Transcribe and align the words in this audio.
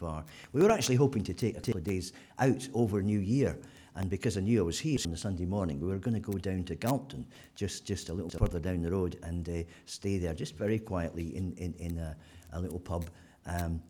far. 0.00 0.24
We 0.52 0.62
were 0.62 0.72
actually 0.72 0.96
hoping 0.96 1.22
to 1.24 1.34
take 1.34 1.56
a 1.56 1.60
couple 1.60 1.78
of 1.78 1.84
days 1.84 2.12
out 2.38 2.66
over 2.74 3.02
New 3.02 3.20
Year. 3.20 3.58
And 3.96 4.08
because 4.08 4.38
I 4.38 4.40
knew 4.40 4.60
I 4.60 4.62
was 4.62 4.78
here 4.78 4.98
on 5.04 5.10
the 5.10 5.18
Sunday 5.18 5.44
morning, 5.44 5.78
we 5.78 5.88
were 5.88 5.98
going 5.98 6.14
to 6.14 6.20
go 6.20 6.38
down 6.38 6.64
to 6.64 6.74
Galton, 6.74 7.26
just, 7.54 7.84
just 7.84 8.08
a 8.08 8.14
little 8.14 8.30
further 8.30 8.58
down 8.58 8.82
the 8.82 8.90
road, 8.90 9.18
and 9.22 9.48
uh, 9.48 9.62
stay 9.84 10.16
there 10.16 10.32
just 10.32 10.56
very 10.56 10.78
quietly 10.78 11.36
in, 11.36 11.52
in, 11.58 11.74
in 11.74 11.98
a, 11.98 12.16
a 12.52 12.60
little 12.60 12.78
pub 12.78 13.04
um, 13.46 13.82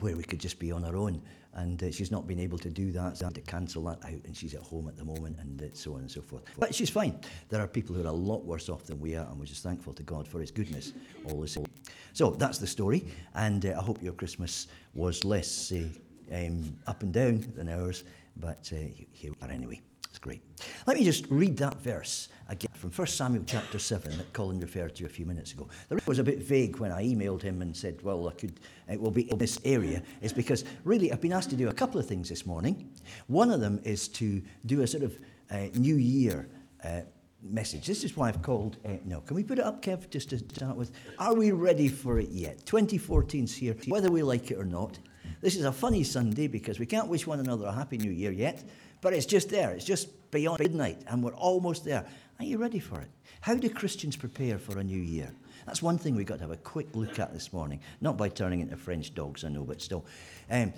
where 0.00 0.16
we 0.16 0.22
could 0.22 0.40
just 0.40 0.58
be 0.58 0.72
on 0.72 0.84
our 0.84 0.96
own. 0.96 1.20
And 1.54 1.82
uh, 1.82 1.90
she's 1.92 2.10
not 2.10 2.26
been 2.26 2.40
able 2.40 2.58
to 2.58 2.70
do 2.70 2.90
that, 2.92 3.18
so 3.18 3.24
I 3.24 3.28
had 3.28 3.34
to 3.36 3.40
cancel 3.40 3.84
that 3.84 4.04
out, 4.04 4.20
and 4.24 4.36
she's 4.36 4.54
at 4.54 4.62
home 4.62 4.88
at 4.88 4.96
the 4.96 5.04
moment, 5.04 5.36
and 5.38 5.62
uh, 5.62 5.66
so 5.72 5.94
on 5.94 6.00
and 6.00 6.10
so 6.10 6.20
forth. 6.20 6.42
But 6.58 6.74
she's 6.74 6.90
fine. 6.90 7.20
There 7.48 7.60
are 7.60 7.68
people 7.68 7.94
who 7.94 8.02
are 8.02 8.08
a 8.08 8.12
lot 8.12 8.44
worse 8.44 8.68
off 8.68 8.84
than 8.84 8.98
we 8.98 9.14
are, 9.14 9.26
and 9.26 9.38
we're 9.38 9.44
just 9.44 9.62
thankful 9.62 9.92
to 9.94 10.02
God 10.02 10.26
for 10.26 10.40
His 10.40 10.50
goodness 10.50 10.92
all 11.26 11.46
same. 11.46 11.66
So 12.12 12.30
that's 12.30 12.58
the 12.58 12.66
story, 12.66 13.06
and 13.34 13.64
uh, 13.66 13.76
I 13.78 13.82
hope 13.82 14.02
your 14.02 14.14
Christmas 14.14 14.66
was 14.94 15.24
less 15.24 15.72
uh, 15.72 15.84
um, 16.32 16.76
up 16.86 17.02
and 17.02 17.12
down 17.12 17.52
than 17.54 17.68
ours, 17.68 18.04
but 18.36 18.70
uh, 18.72 18.76
here 19.12 19.32
we 19.40 19.46
are 19.46 19.50
anyway. 19.50 19.80
It's 20.14 20.20
great. 20.20 20.42
Let 20.86 20.96
me 20.96 21.02
just 21.02 21.26
read 21.28 21.56
that 21.56 21.82
verse 21.82 22.28
again 22.48 22.70
from 22.76 22.92
1 22.92 23.06
Samuel 23.08 23.42
chapter 23.48 23.80
7 23.80 24.16
that 24.16 24.32
Colin 24.32 24.60
referred 24.60 24.94
to 24.94 25.06
a 25.06 25.08
few 25.08 25.26
minutes 25.26 25.50
ago. 25.50 25.66
The 25.88 26.00
was 26.06 26.20
a 26.20 26.22
bit 26.22 26.38
vague 26.38 26.76
when 26.78 26.92
I 26.92 27.02
emailed 27.02 27.42
him 27.42 27.62
and 27.62 27.76
said, 27.76 28.00
well, 28.04 28.28
I 28.28 28.32
could, 28.34 28.60
it 28.88 29.00
will 29.00 29.10
be 29.10 29.28
in 29.28 29.38
this 29.38 29.58
area, 29.64 30.04
is 30.22 30.32
because 30.32 30.64
really 30.84 31.10
I've 31.10 31.20
been 31.20 31.32
asked 31.32 31.50
to 31.50 31.56
do 31.56 31.68
a 31.68 31.72
couple 31.72 31.98
of 31.98 32.06
things 32.06 32.28
this 32.28 32.46
morning. 32.46 32.92
One 33.26 33.50
of 33.50 33.60
them 33.60 33.80
is 33.82 34.06
to 34.10 34.40
do 34.66 34.82
a 34.82 34.86
sort 34.86 35.02
of 35.02 35.18
uh, 35.50 35.66
New 35.74 35.96
Year 35.96 36.48
uh, 36.84 37.00
message. 37.42 37.84
This 37.84 38.04
is 38.04 38.16
why 38.16 38.28
I've 38.28 38.40
called. 38.40 38.76
Uh, 38.86 38.90
no, 39.04 39.20
can 39.20 39.34
we 39.34 39.42
put 39.42 39.58
it 39.58 39.64
up, 39.64 39.82
Kev, 39.82 40.08
just 40.10 40.30
to 40.30 40.38
start 40.38 40.76
with? 40.76 40.92
Are 41.18 41.34
we 41.34 41.50
ready 41.50 41.88
for 41.88 42.20
it 42.20 42.28
yet? 42.28 42.64
2014's 42.66 43.52
here, 43.52 43.74
whether 43.88 44.12
we 44.12 44.22
like 44.22 44.52
it 44.52 44.58
or 44.58 44.64
not. 44.64 44.96
This 45.40 45.56
is 45.56 45.64
a 45.64 45.72
funny 45.72 46.04
Sunday 46.04 46.46
because 46.46 46.78
we 46.78 46.86
can't 46.86 47.08
wish 47.08 47.26
one 47.26 47.40
another 47.40 47.66
a 47.66 47.72
happy 47.72 47.98
new 47.98 48.12
year 48.12 48.30
yet. 48.30 48.62
But 49.04 49.12
it's 49.12 49.26
just 49.26 49.50
there. 49.50 49.70
It's 49.72 49.84
just 49.84 50.30
beyond 50.30 50.60
midnight, 50.60 51.02
and 51.08 51.22
we're 51.22 51.34
almost 51.34 51.84
there. 51.84 52.06
Are 52.38 52.44
you 52.44 52.56
ready 52.56 52.78
for 52.78 53.02
it? 53.02 53.10
How 53.42 53.54
do 53.54 53.68
Christians 53.68 54.16
prepare 54.16 54.58
for 54.58 54.78
a 54.78 54.82
new 54.82 54.98
year? 54.98 55.30
That's 55.66 55.82
one 55.82 55.98
thing 55.98 56.14
we've 56.14 56.24
got 56.24 56.36
to 56.36 56.40
have 56.40 56.50
a 56.50 56.56
quick 56.56 56.88
look 56.94 57.18
at 57.18 57.30
this 57.34 57.52
morning. 57.52 57.80
Not 58.00 58.16
by 58.16 58.30
turning 58.30 58.60
into 58.60 58.78
French 58.78 59.14
dogs, 59.14 59.44
I 59.44 59.50
know, 59.50 59.64
but 59.64 59.82
still. 59.82 60.06
Um, 60.50 60.72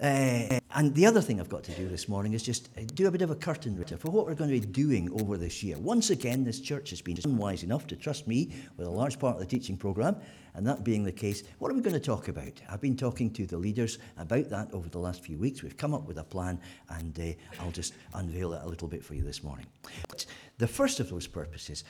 uh, 0.00 0.60
and 0.74 0.94
the 0.94 1.04
other 1.04 1.20
thing 1.20 1.40
I've 1.40 1.48
got 1.48 1.62
to 1.64 1.72
do 1.72 1.88
this 1.88 2.08
morning 2.08 2.32
is 2.32 2.42
just 2.42 2.68
uh, 2.78 2.82
do 2.94 3.06
a 3.06 3.10
bit 3.10 3.22
of 3.22 3.30
a 3.30 3.34
curtain 3.34 3.76
raiser 3.76 3.96
for 3.96 4.10
what 4.10 4.26
we're 4.26 4.34
going 4.34 4.50
to 4.50 4.60
be 4.60 4.66
doing 4.66 5.10
over 5.20 5.36
this 5.36 5.62
year. 5.62 5.76
Once 5.78 6.10
again, 6.10 6.44
this 6.44 6.60
church 6.60 6.90
has 6.90 7.02
been 7.02 7.18
unwise 7.24 7.62
enough 7.62 7.86
to 7.88 7.96
trust 7.96 8.26
me 8.26 8.52
with 8.76 8.86
a 8.86 8.90
large 8.90 9.18
part 9.18 9.34
of 9.34 9.40
the 9.40 9.46
teaching 9.46 9.76
programme, 9.76 10.16
and 10.54 10.66
that 10.66 10.84
being 10.84 11.04
the 11.04 11.12
case, 11.12 11.42
what 11.58 11.70
are 11.70 11.74
we 11.74 11.82
going 11.82 11.94
to 11.94 12.00
talk 12.00 12.28
about? 12.28 12.52
I've 12.68 12.80
been 12.80 12.96
talking 12.96 13.30
to 13.32 13.46
the 13.46 13.58
leaders 13.58 13.98
about 14.16 14.48
that 14.50 14.72
over 14.72 14.88
the 14.88 14.98
last 14.98 15.22
few 15.22 15.36
weeks. 15.38 15.62
We've 15.62 15.76
come 15.76 15.92
up 15.92 16.06
with 16.06 16.18
a 16.18 16.24
plan, 16.24 16.60
and 16.88 17.18
uh, 17.18 17.62
I'll 17.62 17.70
just 17.70 17.94
unveil 18.14 18.54
it 18.54 18.62
a 18.62 18.68
little 18.68 18.88
bit 18.88 19.04
for 19.04 19.14
you 19.14 19.22
this 19.22 19.42
morning. 19.42 19.66
But 20.08 20.24
the 20.58 20.68
first 20.68 21.00
of 21.00 21.10
those 21.10 21.26
purposes 21.26 21.84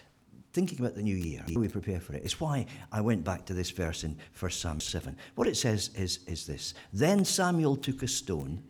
thinking 0.52 0.80
about 0.80 0.94
the 0.94 1.02
new 1.02 1.16
year, 1.16 1.44
we 1.54 1.68
prepare 1.68 2.00
for 2.00 2.14
it. 2.14 2.18
it, 2.18 2.24
is 2.24 2.40
why 2.40 2.66
I 2.90 3.00
went 3.00 3.24
back 3.24 3.44
to 3.46 3.54
this 3.54 3.70
verse 3.70 4.04
in 4.04 4.16
1 4.38 4.50
Samuel 4.50 4.80
7. 4.80 5.16
What 5.34 5.48
it 5.48 5.56
says 5.56 5.90
is, 5.94 6.20
is 6.26 6.46
this 6.46 6.74
Then 6.92 7.24
Samuel 7.24 7.76
took 7.76 8.02
a 8.02 8.08
stone 8.08 8.62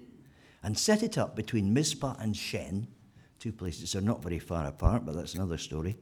and 0.62 0.76
set 0.76 1.02
it 1.02 1.16
up 1.16 1.36
between 1.36 1.72
Mizpah 1.72 2.16
and 2.18 2.36
Shen, 2.36 2.86
two 3.38 3.52
places 3.52 3.92
that 3.92 3.98
are 3.98 4.02
not 4.02 4.22
very 4.22 4.38
far 4.38 4.66
apart, 4.66 5.06
but 5.06 5.14
that's 5.14 5.34
another 5.34 5.58
story. 5.58 5.96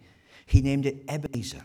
He 0.47 0.61
named 0.61 0.87
it 0.87 1.05
Ebenezer, 1.09 1.65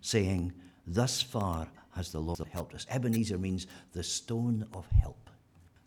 saying, 0.00 0.52
Thus 0.86 1.22
far 1.22 1.68
has 1.94 2.10
the 2.10 2.20
Lord 2.20 2.40
helped 2.50 2.74
us. 2.74 2.86
Ebenezer 2.90 3.38
means 3.38 3.66
the 3.92 4.02
stone 4.02 4.66
of 4.74 4.86
help. 5.00 5.30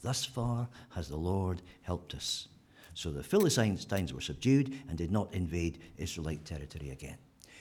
Thus 0.01 0.23
far 0.23 0.69
has 0.95 1.09
the 1.09 1.17
Lord 1.17 1.61
helped 1.81 2.13
us. 2.13 2.47
So 2.93 3.11
the 3.11 3.23
Philistines 3.23 4.13
were 4.13 4.21
subdued 4.21 4.73
and 4.87 4.97
did 4.97 5.11
not 5.11 5.33
invade 5.33 5.79
Israelite 5.97 6.45
territory 6.45 6.91
again. 6.91 7.17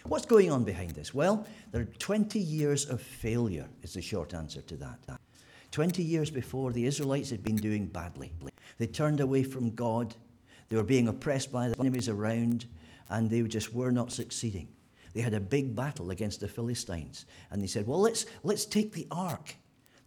What's 0.09 0.27
going 0.27 0.53
on 0.53 0.63
behind 0.63 0.93
this? 0.93 1.13
Well, 1.13 1.45
there 1.73 1.83
are 1.83 1.87
20 1.99 2.39
years 2.39 2.89
of 2.89 3.01
failure, 3.01 3.67
is 3.83 3.95
the 3.95 4.03
short 4.03 4.35
answer 4.35 4.61
to 4.63 4.77
that. 4.77 4.99
20 5.73 6.03
years 6.03 6.31
before, 6.31 6.73
the 6.73 6.87
Israelites 6.87 7.31
had 7.31 7.43
been 7.43 7.57
doing 7.57 7.87
badly. 7.87 8.33
They 8.79 8.87
turned 8.87 9.21
away 9.21 9.43
from 9.43 9.75
God, 9.75 10.15
they 10.69 10.77
were 10.77 10.85
being 10.85 11.09
oppressed 11.09 11.51
by 11.51 11.69
the 11.69 11.81
enemies 11.81 12.09
around, 12.09 12.67
and 13.09 13.29
they 13.29 13.43
just 13.43 13.75
were 13.75 13.91
not 13.91 14.13
succeeding. 14.13 14.69
They 15.13 15.23
had 15.23 15.35
a 15.35 15.41
big 15.41 15.75
battle 15.75 16.11
against 16.11 16.41
the 16.41 16.49
Philistines, 16.49 17.27
and 17.51 17.61
they 17.61 17.67
said, 17.67 17.87
Well, 17.87 18.01
let's, 18.01 18.27
let's 18.45 18.65
take 18.65 18.93
the 18.93 19.07
ark, 19.11 19.57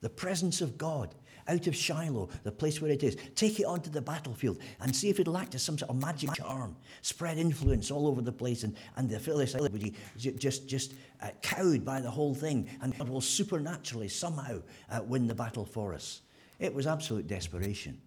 the 0.01 0.09
presence 0.09 0.61
of 0.61 0.77
God, 0.77 1.15
out 1.47 1.67
of 1.67 1.75
Shiloh, 1.75 2.29
the 2.43 2.51
place 2.51 2.79
where 2.79 2.91
it 2.91 3.03
is, 3.03 3.17
take 3.35 3.59
it 3.59 3.65
onto 3.65 3.89
the 3.89 4.01
battlefield 4.01 4.59
and 4.81 4.95
see 4.95 5.09
if 5.09 5.19
it'll 5.19 5.37
act 5.37 5.55
as 5.55 5.63
some 5.63 5.77
sort 5.77 5.89
of 5.89 5.99
magic 5.99 6.31
charm, 6.33 6.75
spread 7.01 7.37
influence 7.37 7.89
all 7.89 8.07
over 8.07 8.21
the 8.21 8.31
place, 8.31 8.63
and, 8.63 8.75
and 8.97 9.09
the 9.09 9.19
Philistines 9.19 9.63
would 9.63 9.79
be 9.79 9.93
just, 10.17 10.67
just 10.67 10.93
uh, 11.21 11.29
cowed 11.41 11.83
by 11.83 11.99
the 11.99 12.09
whole 12.09 12.35
thing, 12.35 12.69
and 12.81 12.97
God 12.97 13.09
will 13.09 13.21
supernaturally 13.21 14.09
somehow 14.09 14.61
uh, 14.91 15.01
win 15.01 15.27
the 15.27 15.35
battle 15.35 15.65
for 15.65 15.93
us. 15.93 16.21
It 16.59 16.73
was 16.73 16.85
absolute 16.85 17.27
desperation. 17.27 17.99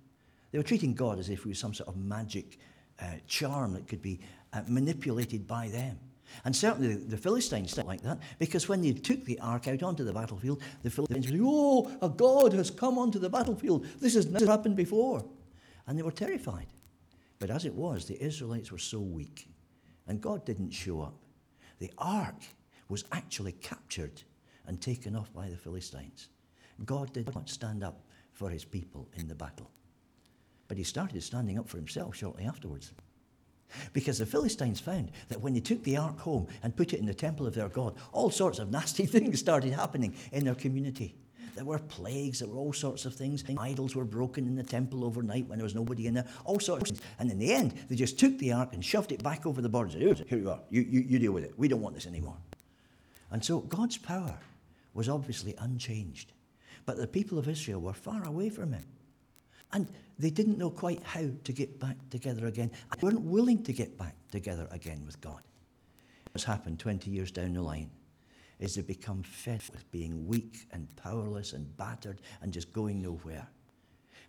They 0.53 0.59
were 0.59 0.65
treating 0.65 0.95
God 0.95 1.19
as 1.19 1.29
if 1.31 1.43
he 1.43 1.49
was 1.49 1.59
some 1.59 1.75
sort 1.75 1.89
of 1.89 1.97
magic 1.97 2.59
uh, 3.01 3.07
charm 3.27 3.73
that 3.73 3.89
could 3.89 4.03
be 4.03 4.21
uh, 4.53 4.63
manipulated 4.69 5.49
by 5.49 5.69
them. 5.69 5.99
And 6.45 6.55
certainly 6.55 6.95
the 6.95 7.17
Philistines 7.17 7.73
didn't 7.75 7.89
like 7.89 8.03
that 8.03 8.19
because 8.39 8.69
when 8.69 8.83
they 8.83 8.93
took 8.93 9.25
the 9.25 9.39
ark 9.41 9.69
out 9.69 9.83
onto 9.83 10.05
the 10.05 10.13
battlefield, 10.13 10.63
the 10.83 10.91
Philistines 10.91 11.31
were 11.31 11.37
like, 11.37 11.47
Oh, 11.47 11.99
a 12.03 12.09
God 12.09 12.53
has 12.53 12.71
come 12.71 12.99
onto 12.99 13.19
the 13.19 13.31
battlefield. 13.31 13.87
This 14.01 14.15
has 14.15 14.27
never 14.27 14.47
happened 14.47 14.77
before. 14.77 15.25
And 15.87 15.99
they 15.99 16.03
were 16.03 16.13
terrified. 16.13 16.67
But 17.39 17.51
as 17.51 17.65
it 17.65 17.75
was, 17.75 18.05
the 18.05 18.23
Israelites 18.23 18.71
were 18.71 18.79
so 18.79 19.01
weak 19.01 19.49
and 20.07 20.21
God 20.21 20.45
didn't 20.45 20.71
show 20.71 21.01
up. 21.01 21.15
The 21.79 21.91
ark 21.99 22.43
was 22.89 23.05
actually 23.13 23.53
captured 23.53 24.23
and 24.67 24.81
taken 24.81 25.17
off 25.17 25.33
by 25.33 25.49
the 25.49 25.57
Philistines. 25.57 26.29
God 26.85 27.13
did 27.13 27.35
not 27.35 27.49
stand 27.49 27.83
up 27.83 28.03
for 28.33 28.51
his 28.51 28.65
people 28.65 29.09
in 29.17 29.29
the 29.29 29.35
battle. 29.35 29.71
But 30.69 30.79
he 30.79 30.85
started 30.85 31.23
standing 31.23 31.59
up 31.59 31.69
for 31.69 31.77
himself 31.77 32.17
shortly 32.17 32.45
afterwards. 32.45 32.93
Because 33.93 34.19
the 34.19 34.27
Philistines 34.27 34.81
found 34.81 35.11
that 35.29 35.41
when 35.41 35.55
they 35.55 35.61
took 35.61 35.83
the 35.83 35.97
ark 35.97 36.19
home 36.19 36.47
and 36.63 36.77
put 36.77 36.93
it 36.93 37.01
in 37.01 37.07
the 37.07 37.15
temple 37.15 37.47
of 37.47 37.55
their 37.55 37.69
God, 37.69 37.95
all 38.13 38.31
sorts 38.31 38.59
of 38.59 38.71
nasty 38.71 39.07
things 39.07 39.41
started 39.41 39.73
happening 39.73 40.15
in 40.33 40.45
their 40.45 40.55
community. 40.55 41.15
There 41.55 41.65
were 41.65 41.79
plagues, 41.79 42.39
there 42.39 42.49
were 42.49 42.57
all 42.57 42.73
sorts 42.73 43.05
of 43.05 43.15
things. 43.15 43.45
Idols 43.59 43.95
were 43.95 44.05
broken 44.05 44.47
in 44.47 44.57
the 44.57 44.63
temple 44.63 45.05
overnight 45.05 45.47
when 45.49 45.59
there 45.59 45.65
was 45.65 45.75
nobody 45.75 46.07
in 46.07 46.15
there, 46.15 46.27
all 46.45 46.59
sorts 46.59 46.91
of 46.91 46.97
things. 46.97 47.09
And 47.19 47.31
in 47.31 47.39
the 47.39 47.53
end, 47.53 47.75
they 47.89 47.97
just 47.97 48.19
took 48.19 48.39
the 48.39 48.53
ark 48.53 48.71
and 48.73 48.85
shoved 48.85 49.13
it 49.13 49.23
back 49.23 49.45
over 49.45 49.61
the 49.61 49.69
border. 49.69 49.99
Here 49.99 50.15
you 50.31 50.51
are, 50.51 50.61
you, 50.71 50.83
you, 50.83 51.01
you 51.01 51.19
deal 51.19 51.33
with 51.33 51.45
it. 51.45 51.53
We 51.59 51.69
don't 51.69 51.83
want 51.83 51.95
this 51.95 52.07
anymore. 52.07 52.37
And 53.31 53.45
so 53.45 53.61
God's 53.61 53.99
power 53.99 54.39
was 54.95 55.09
obviously 55.09 55.55
unchanged. 55.59 56.33
But 56.85 56.97
the 56.97 57.07
people 57.07 57.39
of 57.39 57.49
Israel 57.49 57.81
were 57.81 57.93
far 57.93 58.25
away 58.25 58.49
from 58.49 58.73
him. 58.73 58.85
And 59.73 59.89
they 60.19 60.31
didn't 60.31 60.59
know 60.59 60.71
quite 60.71 61.03
how 61.03 61.25
to 61.45 61.53
get 61.53 61.81
back 61.81 61.97
together 62.11 62.47
again. 62.47 62.71
They 62.97 63.07
weren't 63.07 63.23
willing 63.23 63.63
to 63.65 63.73
get 63.73 63.97
back 63.97 64.15
together 64.31 64.69
again 64.71 65.03
with 65.07 65.21
God. 65.21 65.43
What's 66.33 66.45
happened 66.45 66.79
20 66.79 67.11
years 67.11 67.31
down 67.31 67.55
the 67.55 67.63
line 67.63 67.91
is 68.59 68.75
they 68.75 68.83
become 68.83 69.23
fed 69.23 69.63
with 69.73 69.91
being 69.91 70.27
weak 70.27 70.69
and 70.73 70.89
powerless 70.97 71.53
and 71.53 71.77
battered 71.77 72.21
and 72.41 72.53
just 72.53 72.73
going 72.73 73.03
nowhere. 73.03 73.49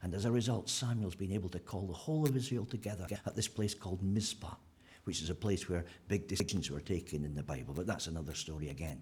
And 0.01 0.13
as 0.13 0.25
a 0.25 0.31
result, 0.31 0.69
Samuel's 0.69 1.15
been 1.15 1.31
able 1.31 1.49
to 1.49 1.59
call 1.59 1.87
the 1.87 1.93
whole 1.93 2.27
of 2.27 2.35
Israel 2.35 2.65
together 2.65 3.07
at 3.25 3.35
this 3.35 3.47
place 3.47 3.73
called 3.73 4.01
Mizpah, 4.01 4.55
which 5.03 5.21
is 5.21 5.29
a 5.29 5.35
place 5.35 5.69
where 5.69 5.85
big 6.07 6.27
decisions 6.27 6.69
were 6.69 6.81
taken 6.81 7.23
in 7.23 7.35
the 7.35 7.43
Bible. 7.43 7.73
But 7.73 7.87
that's 7.87 8.07
another 8.07 8.33
story 8.33 8.69
again. 8.69 9.01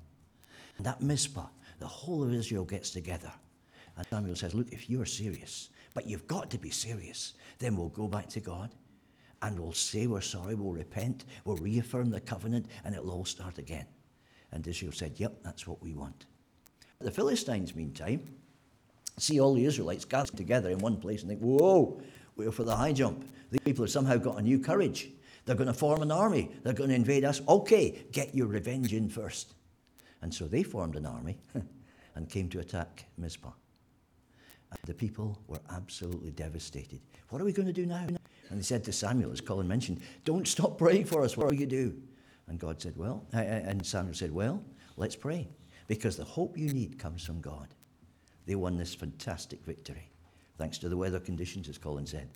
And 0.78 0.86
at 0.86 1.02
Mizpah, 1.02 1.48
the 1.80 1.88
whole 1.88 2.24
of 2.24 2.34
Israel 2.34 2.66
gets 2.66 2.92
together. 2.92 3.32
And 3.98 4.08
Samuel 4.08 4.36
says, 4.36 4.54
Look, 4.54 4.72
if 4.72 4.90
you're 4.90 5.06
serious, 5.06 5.70
but 5.94 6.08
you've 6.08 6.28
got 6.28 6.50
to 6.52 6.58
be 6.58 6.70
serious. 6.70 7.34
Then 7.60 7.76
we'll 7.76 7.90
go 7.90 8.08
back 8.08 8.30
to 8.30 8.40
God 8.40 8.72
and 9.42 9.60
we'll 9.60 9.74
say 9.74 10.08
we're 10.08 10.22
sorry, 10.22 10.56
we'll 10.56 10.74
repent, 10.74 11.26
we'll 11.46 11.58
reaffirm 11.58 12.12
the 12.12 12.22
covenant, 12.22 12.68
and 12.86 12.94
it'll 12.94 13.12
all 13.12 13.26
start 13.26 13.58
again. 13.58 13.88
And 14.52 14.66
Israel 14.68 14.92
said, 14.92 15.14
Yep, 15.18 15.44
that's 15.44 15.68
what 15.68 15.82
we 15.82 15.94
want. 15.94 16.26
The 17.00 17.12
Philistines, 17.12 17.76
meantime, 17.76 18.22
see 19.18 19.40
all 19.40 19.54
the 19.54 19.66
Israelites 19.66 20.06
gathered 20.06 20.38
together 20.38 20.70
in 20.70 20.78
one 20.78 20.98
place 20.98 21.22
and 21.22 21.30
think, 21.30 21.42
Whoa, 21.42 22.02
we're 22.36 22.52
for 22.52 22.64
the 22.64 22.76
high 22.76 22.94
jump. 22.94 23.26
These 23.50 23.62
people 23.62 23.84
have 23.84 23.92
somehow 23.92 24.18
got 24.18 24.38
a 24.38 24.42
new 24.42 24.60
courage. 24.60 25.10
They're 25.46 25.56
going 25.56 25.68
to 25.68 25.74
form 25.74 26.02
an 26.04 26.12
army. 26.12 26.52
They're 26.64 26.74
going 26.74 26.90
to 26.90 26.96
invade 26.96 27.26
us. 27.26 27.42
Okay, 27.48 28.04
get 28.12 28.36
your 28.36 28.48
revenge 28.48 28.94
in 28.94 29.10
first. 29.10 29.56
And 30.22 30.32
so 30.32 30.46
they 30.46 30.62
formed 30.62 30.96
an 30.96 31.08
army 31.08 31.40
and 32.16 32.30
came 32.30 32.48
to 32.50 32.60
attack 32.60 33.06
Mizpah. 33.18 33.52
The 34.86 34.94
people 34.94 35.38
were 35.48 35.60
absolutely 35.70 36.32
devastated. 36.32 37.02
What 37.30 37.42
are 37.42 37.46
we 37.46 37.54
going 37.54 37.68
to 37.68 37.74
do 37.74 37.86
now? 37.86 38.08
And 38.50 38.60
they 38.60 38.64
said 38.64 38.84
to 38.86 38.94
Samuel, 38.94 39.32
as 39.32 39.42
Colin 39.42 39.68
mentioned, 39.68 40.02
Don't 40.26 40.48
stop 40.48 40.78
praying 40.78 41.06
for 41.06 41.24
us. 41.24 41.38
What 41.38 41.48
will 41.48 41.56
you 41.56 41.66
do? 41.66 41.96
And 42.48 42.60
God 42.60 42.82
said, 42.82 42.98
Well, 42.98 43.26
and 43.32 43.86
Samuel 43.86 44.14
said, 44.14 44.32
Well, 44.32 44.64
let's 44.98 45.16
pray. 45.16 45.48
Because 45.88 46.18
the 46.18 46.24
hope 46.24 46.58
you 46.58 46.72
need 46.74 46.98
comes 46.98 47.26
from 47.26 47.42
God. 47.42 47.68
They 48.46 48.56
won 48.56 48.78
this 48.78 48.96
fantastic 48.96 49.64
victory. 49.66 50.10
thanks 50.58 50.78
to 50.80 50.90
the 50.90 50.98
weather 50.98 51.20
conditions, 51.20 51.70
as 51.70 51.78
Colin 51.78 52.06
said. 52.06 52.30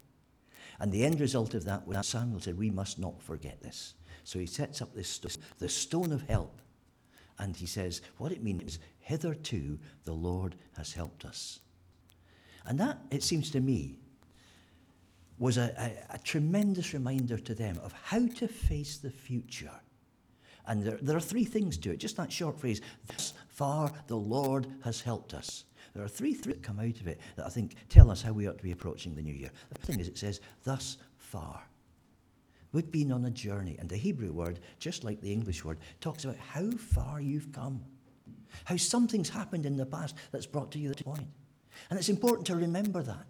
And 0.79 0.91
the 0.91 1.05
end 1.05 1.19
result 1.19 1.53
of 1.53 1.63
that 1.65 1.87
was 1.87 2.07
Samuel 2.07 2.41
said, 2.41 2.57
We 2.57 2.69
must 2.69 2.99
not 2.99 3.21
forget 3.21 3.61
this. 3.61 3.93
So 4.23 4.39
he 4.39 4.45
sets 4.45 4.81
up 4.81 4.93
this 4.93 5.19
the 5.59 5.69
stone 5.69 6.11
of 6.11 6.23
help. 6.23 6.61
And 7.37 7.55
he 7.55 7.65
says, 7.65 8.01
What 8.17 8.31
it 8.31 8.43
means 8.43 8.63
is, 8.63 8.79
hitherto 8.99 9.79
the 10.03 10.13
Lord 10.13 10.55
has 10.77 10.93
helped 10.93 11.25
us. 11.25 11.59
And 12.65 12.79
that, 12.79 12.99
it 13.11 13.23
seems 13.23 13.51
to 13.51 13.59
me, 13.59 13.99
was 15.37 15.57
a, 15.57 15.73
a, 15.77 16.15
a 16.15 16.17
tremendous 16.19 16.93
reminder 16.93 17.37
to 17.37 17.53
them 17.53 17.79
of 17.83 17.93
how 18.03 18.25
to 18.25 18.47
face 18.47 18.97
the 18.97 19.11
future. 19.11 19.71
And 20.67 20.83
there, 20.83 20.97
there 21.01 21.17
are 21.17 21.21
three 21.21 21.45
things 21.45 21.77
to 21.79 21.91
it, 21.91 21.97
just 21.97 22.17
that 22.17 22.31
short 22.31 22.59
phrase, 22.59 22.81
thus 23.07 23.33
far 23.49 23.91
the 24.07 24.15
Lord 24.15 24.67
has 24.83 25.01
helped 25.01 25.33
us. 25.33 25.65
There 25.93 26.03
are 26.03 26.09
three 26.09 26.33
things 26.33 26.47
that 26.47 26.63
come 26.63 26.79
out 26.79 26.99
of 26.99 27.07
it 27.07 27.19
that 27.35 27.45
I 27.45 27.49
think 27.49 27.75
tell 27.89 28.09
us 28.09 28.21
how 28.21 28.31
we 28.31 28.47
ought 28.47 28.57
to 28.57 28.63
be 28.63 28.71
approaching 28.71 29.13
the 29.13 29.21
new 29.21 29.33
year. 29.33 29.51
The 29.69 29.79
first 29.79 29.91
thing 29.91 29.99
is 29.99 30.07
it 30.07 30.17
says, 30.17 30.41
thus 30.63 30.97
far. 31.17 31.61
We've 32.71 32.91
been 32.91 33.13
on 33.13 33.23
a 33.23 33.31
journey, 33.31 33.77
and 33.79 33.87
the 33.87 33.95
Hebrew 33.95 34.33
word, 34.33 34.59
just 34.79 35.05
like 35.05 35.21
the 35.21 35.31
English 35.31 35.63
word, 35.63 35.79
talks 36.01 36.25
about 36.25 36.35
how 36.35 36.69
far 36.71 37.21
you've 37.21 37.53
come, 37.53 37.81
how 38.65 38.75
something's 38.75 39.29
happened 39.29 39.65
in 39.65 39.77
the 39.77 39.85
past 39.85 40.15
that's 40.31 40.45
brought 40.45 40.71
to 40.71 40.79
you 40.79 40.89
this 40.89 41.01
point. 41.01 41.27
And 41.89 41.99
it's 41.99 42.09
important 42.09 42.47
to 42.47 42.55
remember 42.55 43.01
that. 43.03 43.25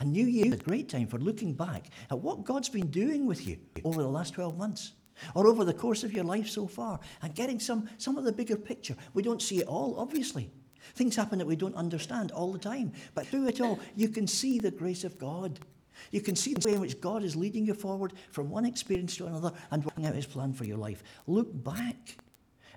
And 0.00 0.12
New 0.12 0.26
Year 0.26 0.46
is 0.46 0.54
a 0.54 0.56
great 0.56 0.88
time 0.88 1.06
for 1.06 1.18
looking 1.18 1.54
back 1.54 1.86
at 2.10 2.18
what 2.18 2.44
God's 2.44 2.68
been 2.68 2.90
doing 2.90 3.26
with 3.26 3.46
you 3.46 3.58
over 3.84 4.02
the 4.02 4.08
last 4.08 4.34
12 4.34 4.56
months 4.56 4.92
or 5.34 5.46
over 5.46 5.64
the 5.64 5.74
course 5.74 6.04
of 6.04 6.12
your 6.12 6.24
life 6.24 6.48
so 6.48 6.66
far 6.66 7.00
and 7.22 7.34
getting 7.34 7.60
some, 7.60 7.88
some 7.98 8.16
of 8.16 8.24
the 8.24 8.32
bigger 8.32 8.56
picture. 8.56 8.96
We 9.14 9.22
don't 9.22 9.42
see 9.42 9.60
it 9.60 9.66
all, 9.66 9.98
obviously. 9.98 10.50
Things 10.94 11.16
happen 11.16 11.38
that 11.38 11.46
we 11.46 11.56
don't 11.56 11.74
understand 11.74 12.32
all 12.32 12.52
the 12.52 12.58
time. 12.58 12.92
But 13.14 13.26
through 13.26 13.48
it 13.48 13.60
all, 13.60 13.78
you 13.94 14.08
can 14.08 14.26
see 14.26 14.58
the 14.58 14.70
grace 14.70 15.04
of 15.04 15.18
God. 15.18 15.60
You 16.10 16.20
can 16.20 16.34
see 16.34 16.54
the 16.54 16.68
way 16.68 16.74
in 16.74 16.80
which 16.80 17.00
God 17.00 17.22
is 17.22 17.36
leading 17.36 17.66
you 17.66 17.74
forward 17.74 18.14
from 18.30 18.50
one 18.50 18.64
experience 18.64 19.16
to 19.16 19.26
another 19.26 19.52
and 19.70 19.84
working 19.84 20.06
out 20.06 20.14
his 20.14 20.26
plan 20.26 20.52
for 20.52 20.64
your 20.64 20.78
life. 20.78 21.02
Look 21.26 21.48
back 21.62 22.16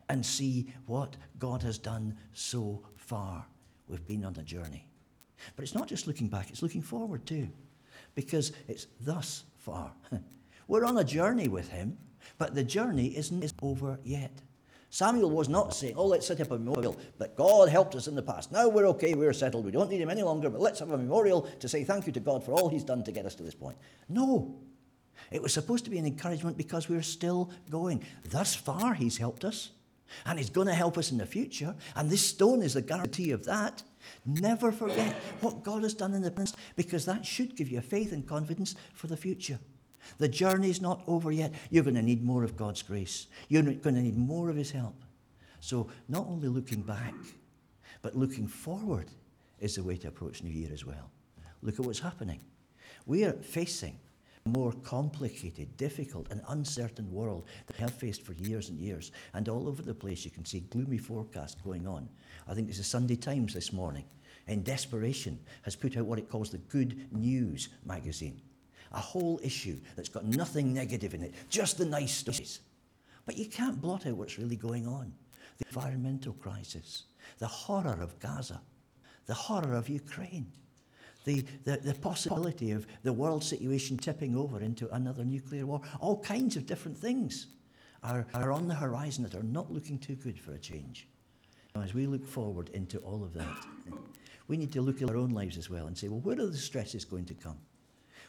and 0.10 0.24
see 0.24 0.72
what 0.86 1.16
God 1.40 1.64
has 1.64 1.78
done 1.78 2.18
so 2.34 2.84
far. 2.96 3.46
We've 3.88 4.06
been 4.06 4.26
on 4.26 4.36
a 4.38 4.44
journey. 4.44 4.88
But 5.56 5.64
it's 5.64 5.76
not 5.76 5.88
just 5.88 6.08
looking 6.08 6.28
back, 6.28 6.50
it's 6.50 6.62
looking 6.62 6.82
forward 6.82 7.26
too. 7.26 7.50
Because 8.14 8.52
it's 8.68 8.88
thus 9.02 9.44
far. 9.58 9.92
We're 10.68 10.86
on 10.86 10.98
a 10.98 11.04
journey 11.04 11.48
with 11.48 11.70
him, 11.70 11.98
but 12.38 12.56
the 12.56 12.64
journey 12.64 13.16
isn't 13.18 13.54
over 13.62 14.00
yet. 14.04 14.42
Samuel 14.90 15.30
was 15.30 15.50
not 15.50 15.74
saying, 15.74 15.96
oh, 15.98 16.06
let's 16.06 16.26
set 16.26 16.40
up 16.40 16.52
a 16.52 16.58
memorial, 16.58 16.98
but 17.18 17.36
God 17.36 17.68
helped 17.68 17.96
us 17.96 18.08
in 18.08 18.16
the 18.16 18.22
past. 18.22 18.52
Now 18.52 18.70
we're 18.70 18.88
okay, 18.88 19.14
we're 19.14 19.34
settled, 19.34 19.66
we 19.66 19.72
don't 19.72 19.90
need 19.90 20.00
him 20.00 20.10
any 20.10 20.24
longer, 20.24 20.50
but 20.50 20.62
let's 20.62 20.80
have 20.80 20.92
a 20.92 20.98
memorial 20.98 21.42
to 21.60 21.68
say 21.68 21.84
thank 21.84 22.08
you 22.08 22.14
to 22.14 22.22
God 22.22 22.46
for 22.46 22.54
all 22.54 22.70
he's 22.70 22.86
done 22.86 23.04
to 23.04 23.12
get 23.12 23.26
us 23.26 23.36
to 23.36 23.44
this 23.44 23.54
point. 23.54 23.78
No. 24.08 24.56
It 25.32 25.42
was 25.42 25.54
supposed 25.54 25.84
to 25.86 25.92
be 25.92 25.98
an 25.98 26.06
encouragement 26.06 26.56
because 26.56 26.88
we're 26.88 27.02
still 27.02 27.52
going. 27.70 28.06
Thus 28.30 28.56
far, 28.56 28.94
he's 28.94 29.18
helped 29.18 29.44
us, 29.44 29.72
and 30.26 30.40
he's 30.40 30.50
going 30.50 30.68
to 30.68 30.74
help 30.74 30.98
us 30.98 31.12
in 31.12 31.18
the 31.18 31.26
future, 31.26 31.76
and 31.96 32.10
this 32.10 32.26
stone 32.26 32.62
is 32.62 32.76
the 32.76 32.82
guarantee 32.82 33.32
of 33.32 33.44
that. 33.46 33.84
Never 34.26 34.72
forget 34.72 35.14
what 35.42 35.64
God 35.64 35.84
has 35.84 35.94
done 35.94 36.14
in 36.14 36.22
the 36.22 36.32
past 36.32 36.56
because 36.76 37.06
that 37.06 37.26
should 37.26 37.56
give 37.56 37.70
you 37.70 37.82
faith 37.82 38.12
and 38.12 38.28
confidence 38.28 38.76
for 38.94 39.08
the 39.08 39.18
future. 39.18 39.60
The 40.18 40.28
journey's 40.28 40.82
not 40.82 41.02
over 41.08 41.32
yet. 41.32 41.54
You're 41.70 41.84
going 41.84 41.96
to 41.96 42.02
need 42.02 42.24
more 42.24 42.44
of 42.44 42.56
God's 42.56 42.82
grace. 42.82 43.28
You're 43.50 43.64
going 43.64 43.96
to 43.96 44.02
need 44.02 44.18
more 44.18 44.50
of 44.50 44.56
His 44.56 44.72
help. 44.72 44.96
So, 45.60 45.88
not 46.08 46.28
only 46.28 46.48
looking 46.48 46.82
back, 46.82 47.16
but 48.02 48.16
looking 48.16 48.48
forward 48.48 49.08
is 49.60 49.76
the 49.76 49.84
way 49.84 49.98
to 49.98 50.10
approach 50.10 50.44
New 50.44 50.52
Year 50.52 50.70
as 50.72 50.86
well. 50.86 51.10
Look 51.64 51.80
at 51.80 51.86
what's 51.86 52.00
happening. 52.00 52.40
We 53.08 53.24
are 53.24 53.34
facing 53.34 54.00
more 54.46 54.74
complicated, 54.84 55.76
difficult, 55.78 56.28
and 56.30 56.42
uncertain 56.50 57.12
world 57.12 57.46
that 57.66 57.78
we 57.78 57.82
have 57.82 57.94
faced 57.94 58.22
for 58.22 58.34
years 58.34 58.70
and 58.70 58.80
years. 58.80 59.12
And 59.34 59.50
all 59.50 59.68
over 59.68 59.82
the 59.82 59.94
place, 59.94 60.24
you 60.24 60.32
can 60.32 60.46
see 60.46 60.62
gloomy 60.62 60.98
forecasts 60.98 61.56
going 61.62 61.88
on. 61.88 62.08
I 62.48 62.54
think 62.54 62.70
it's 62.70 62.78
the 62.78 62.84
Sunday 62.84 63.16
Times 63.16 63.54
this 63.54 63.74
morning, 63.74 64.06
in 64.48 64.64
desperation, 64.64 65.40
has 65.64 65.76
put 65.76 65.98
out 65.98 66.06
what 66.06 66.20
it 66.20 66.30
calls 66.30 66.52
the 66.52 66.60
Good 66.60 67.08
News 67.12 67.70
magazine 67.86 68.42
a 68.96 69.00
whole 69.00 69.40
issue 69.44 69.78
that's 69.96 70.10
got 70.10 70.26
nothing 70.26 70.74
negative 70.74 71.14
in 71.14 71.22
it, 71.22 71.34
just 71.50 71.78
the 71.78 71.86
nice 71.86 72.14
stories. 72.14 72.62
But 73.26 73.38
you 73.38 73.46
can't 73.46 73.82
blot 73.82 74.08
out 74.08 74.16
what's 74.16 74.40
really 74.40 74.56
going 74.56 74.88
on 74.88 75.14
the 75.58 75.66
environmental 75.68 76.34
crisis, 76.34 77.04
the 77.38 77.48
horror 77.48 77.98
of 78.02 78.20
Gaza, 78.20 78.60
the 79.26 79.34
horror 79.34 79.74
of 79.74 79.88
Ukraine, 79.88 80.52
the, 81.26 81.44
the, 81.64 81.78
the 81.78 81.94
possibility 81.94 82.72
of 82.72 82.88
the 83.04 83.14
world 83.14 83.44
situation 83.44 83.98
tipping 83.98 84.38
over 84.38 84.62
into 84.62 84.90
another 84.96 85.26
nuclear 85.26 85.66
war. 85.66 85.82
All 86.00 86.22
kinds 86.22 86.56
of 86.56 86.66
different 86.66 86.98
things 86.98 87.48
are, 88.04 88.26
are 88.34 88.52
on 88.52 88.68
the 88.68 88.76
horizon 88.76 89.24
that 89.24 89.36
are 89.36 89.44
not 89.44 89.72
looking 89.72 90.00
too 90.00 90.16
good 90.16 90.40
for 90.40 90.54
a 90.54 90.60
change. 90.60 91.08
As 91.76 91.94
we 91.94 92.08
look 92.08 92.26
forward 92.26 92.70
into 92.70 93.00
all 93.00 93.24
of 93.24 93.34
that, 93.34 93.58
we 94.48 94.56
need 94.56 94.72
to 94.74 94.82
look 94.82 95.02
at 95.02 95.10
our 95.10 95.18
own 95.18 95.32
lives 95.32 95.58
as 95.58 95.70
well 95.70 95.88
and 95.88 95.98
say, 95.98 96.08
well, 96.08 96.22
where 96.22 96.40
are 96.40 96.46
the 96.46 96.58
stresses 96.58 97.04
going 97.04 97.26
to 97.26 97.34
come? 97.34 97.58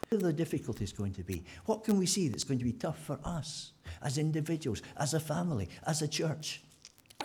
What 0.08 0.22
are 0.22 0.26
the 0.26 0.32
difficulties 0.32 0.92
going 0.92 1.12
to 1.14 1.22
be? 1.22 1.44
What 1.66 1.84
can 1.84 1.98
we 1.98 2.06
see 2.06 2.28
that's 2.28 2.44
going 2.44 2.58
to 2.58 2.64
be 2.64 2.72
tough 2.72 2.98
for 2.98 3.18
us 3.24 3.72
as 4.02 4.18
individuals, 4.18 4.82
as 4.96 5.14
a 5.14 5.20
family, 5.20 5.68
as 5.86 6.02
a 6.02 6.08
church? 6.08 6.62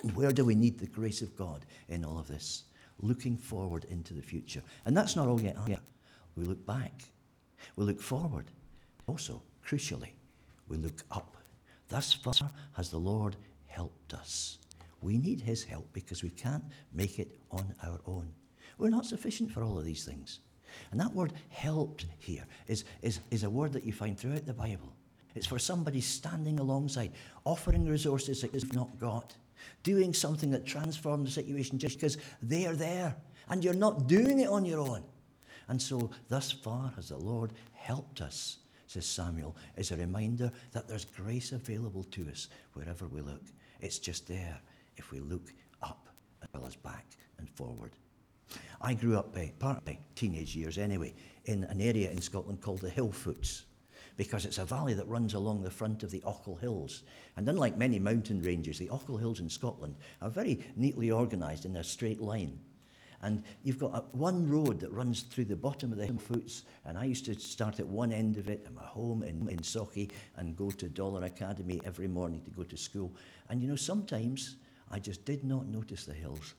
And 0.03 0.15
where 0.15 0.31
do 0.31 0.45
we 0.45 0.55
need 0.55 0.79
the 0.79 0.87
grace 0.87 1.21
of 1.21 1.35
God 1.35 1.65
in 1.89 2.03
all 2.03 2.19
of 2.19 2.27
this? 2.27 2.63
Looking 3.01 3.37
forward 3.37 3.85
into 3.85 4.13
the 4.13 4.21
future. 4.21 4.61
And 4.85 4.95
that's 4.95 5.15
not 5.15 5.27
all 5.27 5.41
yet. 5.41 5.57
We 6.35 6.45
look 6.45 6.65
back. 6.65 7.03
We 7.75 7.85
look 7.85 8.01
forward. 8.01 8.45
Also, 9.07 9.41
crucially, 9.65 10.11
we 10.67 10.77
look 10.77 11.03
up. 11.11 11.35
Thus 11.89 12.13
far 12.13 12.51
has 12.73 12.89
the 12.89 12.97
Lord 12.97 13.35
helped 13.67 14.13
us. 14.13 14.59
We 15.01 15.17
need 15.17 15.41
his 15.41 15.63
help 15.63 15.91
because 15.93 16.23
we 16.23 16.29
can't 16.29 16.63
make 16.93 17.19
it 17.19 17.39
on 17.51 17.73
our 17.83 17.99
own. 18.05 18.31
We're 18.77 18.89
not 18.89 19.05
sufficient 19.05 19.51
for 19.51 19.63
all 19.63 19.77
of 19.77 19.85
these 19.85 20.05
things. 20.05 20.39
And 20.91 20.99
that 20.99 21.13
word 21.13 21.33
helped 21.49 22.05
here 22.19 22.45
is, 22.67 22.85
is, 23.01 23.19
is 23.29 23.43
a 23.43 23.49
word 23.49 23.73
that 23.73 23.83
you 23.83 23.91
find 23.91 24.17
throughout 24.17 24.45
the 24.45 24.53
Bible. 24.53 24.93
It's 25.35 25.47
for 25.47 25.59
somebody 25.59 26.01
standing 26.01 26.59
alongside, 26.59 27.11
offering 27.45 27.85
resources 27.85 28.41
that 28.41 28.53
you've 28.53 28.73
not 28.73 28.99
got, 28.99 29.35
doing 29.83 30.13
something 30.13 30.51
that 30.51 30.65
transforms 30.65 31.25
the 31.25 31.41
situation 31.41 31.79
just 31.79 31.97
because 31.97 32.17
they're 32.41 32.75
there 32.75 33.15
and 33.49 33.63
you're 33.63 33.73
not 33.73 34.07
doing 34.07 34.39
it 34.39 34.49
on 34.49 34.65
your 34.65 34.79
own. 34.79 35.03
And 35.67 35.81
so, 35.81 36.09
thus 36.27 36.51
far 36.51 36.91
has 36.95 37.09
the 37.09 37.17
Lord 37.17 37.53
helped 37.73 38.21
us, 38.21 38.57
says 38.87 39.05
Samuel, 39.05 39.55
is 39.77 39.91
a 39.91 39.97
reminder 39.97 40.51
that 40.71 40.87
there's 40.87 41.05
grace 41.05 41.51
available 41.51 42.03
to 42.05 42.27
us 42.29 42.49
wherever 42.73 43.07
we 43.07 43.21
look. 43.21 43.43
It's 43.79 43.99
just 43.99 44.27
there 44.27 44.59
if 44.97 45.11
we 45.11 45.19
look 45.19 45.53
up 45.81 46.07
as 46.41 46.49
well 46.53 46.65
as 46.65 46.75
back 46.75 47.05
and 47.37 47.49
forward. 47.49 47.91
I 48.81 48.93
grew 48.93 49.17
up, 49.17 49.35
uh, 49.37 49.45
part 49.59 49.77
of 49.77 49.85
my 49.85 49.97
teenage 50.15 50.55
years 50.55 50.77
anyway, 50.77 51.13
in 51.45 51.63
an 51.65 51.79
area 51.79 52.11
in 52.11 52.21
Scotland 52.21 52.61
called 52.61 52.81
the 52.81 52.89
Hillfoots, 52.89 53.63
because 54.21 54.45
it's 54.45 54.59
a 54.59 54.65
valley 54.65 54.93
that 54.93 55.07
runs 55.07 55.33
along 55.33 55.63
the 55.63 55.71
front 55.71 56.03
of 56.03 56.11
the 56.11 56.19
Ochil 56.19 56.61
Hills. 56.61 57.01
And 57.37 57.49
unlike 57.49 57.75
many 57.75 57.97
mountain 57.97 58.39
ranges, 58.43 58.77
the 58.77 58.85
Ochil 58.89 59.19
Hills 59.19 59.39
in 59.39 59.49
Scotland 59.49 59.95
are 60.21 60.29
very 60.29 60.63
neatly 60.75 61.11
organised 61.11 61.65
in 61.65 61.75
a 61.75 61.83
straight 61.83 62.21
line. 62.21 62.59
And 63.23 63.41
you've 63.63 63.79
got 63.79 63.95
a, 63.95 64.01
one 64.15 64.47
road 64.47 64.79
that 64.81 64.91
runs 64.91 65.23
through 65.23 65.45
the 65.45 65.55
bottom 65.55 65.91
of 65.91 65.97
the 65.97 66.05
Hillfoots, 66.05 66.61
and 66.85 66.99
I 66.99 67.05
used 67.05 67.25
to 67.25 67.33
start 67.33 67.79
at 67.79 67.87
one 67.87 68.11
end 68.13 68.37
of 68.37 68.47
it 68.47 68.61
at 68.63 68.75
my 68.75 68.83
home 68.83 69.23
in, 69.23 69.49
in 69.49 69.57
Sauchie 69.57 70.11
and 70.35 70.55
go 70.55 70.69
to 70.69 70.87
Dollar 70.87 71.23
Academy 71.23 71.81
every 71.83 72.07
morning 72.07 72.43
to 72.43 72.51
go 72.51 72.61
to 72.61 72.77
school. 72.77 73.11
And 73.49 73.59
you 73.59 73.67
know, 73.67 73.75
sometimes 73.75 74.57
I 74.91 74.99
just 74.99 75.25
did 75.25 75.43
not 75.43 75.65
notice 75.65 76.05
the 76.05 76.13
hills. 76.13 76.53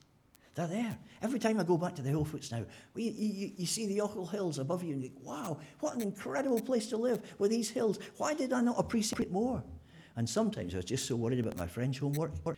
They're 0.55 0.67
there. 0.67 0.97
Every 1.21 1.39
time 1.39 1.59
I 1.59 1.63
go 1.63 1.77
back 1.77 1.95
to 1.95 2.01
the 2.01 2.11
Hillfoots 2.11 2.51
now, 2.51 2.65
you, 2.95 3.11
you, 3.11 3.51
you 3.57 3.65
see 3.65 3.87
the 3.87 3.97
Ochil 3.99 4.29
Hills 4.29 4.59
above 4.59 4.83
you 4.83 4.93
and 4.93 5.01
you 5.01 5.09
think, 5.09 5.25
wow, 5.25 5.57
what 5.79 5.95
an 5.95 6.01
incredible 6.01 6.61
place 6.61 6.87
to 6.87 6.97
live 6.97 7.21
with 7.39 7.49
these 7.49 7.69
hills. 7.69 7.97
Why 8.17 8.33
did 8.33 8.53
I 8.53 8.61
not 8.61 8.77
appreciate 8.77 9.19
it 9.19 9.31
more? 9.31 9.63
And 10.15 10.29
sometimes 10.29 10.75
I 10.75 10.77
was 10.77 10.85
just 10.85 11.07
so 11.07 11.15
worried 11.15 11.39
about 11.39 11.57
my 11.57 11.65
French 11.65 11.99
homework 11.99 12.33
or 12.45 12.55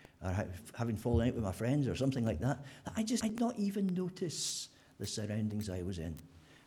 having 0.78 0.98
fallen 0.98 1.30
out 1.30 1.36
with 1.36 1.44
my 1.44 1.54
friends 1.54 1.88
or 1.88 1.96
something 1.96 2.26
like 2.26 2.40
that, 2.42 2.66
that 2.84 2.94
I 2.98 3.04
just 3.04 3.24
did 3.24 3.40
not 3.40 3.58
even 3.58 3.88
notice 3.88 4.70
the 5.00 5.06
surroundings 5.06 5.70
I 5.70 5.82
was 5.82 6.00
in. 6.00 6.18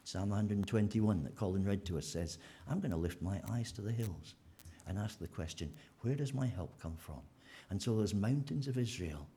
Psalm 0.05 0.31
121 0.31 1.23
that 1.25 1.37
Colin 1.37 1.63
read 1.63 1.85
to 1.85 1.99
us 1.99 2.07
says, 2.07 2.39
I'm 2.71 2.81
going 2.81 2.93
to 2.93 2.97
lift 2.97 3.21
my 3.21 3.39
eyes 3.51 3.71
to 3.73 3.83
the 3.83 3.93
hills 3.93 4.35
and 4.87 4.99
ask 4.99 5.19
the 5.19 5.29
question, 5.29 5.71
where 6.01 6.15
does 6.15 6.33
my 6.33 6.47
help 6.47 6.81
come 6.81 6.97
from? 6.97 7.21
And 7.69 7.83
so 7.83 7.95
those 7.95 8.15
mountains 8.15 8.69
of 8.69 8.79
Israel 8.79 9.29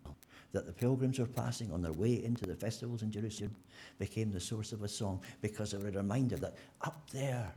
that 0.51 0.65
the 0.65 0.74
pilgrims 0.74 1.20
were 1.20 1.25
passing 1.25 1.72
on 1.72 1.81
their 1.81 1.93
way 1.93 2.24
into 2.24 2.46
the 2.46 2.55
festivals 2.55 3.03
in 3.03 3.12
Jerusalem 3.12 3.55
became 4.00 4.31
the 4.31 4.39
source 4.39 4.72
of 4.72 4.84
a 4.84 4.88
song 4.88 5.22
because 5.41 5.74
were 5.74 5.88
a 5.88 5.91
reminder 5.91 6.36
that 6.38 6.55
up 6.81 7.10
there, 7.12 7.53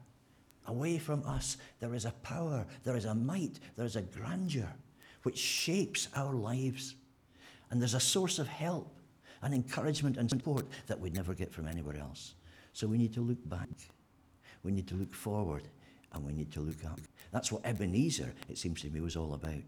away 0.66 0.98
from 0.98 1.22
us, 1.26 1.56
there 1.80 1.94
is 1.94 2.04
a 2.04 2.12
power, 2.22 2.64
there 2.84 2.96
is 2.96 3.04
a 3.04 3.14
might, 3.14 3.58
there 3.76 3.86
is 3.86 3.96
a 3.96 4.02
grandeur 4.02 4.72
which 5.24 5.38
shapes 5.38 6.08
our 6.14 6.34
lives. 6.34 6.94
And 7.70 7.80
there's 7.80 7.94
a 7.94 8.00
source 8.00 8.38
of 8.38 8.46
help 8.46 8.94
and 9.42 9.52
encouragement 9.52 10.16
and 10.16 10.30
support 10.30 10.66
that 10.86 10.98
we'd 10.98 11.14
never 11.14 11.34
get 11.34 11.52
from 11.52 11.66
anywhere 11.66 11.98
else. 11.98 12.34
So 12.72 12.86
we 12.86 12.98
need 12.98 13.12
to 13.14 13.20
look 13.20 13.48
back. 13.48 13.68
We 14.62 14.72
need 14.72 14.86
to 14.88 14.94
look 14.94 15.14
forward. 15.14 15.68
And 16.12 16.24
we 16.24 16.32
need 16.32 16.52
to 16.52 16.60
look 16.60 16.84
up. 16.84 17.00
That's 17.32 17.50
what 17.50 17.66
Ebenezer, 17.66 18.32
it 18.48 18.56
seems 18.56 18.80
to 18.82 18.90
me, 18.90 19.00
was 19.00 19.16
all 19.16 19.34
about. 19.34 19.64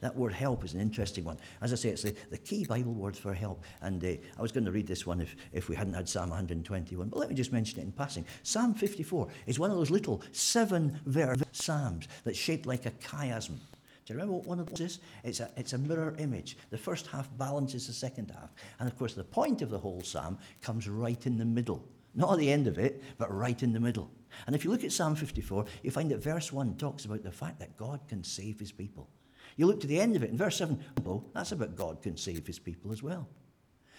That 0.00 0.14
word 0.16 0.32
help 0.32 0.64
is 0.64 0.74
an 0.74 0.80
interesting 0.80 1.24
one. 1.24 1.38
As 1.60 1.72
I 1.72 1.76
say, 1.76 1.90
it's 1.90 2.02
the, 2.02 2.14
the 2.30 2.38
key 2.38 2.64
Bible 2.64 2.92
word 2.92 3.16
for 3.16 3.34
help. 3.34 3.64
And 3.80 4.04
uh, 4.04 4.08
I 4.38 4.42
was 4.42 4.52
going 4.52 4.64
to 4.64 4.72
read 4.72 4.86
this 4.86 5.06
one 5.06 5.20
if, 5.20 5.36
if 5.52 5.68
we 5.68 5.76
hadn't 5.76 5.94
had 5.94 6.08
Psalm 6.08 6.30
121, 6.30 7.08
but 7.08 7.18
let 7.18 7.28
me 7.28 7.34
just 7.34 7.52
mention 7.52 7.80
it 7.80 7.84
in 7.84 7.92
passing. 7.92 8.24
Psalm 8.42 8.74
54 8.74 9.28
is 9.46 9.58
one 9.58 9.70
of 9.70 9.76
those 9.76 9.90
little 9.90 10.22
seven 10.32 11.00
verse 11.06 11.38
psalms 11.52 12.08
that's 12.24 12.38
shaped 12.38 12.66
like 12.66 12.86
a 12.86 12.90
chiasm. 12.92 13.58
Do 14.04 14.12
you 14.12 14.16
remember 14.16 14.34
what 14.34 14.46
one 14.46 14.58
of 14.58 14.66
those 14.66 14.80
is? 14.80 14.98
It's 15.22 15.40
a, 15.40 15.50
it's 15.56 15.74
a 15.74 15.78
mirror 15.78 16.16
image. 16.18 16.56
The 16.70 16.78
first 16.78 17.06
half 17.06 17.28
balances 17.38 17.86
the 17.86 17.92
second 17.92 18.32
half. 18.32 18.52
And 18.80 18.88
of 18.88 18.98
course, 18.98 19.14
the 19.14 19.22
point 19.22 19.62
of 19.62 19.70
the 19.70 19.78
whole 19.78 20.02
psalm 20.02 20.38
comes 20.60 20.88
right 20.88 21.24
in 21.24 21.38
the 21.38 21.44
middle. 21.44 21.84
Not 22.14 22.32
at 22.32 22.38
the 22.38 22.50
end 22.50 22.66
of 22.66 22.78
it, 22.78 23.02
but 23.16 23.32
right 23.32 23.62
in 23.62 23.72
the 23.72 23.80
middle. 23.80 24.10
And 24.46 24.56
if 24.56 24.64
you 24.64 24.70
look 24.70 24.84
at 24.84 24.92
Psalm 24.92 25.14
54, 25.14 25.66
you 25.82 25.90
find 25.90 26.10
that 26.10 26.22
verse 26.22 26.52
1 26.52 26.76
talks 26.76 27.04
about 27.04 27.22
the 27.22 27.30
fact 27.30 27.58
that 27.60 27.76
God 27.76 28.00
can 28.08 28.24
save 28.24 28.58
his 28.58 28.72
people. 28.72 29.08
You 29.56 29.66
look 29.66 29.80
to 29.80 29.86
the 29.86 30.00
end 30.00 30.16
of 30.16 30.22
it 30.22 30.30
in 30.30 30.36
verse 30.36 30.56
7, 30.58 30.78
oh, 31.06 31.24
that's 31.34 31.52
about 31.52 31.76
God 31.76 32.02
can 32.02 32.16
save 32.16 32.46
his 32.46 32.58
people 32.58 32.92
as 32.92 33.02
well. 33.02 33.28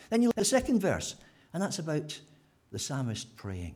Then 0.10 0.22
you 0.22 0.30
look 0.30 0.38
at 0.38 0.42
the 0.42 0.46
second 0.46 0.80
verse, 0.80 1.16
and 1.54 1.62
that's 1.62 1.80
about 1.80 2.20
the 2.72 2.80
psalmist 2.80 3.36
praying. 3.36 3.76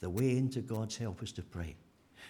The 0.00 0.10
way 0.10 0.36
into 0.36 0.60
God's 0.60 0.96
help 0.96 1.22
is 1.22 1.32
to 1.32 1.42
pray. 1.42 1.76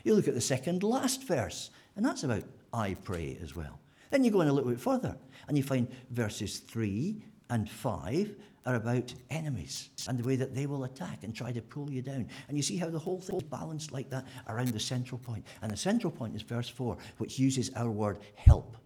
You 0.05 0.15
look 0.15 0.29
at 0.29 0.35
the 0.35 0.41
second 0.41 0.83
last 0.83 1.25
verse, 1.25 1.71
and 1.97 2.05
that's 2.05 2.25
about 2.25 2.45
I 2.73 2.95
pray 2.95 3.39
as 3.43 3.55
well. 3.55 3.79
Then 4.11 4.25
you 4.25 4.31
go 4.31 4.41
in 4.41 4.49
a 4.49 4.53
little 4.53 4.71
bit 4.71 4.81
further, 4.81 5.17
and 5.47 5.57
you 5.57 5.63
find 5.63 5.89
verses 6.11 6.59
3 6.59 7.23
and 7.51 7.71
5 7.71 8.35
are 8.71 8.77
about 8.77 9.13
enemies 9.31 9.91
and 10.09 10.19
the 10.19 10.27
way 10.27 10.37
that 10.37 10.55
they 10.55 10.67
will 10.67 10.85
attack 10.85 11.25
and 11.25 11.35
try 11.35 11.51
to 11.51 11.61
pull 11.61 11.91
you 11.91 12.03
down. 12.03 12.29
And 12.49 12.57
you 12.57 12.63
see 12.63 12.77
how 12.77 12.89
the 12.89 12.99
whole 12.99 13.21
thing 13.21 13.37
is 13.37 13.43
balanced 13.43 13.93
like 13.93 14.09
that 14.11 14.27
around 14.49 14.69
the 14.69 14.81
central 14.81 15.19
point. 15.19 15.45
And 15.63 15.73
the 15.73 15.77
central 15.77 16.13
point 16.13 16.37
is 16.37 16.43
verse 16.43 16.69
4, 16.69 16.97
which 17.19 17.39
uses 17.39 17.71
our 17.75 17.91
word 17.91 18.19
help, 18.37 18.77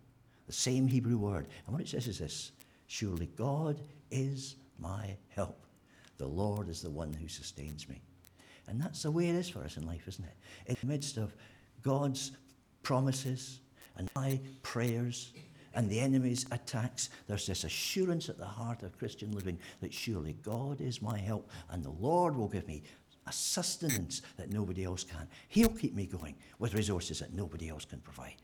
the 0.46 0.52
same 0.52 0.86
Hebrew 0.86 1.18
word. 1.18 1.48
And 1.66 1.74
what 1.74 1.82
it 1.82 1.88
says 1.88 2.08
is 2.08 2.18
this 2.18 2.52
Surely 2.86 3.26
God 3.36 3.80
is 4.10 4.56
my 4.78 5.16
help. 5.28 5.66
The 6.16 6.26
Lord 6.26 6.68
is 6.68 6.80
the 6.80 6.90
one 6.90 7.12
who 7.12 7.28
sustains 7.28 7.88
me. 7.88 8.00
And 8.66 8.80
that's 8.80 9.02
the 9.02 9.10
way 9.10 9.28
it 9.28 9.34
is 9.34 9.48
for 9.48 9.60
us 9.60 9.76
in 9.76 9.86
life, 9.86 10.08
isn't 10.08 10.24
it? 10.24 10.36
In 10.66 10.76
the 10.80 10.86
midst 10.86 11.18
of 11.18 11.34
God's 11.82 12.32
promises 12.82 13.60
and 13.96 14.08
my 14.16 14.40
prayers 14.62 15.32
and 15.74 15.88
the 15.88 16.00
enemy's 16.00 16.46
attacks, 16.50 17.10
there's 17.26 17.46
this 17.46 17.64
assurance 17.64 18.28
at 18.28 18.38
the 18.38 18.44
heart 18.44 18.82
of 18.82 18.98
Christian 18.98 19.32
living 19.32 19.58
that 19.80 19.92
surely 19.92 20.34
God 20.42 20.80
is 20.80 21.02
my 21.02 21.18
help 21.18 21.50
and 21.70 21.84
the 21.84 21.90
Lord 21.90 22.36
will 22.36 22.48
give 22.48 22.66
me 22.66 22.82
a 23.26 23.32
sustenance 23.32 24.22
that 24.36 24.52
nobody 24.52 24.84
else 24.84 25.04
can. 25.04 25.28
He'll 25.48 25.68
keep 25.68 25.94
me 25.94 26.06
going 26.06 26.34
with 26.58 26.74
resources 26.74 27.20
that 27.20 27.32
nobody 27.32 27.68
else 27.68 27.84
can 27.84 28.00
provide. 28.00 28.36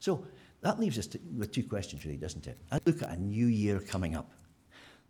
So 0.00 0.26
that 0.62 0.80
leaves 0.80 0.98
us 0.98 1.06
to, 1.08 1.20
with 1.36 1.52
two 1.52 1.62
questions, 1.62 2.04
really, 2.04 2.16
doesn't 2.16 2.46
it? 2.46 2.58
I 2.72 2.78
look 2.86 3.02
at 3.02 3.10
a 3.10 3.20
new 3.20 3.46
year 3.46 3.80
coming 3.80 4.14
up. 4.14 4.30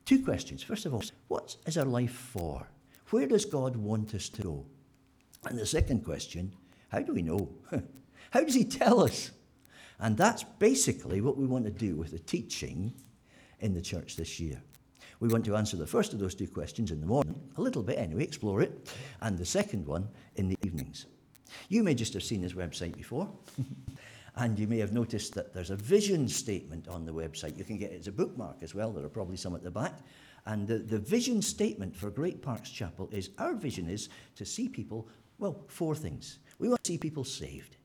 Two 0.05 0.23
questions. 0.23 0.63
First 0.63 0.85
of 0.87 0.93
all, 0.93 1.03
what 1.29 1.57
is 1.67 1.79
our 1.79 1.85
life 1.85 2.13
for? 2.13 2.69
Where 3.11 3.27
does 3.27 3.45
God 3.45 3.77
want 3.77 4.15
us 4.15 4.29
to 4.31 4.43
go? 4.43 4.67
And 5.47 5.59
the 5.59 5.67
second 5.67 6.05
question, 6.05 6.53
how 6.89 7.01
do 7.01 7.15
we 7.15 7.23
know? 7.23 7.49
how 8.31 8.43
does 8.43 8.55
He 8.55 8.65
tell 8.65 9.03
us? 9.03 9.31
And 10.01 10.17
that's 10.17 10.43
basically 10.43 11.21
what 11.21 11.37
we 11.37 11.47
want 11.47 11.65
to 11.65 11.71
do 11.71 11.97
with 11.97 12.11
the 12.11 12.19
teaching 12.19 12.93
in 13.61 13.75
the 13.75 13.81
church 13.81 14.17
this 14.17 14.41
year. 14.41 14.61
We 15.21 15.29
want 15.29 15.45
to 15.47 15.57
answer 15.57 15.77
the 15.77 15.87
first 15.87 16.13
of 16.13 16.19
those 16.19 16.35
two 16.35 16.49
questions 16.49 16.91
in 16.91 17.01
the 17.01 17.07
morning, 17.07 17.41
a 17.57 17.63
little 17.63 17.83
bit 17.83 17.99
anyway, 17.99 18.25
explore 18.25 18.61
it, 18.61 18.93
and 19.21 19.39
the 19.39 19.45
second 19.45 19.87
one 19.87 20.09
in 20.37 20.49
the 20.49 20.57
evenings. 20.65 21.07
You 21.69 21.83
may 21.83 21.95
just 21.95 22.13
have 22.15 22.23
seen 22.23 22.43
this 22.43 22.53
website 22.53 22.97
before, 22.97 23.31
and 24.37 24.59
you 24.59 24.67
may 24.67 24.79
have 24.79 24.93
noticed 24.93 25.35
that 25.35 25.55
there's 25.55 25.71
a 25.71 25.77
vision 25.77 26.29
statement 26.29 26.89
on 26.89 27.07
the 27.07 27.13
website. 27.13 27.57
You 27.57 27.65
can 27.65 27.79
get 27.79 27.93
it 27.93 28.01
as 28.01 28.09
a 28.09 28.13
bookmark 28.13 28.57
as 28.63 28.75
well, 28.75 28.93
there 28.93 29.05
are 29.05 29.11
probably 29.11 29.37
some 29.37 29.55
at 29.55 29.63
the 29.63 29.71
back. 29.71 30.01
And 30.47 30.69
the, 30.69 30.79
the 30.79 30.99
vision 30.99 31.41
statement 31.41 31.97
for 31.97 32.11
Great 32.11 32.43
Parks 32.43 32.69
Chapel 32.69 33.09
is 33.11 33.31
our 33.39 33.55
vision 33.55 33.89
is 33.89 34.11
to 34.37 34.45
see 34.45 34.69
people, 34.69 35.09
well, 35.39 35.65
four 35.69 35.95
things. 35.95 36.39
We 36.59 36.69
want 36.69 36.85
to 36.85 36.93
see 36.93 36.99
people 36.99 37.25
saved. 37.25 37.77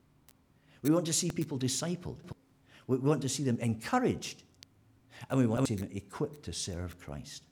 We 0.82 0.92
want 0.92 1.06
to 1.06 1.14
see 1.14 1.30
people 1.30 1.58
discipled. 1.58 2.18
We 2.88 2.98
want 2.98 3.22
to 3.22 3.30
see 3.30 3.44
them 3.44 3.58
encouraged. 3.60 4.44
And 5.30 5.40
we 5.40 5.46
want 5.46 5.68
to 5.68 5.68
see 5.68 5.76
them 5.76 5.90
equipped 5.94 6.44
to 6.44 6.54
serve 6.54 6.98
Christ. 7.00 7.44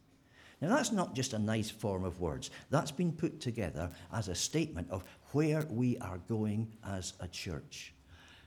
Now, 0.61 0.69
that's 0.69 0.91
not 0.91 1.13
just 1.13 1.33
a 1.33 1.39
nice 1.39 1.69
form 1.69 2.03
of 2.03 2.19
words. 2.19 2.49
That's 2.71 2.89
been 2.91 3.11
put 3.11 3.39
together 3.39 3.91
as 4.11 4.27
a 4.27 4.35
statement 4.35 4.89
of 4.89 5.03
where 5.33 5.63
we 5.69 5.97
are 5.99 6.17
going 6.27 6.67
as 6.87 7.13
a 7.19 7.27
church. 7.27 7.93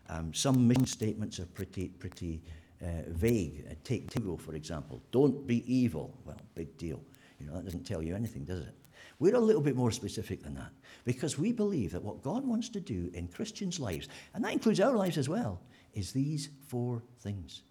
Um, 0.09 0.35
some 0.35 0.67
mission 0.67 0.87
statements 0.87 1.39
are 1.39 1.47
pretty, 1.47 1.89
pretty 1.89 2.43
uh, 2.83 3.03
vague. 3.09 3.65
Uh, 3.71 3.75
take 3.85 4.11
Tigo, 4.11 4.41
for 4.41 4.55
example. 4.55 5.01
Don't 5.13 5.47
be 5.47 5.63
evil. 5.73 6.19
Well, 6.25 6.41
big 6.57 6.77
deal. 6.79 7.01
You 7.39 7.47
know, 7.47 7.55
that 7.55 7.65
doesn't 7.65 7.87
tell 7.87 8.03
you 8.03 8.17
anything, 8.17 8.45
does 8.45 8.61
it? 8.61 8.75
We're 9.21 9.37
a 9.37 9.41
little 9.41 9.63
bit 9.63 9.77
more 9.77 9.93
specific 9.93 10.43
than 10.43 10.55
that 10.55 10.73
because 11.05 11.39
we 11.39 11.53
believe 11.53 11.93
that 11.93 12.03
what 12.03 12.23
God 12.23 12.45
wants 12.45 12.71
to 12.71 12.81
do 12.81 13.11
in 13.15 13.29
Christians' 13.29 13.79
lives, 13.79 14.09
and 14.35 14.43
that 14.43 14.53
includes 14.53 14.81
our 14.81 14.97
lives 14.97 15.19
as 15.19 15.29
well, 15.29 15.61
is 15.95 16.13
these 16.13 16.49
four 16.67 17.03
things. 17.21 17.63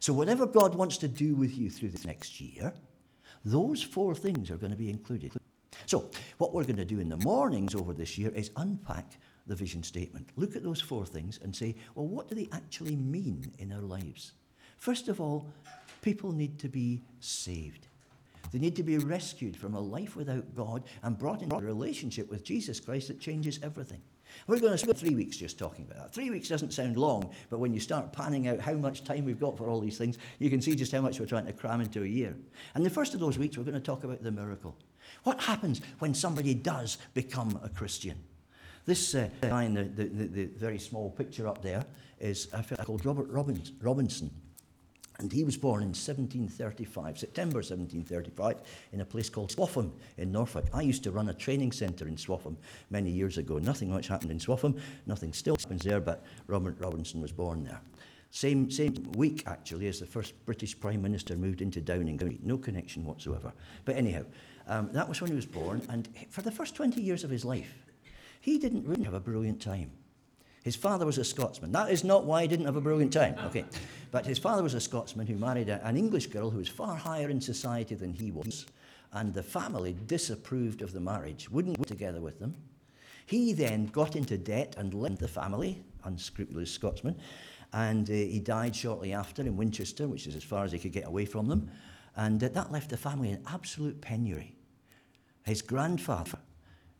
So, 0.00 0.12
whatever 0.12 0.46
God 0.46 0.76
wants 0.76 0.96
to 0.98 1.08
do 1.08 1.34
with 1.34 1.58
you 1.58 1.68
through 1.68 1.88
this 1.88 2.06
next 2.06 2.40
year, 2.40 2.72
those 3.44 3.82
four 3.82 4.14
things 4.14 4.50
are 4.50 4.56
going 4.56 4.70
to 4.70 4.78
be 4.78 4.88
included. 4.88 5.32
So, 5.86 6.10
what 6.38 6.54
we're 6.54 6.64
going 6.64 6.76
to 6.76 6.84
do 6.84 7.00
in 7.00 7.08
the 7.08 7.16
mornings 7.16 7.74
over 7.74 7.92
this 7.92 8.16
year 8.16 8.30
is 8.30 8.52
unpack 8.56 9.18
the 9.48 9.56
vision 9.56 9.82
statement. 9.82 10.28
Look 10.36 10.54
at 10.54 10.62
those 10.62 10.80
four 10.80 11.04
things 11.04 11.40
and 11.42 11.56
say, 11.56 11.74
well, 11.96 12.06
what 12.06 12.28
do 12.28 12.36
they 12.36 12.48
actually 12.52 12.94
mean 12.94 13.50
in 13.58 13.72
our 13.72 13.80
lives? 13.80 14.32
First 14.76 15.08
of 15.08 15.20
all, 15.20 15.48
people 16.02 16.30
need 16.30 16.58
to 16.60 16.68
be 16.68 17.02
saved. 17.18 17.87
They 18.52 18.58
need 18.58 18.76
to 18.76 18.82
be 18.82 18.98
rescued 18.98 19.56
from 19.56 19.74
a 19.74 19.80
life 19.80 20.16
without 20.16 20.54
God 20.54 20.84
and 21.02 21.18
brought 21.18 21.42
into 21.42 21.56
a 21.56 21.60
relationship 21.60 22.30
with 22.30 22.44
Jesus 22.44 22.80
Christ 22.80 23.08
that 23.08 23.20
changes 23.20 23.58
everything. 23.62 24.00
We're 24.46 24.60
going 24.60 24.72
to 24.72 24.78
spend 24.78 24.98
three 24.98 25.14
weeks 25.14 25.36
just 25.36 25.58
talking 25.58 25.84
about 25.84 25.98
that. 25.98 26.14
Three 26.14 26.30
weeks 26.30 26.48
doesn't 26.48 26.72
sound 26.72 26.96
long, 26.96 27.30
but 27.50 27.58
when 27.58 27.72
you 27.72 27.80
start 27.80 28.12
panning 28.12 28.48
out 28.48 28.60
how 28.60 28.74
much 28.74 29.04
time 29.04 29.24
we've 29.24 29.40
got 29.40 29.56
for 29.56 29.68
all 29.68 29.80
these 29.80 29.98
things, 29.98 30.18
you 30.38 30.50
can 30.50 30.60
see 30.60 30.74
just 30.74 30.92
how 30.92 31.00
much 31.00 31.18
we're 31.18 31.26
trying 31.26 31.46
to 31.46 31.52
cram 31.52 31.80
into 31.80 32.02
a 32.02 32.06
year. 32.06 32.36
And 32.74 32.84
the 32.84 32.90
first 32.90 33.14
of 33.14 33.20
those 33.20 33.38
weeks, 33.38 33.56
we're 33.56 33.64
going 33.64 33.74
to 33.74 33.80
talk 33.80 34.04
about 34.04 34.22
the 34.22 34.30
miracle. 34.30 34.76
What 35.24 35.40
happens 35.40 35.80
when 35.98 36.14
somebody 36.14 36.54
does 36.54 36.98
become 37.14 37.58
a 37.62 37.68
Christian? 37.68 38.18
This 38.84 39.14
uh, 39.14 39.28
guy 39.42 39.64
in 39.64 39.74
the, 39.74 39.84
the, 39.84 40.04
the, 40.04 40.26
the, 40.26 40.44
very 40.46 40.78
small 40.78 41.10
picture 41.10 41.46
up 41.46 41.60
there 41.60 41.84
is 42.20 42.48
a 42.52 42.62
fellow 42.62 42.84
called 42.84 43.04
Robert 43.04 43.28
Robinson. 43.28 44.30
And 45.20 45.32
he 45.32 45.42
was 45.42 45.56
born 45.56 45.82
in 45.82 45.88
1735, 45.88 47.18
September 47.18 47.56
1735, 47.56 48.58
in 48.92 49.00
a 49.00 49.04
place 49.04 49.28
called 49.28 49.50
Swaffham 49.50 49.90
in 50.16 50.30
Norfolk. 50.30 50.66
I 50.72 50.82
used 50.82 51.02
to 51.02 51.10
run 51.10 51.28
a 51.28 51.34
training 51.34 51.72
centre 51.72 52.06
in 52.06 52.14
Swaffham 52.14 52.56
many 52.90 53.10
years 53.10 53.36
ago. 53.36 53.58
Nothing 53.58 53.90
much 53.90 54.06
happened 54.06 54.30
in 54.30 54.38
Swaffham, 54.38 54.78
nothing 55.06 55.32
still 55.32 55.56
happens 55.56 55.82
there, 55.82 55.98
but 55.98 56.24
Robert 56.46 56.76
Robinson 56.78 57.20
was 57.20 57.32
born 57.32 57.64
there. 57.64 57.80
Same, 58.30 58.70
same 58.70 58.94
week, 59.16 59.42
actually, 59.46 59.88
as 59.88 59.98
the 59.98 60.06
first 60.06 60.34
British 60.46 60.78
Prime 60.78 61.02
Minister 61.02 61.34
moved 61.34 61.62
into 61.62 61.80
Downing 61.80 62.18
County. 62.18 62.38
No 62.44 62.56
connection 62.56 63.04
whatsoever. 63.04 63.52
But 63.84 63.96
anyhow, 63.96 64.24
um, 64.68 64.90
that 64.92 65.08
was 65.08 65.20
when 65.20 65.30
he 65.30 65.36
was 65.36 65.46
born, 65.46 65.82
and 65.88 66.08
for 66.30 66.42
the 66.42 66.52
first 66.52 66.76
20 66.76 67.00
years 67.00 67.24
of 67.24 67.30
his 67.30 67.44
life, 67.44 67.74
he 68.40 68.56
didn't 68.56 68.86
really 68.86 69.02
have 69.02 69.14
a 69.14 69.20
brilliant 69.20 69.60
time. 69.60 69.90
His 70.64 70.76
father 70.76 71.06
was 71.06 71.18
a 71.18 71.24
Scotsman. 71.24 71.72
That 71.72 71.90
is 71.90 72.04
not 72.04 72.24
why 72.24 72.42
he 72.42 72.48
didn't 72.48 72.66
have 72.66 72.76
a 72.76 72.80
brilliant 72.80 73.12
time, 73.12 73.36
okay? 73.46 73.64
But 74.10 74.26
his 74.26 74.38
father 74.38 74.62
was 74.62 74.74
a 74.74 74.80
Scotsman 74.80 75.26
who 75.26 75.36
married 75.36 75.68
a, 75.68 75.84
an 75.86 75.96
English 75.96 76.26
girl 76.28 76.50
who 76.50 76.58
was 76.58 76.68
far 76.68 76.96
higher 76.96 77.30
in 77.30 77.40
society 77.40 77.94
than 77.94 78.12
he 78.12 78.30
was, 78.30 78.66
and 79.12 79.32
the 79.32 79.42
family 79.42 79.96
disapproved 80.06 80.82
of 80.82 80.92
the 80.92 81.00
marriage, 81.00 81.50
wouldn't 81.50 81.78
work 81.78 81.88
together 81.88 82.20
with 82.20 82.38
them. 82.38 82.54
He 83.26 83.52
then 83.52 83.86
got 83.86 84.16
into 84.16 84.38
debt 84.38 84.74
and 84.78 84.94
lent 84.94 85.18
the 85.18 85.28
family, 85.28 85.82
unscrupulous 86.04 86.70
Scotsman, 86.70 87.18
and 87.72 88.08
uh, 88.08 88.12
he 88.12 88.40
died 88.40 88.74
shortly 88.74 89.12
after 89.12 89.42
in 89.42 89.56
Winchester, 89.56 90.08
which 90.08 90.26
is 90.26 90.34
as 90.34 90.42
far 90.42 90.64
as 90.64 90.72
he 90.72 90.78
could 90.78 90.92
get 90.92 91.06
away 91.06 91.26
from 91.26 91.46
them. 91.46 91.70
And 92.16 92.42
uh, 92.42 92.48
that 92.48 92.72
left 92.72 92.90
the 92.90 92.96
family 92.96 93.30
in 93.30 93.42
absolute 93.46 94.00
penury. 94.00 94.56
His 95.44 95.62
grandfather, 95.62 96.38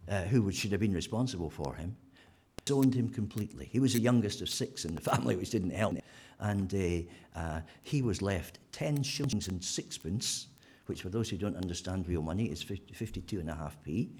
uh, 0.09 0.23
who 0.23 0.51
should 0.53 0.73
have 0.73 0.81
been 0.81 0.95
responsible 0.95 1.51
for 1.51 1.75
him, 1.75 1.97
disowned 2.69 2.95
him 2.95 3.09
completely. 3.09 3.69
He 3.73 3.81
was 3.81 3.95
the 3.95 4.01
youngest 4.01 4.43
of 4.43 4.49
six 4.49 4.85
in 4.85 4.95
the 4.95 5.01
family, 5.11 5.37
which 5.37 5.51
didn't 5.51 5.71
help. 5.71 5.97
And 6.41 6.75
uh, 6.75 7.39
uh, 7.39 7.61
he 7.83 8.03
was 8.03 8.23
left 8.23 8.59
10 8.73 9.03
shillings 9.03 9.49
and 9.49 9.63
sixpence, 9.65 10.49
which 10.87 11.03
for 11.03 11.09
those 11.09 11.29
who 11.31 11.37
don't 11.37 11.57
understand 11.57 12.07
real 12.07 12.23
money 12.23 12.47
is 12.47 12.63
50, 12.63 12.93
52 12.95 13.41
and 13.41 13.51
a 13.51 13.55
half 13.55 13.83
p. 13.83 14.11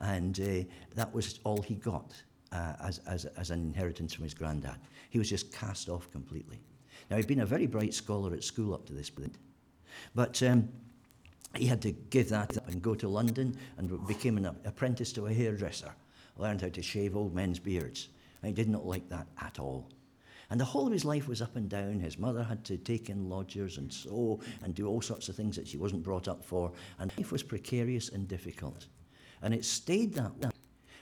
And 0.00 0.38
uh, 0.40 0.68
that 0.96 1.14
was 1.14 1.38
all 1.44 1.62
he 1.62 1.76
got 1.76 2.12
uh, 2.50 2.74
as, 2.82 2.98
as, 3.06 3.24
as 3.24 3.50
an 3.50 3.60
inheritance 3.60 4.12
from 4.12 4.24
his 4.24 4.34
granddad. 4.34 4.76
He 5.10 5.18
was 5.18 5.28
just 5.30 5.52
cast 5.52 5.88
off 5.88 6.10
completely. 6.10 6.58
Now, 7.08 7.16
he'd 7.16 7.26
been 7.26 7.40
a 7.40 7.46
very 7.46 7.66
bright 7.66 7.94
scholar 7.94 8.34
at 8.34 8.42
school 8.42 8.74
up 8.74 8.84
to 8.86 8.92
this 8.92 9.10
point. 9.10 9.36
But 10.14 10.42
um, 10.42 10.68
he 11.56 11.66
had 11.66 11.80
to 11.82 11.92
give 11.92 12.30
that 12.30 12.56
up 12.56 12.68
and 12.68 12.82
go 12.82 12.94
to 12.96 13.08
London 13.08 13.56
and 13.78 14.06
became 14.06 14.38
an 14.38 14.46
apprentice 14.64 15.12
to 15.12 15.26
a 15.26 15.32
hairdresser, 15.32 15.92
learned 16.36 16.60
how 16.60 16.68
to 16.68 16.82
shave 16.82 17.16
old 17.16 17.34
men's 17.34 17.58
beards. 17.58 18.08
And 18.42 18.48
he 18.48 18.54
did 18.54 18.70
not 18.70 18.86
like 18.86 19.08
that 19.08 19.26
at 19.40 19.58
all. 19.58 19.88
And 20.50 20.60
the 20.60 20.64
whole 20.66 20.86
of 20.86 20.92
his 20.92 21.04
life 21.04 21.28
was 21.28 21.40
up 21.40 21.56
and 21.56 21.68
down. 21.68 21.98
His 21.98 22.18
mother 22.18 22.42
had 22.42 22.64
to 22.66 22.76
take 22.76 23.08
in 23.08 23.30
lodgers 23.30 23.78
and 23.78 23.90
sew 23.90 24.40
and 24.62 24.74
do 24.74 24.86
all 24.86 25.00
sorts 25.00 25.28
of 25.28 25.36
things 25.36 25.56
that 25.56 25.66
she 25.66 25.78
wasn't 25.78 26.02
brought 26.02 26.28
up 26.28 26.44
for. 26.44 26.72
And 26.98 27.10
life 27.16 27.32
was 27.32 27.42
precarious 27.42 28.10
and 28.10 28.28
difficult. 28.28 28.86
And 29.40 29.54
it 29.54 29.64
stayed 29.64 30.12
that 30.14 30.36
way. 30.38 30.50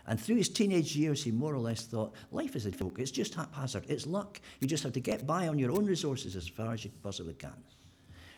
And 0.07 0.21
through 0.21 0.37
his 0.37 0.49
teenage 0.49 0.97
years, 0.97 1.25
he 1.25 1.31
more 1.31 1.55
or 1.55 1.59
less 1.59 1.83
thought 1.83 2.15
life 2.31 2.57
is 2.57 2.67
a 2.67 2.71
joke. 2.71 2.99
It's 2.99 3.11
just 3.11 3.35
haphazard. 3.35 3.85
It's 3.89 4.07
luck. 4.07 4.41
You 4.61 4.69
just 4.69 4.83
have 4.83 4.93
to 4.93 5.01
get 5.01 5.27
by 5.27 5.49
on 5.49 5.59
your 5.59 5.73
own 5.73 5.85
resources 5.85 6.37
as 6.37 6.49
far 6.49 6.73
as 6.73 6.85
you 6.85 6.91
possibly 7.03 7.35
can. 7.35 7.53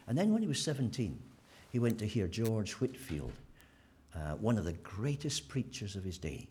And 0.07 0.17
then 0.17 0.33
when 0.33 0.43
he 0.43 0.49
was 0.49 0.63
17, 0.63 1.19
he 1.71 1.79
went 1.79 1.99
to 1.99 2.07
hear 2.07 2.27
George 2.27 2.73
Whitefield, 2.73 3.33
uh, 4.15 4.35
one 4.35 4.59
of 4.59 4.65
the 4.65 4.75
greatest 4.75 5.49
preachers 5.49 5.97
of 5.97 6.05
his 6.05 6.19
day, 6.19 6.49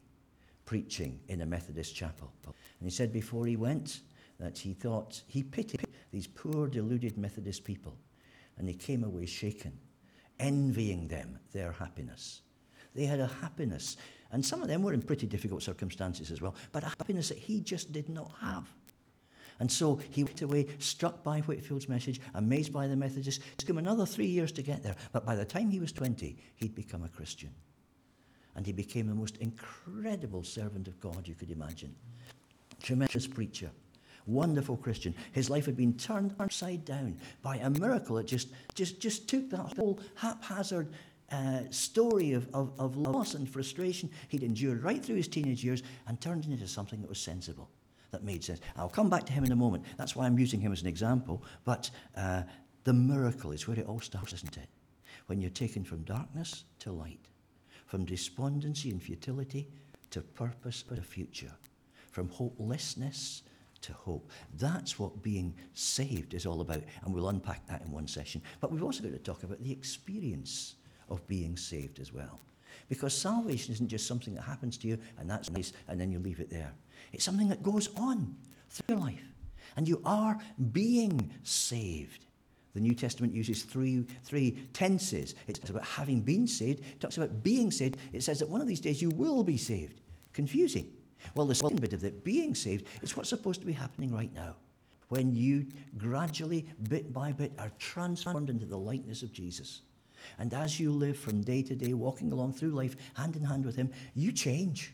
preaching 0.71 1.19
in 1.27 1.41
a 1.41 1.45
Methodist 1.45 1.93
chapel. 1.93 2.31
And 2.45 2.53
he 2.81 2.89
said 2.89 3.11
before 3.11 3.45
he 3.45 3.57
went, 3.57 3.99
that 4.39 4.57
he 4.57 4.73
thought 4.73 5.21
he 5.27 5.43
pitied 5.43 5.85
these 6.13 6.27
poor, 6.27 6.65
deluded 6.69 7.17
Methodist 7.17 7.65
people. 7.65 7.97
And 8.57 8.69
he 8.69 8.73
came 8.73 9.03
away 9.03 9.25
shaken, 9.25 9.77
envying 10.39 11.09
them 11.09 11.37
their 11.51 11.73
happiness. 11.73 12.43
They 12.95 13.03
had 13.03 13.19
a 13.19 13.27
happiness, 13.27 13.97
and 14.31 14.45
some 14.45 14.61
of 14.61 14.69
them 14.69 14.81
were 14.81 14.93
in 14.93 15.01
pretty 15.01 15.27
difficult 15.27 15.61
circumstances 15.61 16.31
as 16.31 16.41
well, 16.41 16.55
but 16.71 16.83
a 16.83 16.93
happiness 16.99 17.27
that 17.27 17.37
he 17.37 17.59
just 17.59 17.91
did 17.91 18.07
not 18.07 18.31
have. 18.39 18.63
And 19.59 19.69
so 19.69 19.99
he 20.11 20.23
went 20.23 20.41
away, 20.41 20.67
struck 20.79 21.21
by 21.21 21.41
Whitefield's 21.41 21.89
message, 21.89 22.21
amazed 22.33 22.71
by 22.71 22.87
the 22.87 22.95
Methodists. 22.95 23.43
It 23.43 23.57
took 23.57 23.69
him 23.69 23.77
another 23.77 24.05
three 24.05 24.25
years 24.27 24.53
to 24.53 24.61
get 24.61 24.83
there, 24.83 24.95
but 25.11 25.25
by 25.25 25.35
the 25.35 25.43
time 25.43 25.69
he 25.69 25.81
was 25.81 25.91
20, 25.91 26.37
he'd 26.55 26.75
become 26.75 27.03
a 27.03 27.09
Christian. 27.09 27.49
And 28.55 28.65
he 28.65 28.73
became 28.73 29.07
the 29.07 29.15
most 29.15 29.37
incredible 29.37 30.43
servant 30.43 30.87
of 30.87 30.99
God 30.99 31.27
you 31.27 31.35
could 31.35 31.51
imagine. 31.51 31.95
Tremendous 32.81 33.27
preacher 33.27 33.71
wonderful 34.27 34.77
Christian. 34.77 35.15
His 35.31 35.49
life 35.49 35.65
had 35.65 35.77
been 35.77 35.97
turned 35.97 36.35
upside 36.39 36.85
down 36.85 37.17
by 37.41 37.57
a 37.57 37.69
miracle. 37.69 38.17
It 38.17 38.27
just, 38.27 38.49
just, 38.75 38.99
just 38.99 39.27
took 39.27 39.49
that 39.49 39.77
whole 39.77 39.99
haphazard 40.15 40.87
uh, 41.31 41.61
story 41.69 42.33
of, 42.33 42.47
of, 42.53 42.71
of 42.77 42.97
loss 42.97 43.35
and 43.35 43.49
frustration 43.49 44.09
he'd 44.27 44.43
endured 44.43 44.83
right 44.83 45.03
through 45.03 45.15
his 45.15 45.27
teenage 45.27 45.63
years 45.63 45.81
and 46.07 46.19
turned 46.19 46.45
it 46.45 46.51
into 46.51 46.67
something 46.67 47.01
that 47.01 47.07
was 47.07 47.19
sensible, 47.19 47.69
that 48.11 48.23
made 48.23 48.43
sense. 48.43 48.59
I'll 48.75 48.89
come 48.89 49.09
back 49.09 49.25
to 49.27 49.33
him 49.33 49.45
in 49.45 49.51
a 49.51 49.55
moment. 49.55 49.85
That's 49.97 50.15
why 50.15 50.25
I'm 50.25 50.37
using 50.37 50.59
him 50.59 50.71
as 50.71 50.81
an 50.81 50.87
example. 50.87 51.43
But 51.63 51.89
uh, 52.17 52.43
the 52.83 52.93
miracle 52.93 53.51
is 53.51 53.67
where 53.67 53.79
it 53.79 53.85
all 53.85 54.01
starts, 54.01 54.33
isn't 54.33 54.57
it? 54.57 54.67
When 55.27 55.39
you're 55.39 55.51
taken 55.51 55.83
from 55.83 56.03
darkness 56.03 56.65
to 56.79 56.91
light, 56.91 57.27
from 57.91 58.05
despondency 58.05 58.89
and 58.89 59.03
futility 59.03 59.67
to 60.11 60.21
purpose 60.21 60.85
and 60.89 60.97
a 60.97 61.01
future, 61.01 61.51
from 62.09 62.29
hopelessness 62.29 63.43
to 63.81 63.91
hope. 63.91 64.31
That's 64.57 64.97
what 64.97 65.21
being 65.21 65.53
saved 65.73 66.33
is 66.33 66.45
all 66.45 66.61
about. 66.61 66.83
And 67.03 67.13
we'll 67.13 67.27
unpack 67.27 67.67
that 67.67 67.81
in 67.81 67.91
one 67.91 68.07
session. 68.07 68.41
But 68.61 68.71
we've 68.71 68.81
also 68.81 69.03
got 69.03 69.11
to 69.11 69.17
talk 69.17 69.43
about 69.43 69.61
the 69.61 69.73
experience 69.73 70.75
of 71.09 71.27
being 71.27 71.57
saved 71.57 71.99
as 71.99 72.13
well. 72.13 72.39
Because 72.87 73.13
salvation 73.13 73.73
isn't 73.73 73.89
just 73.89 74.07
something 74.07 74.35
that 74.35 74.43
happens 74.43 74.77
to 74.77 74.87
you 74.87 74.97
and 75.19 75.29
that's 75.29 75.49
nice 75.49 75.73
and 75.89 75.99
then 75.99 76.13
you 76.13 76.19
leave 76.19 76.39
it 76.39 76.49
there. 76.49 76.71
It's 77.11 77.25
something 77.25 77.49
that 77.49 77.61
goes 77.61 77.89
on 77.97 78.37
through 78.69 78.95
your 78.95 79.05
life. 79.05 79.33
And 79.75 79.85
you 79.85 80.01
are 80.05 80.39
being 80.71 81.29
saved. 81.43 82.25
The 82.73 82.79
New 82.79 82.93
Testament 82.95 83.33
uses 83.33 83.63
three, 83.63 84.05
three 84.23 84.67
tenses. 84.73 85.35
It 85.47 85.55
talks 85.55 85.69
about 85.69 85.83
having 85.83 86.21
been 86.21 86.47
saved, 86.47 86.79
it 86.79 86.99
talks 86.99 87.17
about 87.17 87.43
being 87.43 87.71
saved. 87.71 87.97
It 88.13 88.23
says 88.23 88.39
that 88.39 88.49
one 88.49 88.61
of 88.61 88.67
these 88.67 88.79
days 88.79 89.01
you 89.01 89.09
will 89.09 89.43
be 89.43 89.57
saved. 89.57 90.01
Confusing. 90.33 90.89
Well, 91.35 91.45
the 91.45 91.55
second 91.55 91.81
bit 91.81 91.93
of 91.93 92.03
it, 92.03 92.23
being 92.23 92.55
saved, 92.55 92.87
is 93.01 93.15
what's 93.15 93.29
supposed 93.29 93.59
to 93.59 93.67
be 93.67 93.73
happening 93.73 94.13
right 94.13 94.33
now. 94.33 94.55
When 95.09 95.35
you 95.35 95.67
gradually, 95.97 96.65
bit 96.87 97.11
by 97.11 97.33
bit, 97.33 97.51
are 97.59 97.71
transformed 97.79 98.49
into 98.49 98.65
the 98.65 98.77
likeness 98.77 99.23
of 99.23 99.33
Jesus. 99.33 99.81
And 100.39 100.53
as 100.53 100.79
you 100.79 100.91
live 100.91 101.17
from 101.17 101.41
day 101.41 101.63
to 101.63 101.75
day, 101.75 101.93
walking 101.93 102.31
along 102.31 102.53
through 102.53 102.69
life, 102.69 102.95
hand 103.15 103.35
in 103.35 103.43
hand 103.43 103.65
with 103.65 103.75
Him, 103.75 103.91
you 104.15 104.31
change. 104.31 104.93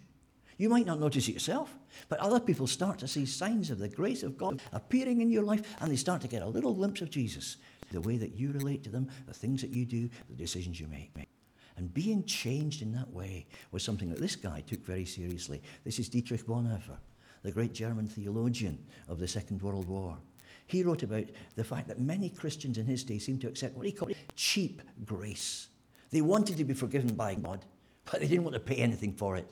You 0.58 0.69
might 0.69 0.88
not 0.88 0.99
notice 0.99 1.28
it 1.28 1.34
yourself, 1.34 1.75
but 2.10 2.19
other 2.19 2.39
people 2.39 2.65
start 2.65 2.97
to 2.99 3.08
see 3.08 3.25
signs 3.25 3.69
of 3.69 3.78
the 3.78 3.88
grace 3.88 4.23
of 4.23 4.38
God 4.38 4.60
appearing 4.73 5.21
in 5.21 5.30
your 5.30 5.43
life, 5.43 5.75
and 5.80 5.91
they 5.91 5.95
start 5.95 6.21
to 6.21 6.28
get 6.28 6.41
a 6.41 6.47
little 6.47 6.73
glimpse 6.73 7.01
of 7.01 7.12
Jesus. 7.12 7.58
The 7.91 8.02
way 8.02 8.17
that 8.17 8.36
you 8.36 8.52
relate 8.52 8.84
to 8.84 8.89
them, 8.89 9.08
the 9.28 9.34
things 9.34 9.62
that 9.62 9.71
you 9.71 9.86
do, 9.86 10.10
the 10.30 10.36
decisions 10.36 10.80
you 10.80 10.88
make. 10.88 11.12
And 11.78 11.93
being 11.93 12.23
changed 12.23 12.82
in 12.82 12.91
that 12.93 13.10
way 13.12 13.45
was 13.71 13.84
something 13.84 14.10
that 14.10 14.19
this 14.19 14.36
guy 14.36 14.62
took 14.62 14.84
very 14.84 15.06
seriously. 15.06 15.62
This 15.86 16.00
is 16.00 16.10
Dietrich 16.10 16.45
Bonhoeffer, 16.45 16.97
the 17.43 17.52
great 17.52 17.73
German 17.73 18.08
theologian 18.08 18.84
of 19.08 19.19
the 19.19 19.28
Second 19.28 19.62
World 19.62 19.88
War. 19.88 20.17
He 20.65 20.84
wrote 20.84 21.04
about 21.04 21.26
the 21.56 21.63
fact 21.63 21.88
that 21.88 22.00
many 22.00 22.30
Christians 22.30 22.78
in 22.78 22.86
his 22.86 23.04
day 23.04 23.19
seemed 23.19 23.41
to 23.41 23.47
accept 23.47 23.78
what 23.78 23.86
he 23.86 23.91
called 23.91 24.13
cheap 24.36 24.82
grace. 25.06 25.67
They 26.10 26.21
wanted 26.21 26.58
to 26.58 26.65
be 26.65 26.73
forgiven 26.73 27.15
by 27.15 27.36
God, 27.36 27.63
but 28.06 28.19
they 28.19 28.28
didn't 28.28 28.43
want 28.43 28.56
to 28.56 28.60
pay 28.60 28.78
anything 28.78 29.13
for 29.13 29.38
it. 29.38 29.47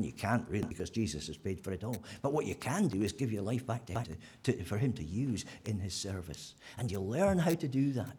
And 0.00 0.06
you 0.06 0.12
can't 0.12 0.48
really 0.48 0.64
because 0.66 0.88
Jesus 0.88 1.26
has 1.26 1.36
paid 1.36 1.60
for 1.60 1.72
it 1.72 1.84
all. 1.84 2.02
But 2.22 2.32
what 2.32 2.46
you 2.46 2.54
can 2.54 2.88
do 2.88 3.02
is 3.02 3.12
give 3.12 3.30
your 3.30 3.42
life 3.42 3.66
back 3.66 3.84
to, 3.84 3.92
to, 3.92 4.16
to, 4.44 4.64
for 4.64 4.78
Him 4.78 4.94
to 4.94 5.04
use 5.04 5.44
in 5.66 5.78
His 5.78 5.92
service. 5.92 6.54
And 6.78 6.90
you 6.90 7.00
learn 7.00 7.36
how 7.38 7.52
to 7.52 7.68
do 7.68 7.92
that 7.92 8.16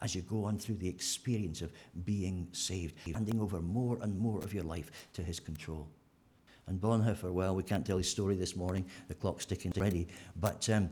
as 0.00 0.14
you 0.14 0.22
go 0.22 0.44
on 0.44 0.58
through 0.58 0.76
the 0.76 0.88
experience 0.88 1.60
of 1.60 1.72
being 2.04 2.46
saved, 2.52 2.94
handing 3.12 3.40
over 3.40 3.60
more 3.60 3.98
and 4.00 4.16
more 4.16 4.38
of 4.44 4.54
your 4.54 4.62
life 4.62 4.92
to 5.14 5.24
his 5.24 5.40
control. 5.40 5.88
And 6.68 6.80
Bonhoeffer, 6.80 7.32
well, 7.32 7.56
we 7.56 7.64
can't 7.64 7.84
tell 7.84 7.98
his 7.98 8.08
story 8.08 8.36
this 8.36 8.54
morning, 8.54 8.86
the 9.08 9.14
clock's 9.14 9.44
ticking 9.44 9.72
already, 9.76 10.06
but 10.36 10.70
um, 10.70 10.88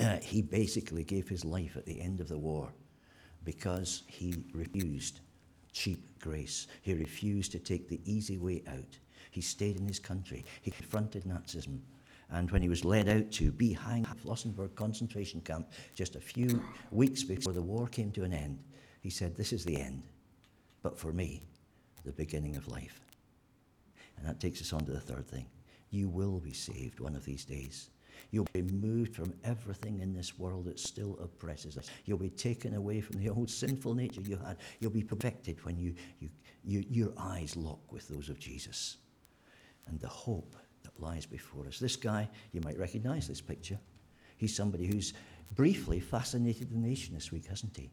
uh, 0.00 0.16
he 0.20 0.42
basically 0.42 1.04
gave 1.04 1.28
his 1.28 1.44
life 1.44 1.76
at 1.76 1.86
the 1.86 2.00
end 2.00 2.18
of 2.18 2.28
the 2.28 2.38
war 2.38 2.72
because 3.44 4.02
he 4.08 4.34
refused 4.52 5.20
cheap 5.74 6.18
grace. 6.20 6.68
He 6.80 6.94
refused 6.94 7.52
to 7.52 7.58
take 7.58 7.88
the 7.88 8.00
easy 8.06 8.38
way 8.38 8.62
out. 8.66 8.98
He 9.30 9.42
stayed 9.42 9.76
in 9.76 9.86
his 9.86 9.98
country. 9.98 10.44
He 10.62 10.70
confronted 10.70 11.24
Nazism. 11.24 11.80
And 12.30 12.50
when 12.50 12.62
he 12.62 12.68
was 12.70 12.84
led 12.84 13.08
out 13.08 13.30
to 13.32 13.50
be 13.50 13.74
hanged 13.74 14.06
at 14.06 14.16
Flossenburg 14.16 14.74
concentration 14.74 15.40
camp 15.42 15.70
just 15.94 16.16
a 16.16 16.20
few 16.20 16.62
weeks 16.90 17.22
before 17.22 17.52
the 17.52 17.60
war 17.60 17.86
came 17.86 18.10
to 18.12 18.24
an 18.24 18.32
end, 18.32 18.58
he 19.02 19.10
said, 19.10 19.36
This 19.36 19.52
is 19.52 19.64
the 19.64 19.78
end, 19.78 20.04
but 20.82 20.98
for 20.98 21.12
me, 21.12 21.42
the 22.04 22.12
beginning 22.12 22.56
of 22.56 22.68
life. 22.68 23.00
And 24.16 24.26
that 24.26 24.40
takes 24.40 24.62
us 24.62 24.72
on 24.72 24.84
to 24.86 24.92
the 24.92 25.00
third 25.00 25.26
thing. 25.26 25.46
You 25.90 26.08
will 26.08 26.40
be 26.40 26.52
saved 26.52 27.00
one 27.00 27.14
of 27.14 27.24
these 27.24 27.44
days. 27.44 27.90
You'll 28.30 28.48
be 28.52 28.62
moved 28.62 29.14
from 29.14 29.32
everything 29.44 30.00
in 30.00 30.14
this 30.14 30.38
world 30.38 30.64
that 30.66 30.78
still 30.78 31.18
oppresses 31.22 31.78
us. 31.78 31.90
You'll 32.04 32.18
be 32.18 32.30
taken 32.30 32.74
away 32.74 33.00
from 33.00 33.18
the 33.18 33.30
old 33.30 33.50
sinful 33.50 33.94
nature 33.94 34.20
you 34.20 34.36
had. 34.36 34.58
You'll 34.80 34.90
be 34.90 35.02
perfected 35.02 35.64
when 35.64 35.78
you, 35.78 35.94
you, 36.18 36.28
you, 36.64 36.84
your 36.88 37.12
eyes 37.18 37.56
lock 37.56 37.92
with 37.92 38.08
those 38.08 38.28
of 38.28 38.38
Jesus. 38.38 38.96
And 39.86 40.00
the 40.00 40.08
hope 40.08 40.56
that 40.82 41.00
lies 41.00 41.26
before 41.26 41.66
us. 41.66 41.78
This 41.78 41.96
guy, 41.96 42.28
you 42.52 42.60
might 42.62 42.78
recognize 42.78 43.28
this 43.28 43.40
picture. 43.40 43.78
He's 44.36 44.54
somebody 44.54 44.86
who's 44.86 45.14
briefly 45.54 46.00
fascinated 46.00 46.70
the 46.70 46.78
nation 46.78 47.14
this 47.14 47.30
week, 47.30 47.46
hasn't 47.46 47.76
he? 47.76 47.90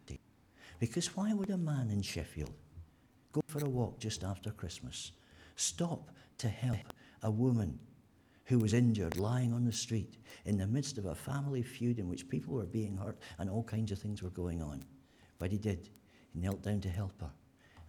Because 0.80 1.16
why 1.16 1.34
would 1.34 1.50
a 1.50 1.58
man 1.58 1.90
in 1.92 2.02
Sheffield 2.02 2.54
go 3.32 3.42
for 3.48 3.64
a 3.64 3.70
walk 3.70 4.00
just 4.00 4.24
after 4.24 4.52
Christmas, 4.52 5.12
stop 5.56 6.12
to 6.38 6.50
help 6.50 6.94
a 7.24 7.32
woman 7.32 7.80
who 8.52 8.60
was 8.60 8.74
injured 8.74 9.18
lying 9.18 9.54
on 9.54 9.64
the 9.64 9.72
street 9.72 10.18
in 10.44 10.58
the 10.58 10.68
midst 10.68 10.98
of 10.98 11.06
a 11.06 11.16
family 11.16 11.64
feud 11.64 12.00
in 12.00 12.10
which 12.10 12.28
people 12.28 12.54
were 12.54 12.66
being 12.66 12.98
hurt 12.98 13.18
and 13.40 13.50
all 13.50 13.64
kinds 13.64 13.94
of 13.94 13.98
things 13.98 14.22
were 14.22 14.30
going 14.30 14.62
on? 14.62 14.84
But 15.40 15.52
he 15.52 15.58
did. 15.58 15.90
He 16.34 16.40
knelt 16.40 16.62
down 16.62 16.82
to 16.82 16.90
help 16.90 17.22
her. 17.22 17.32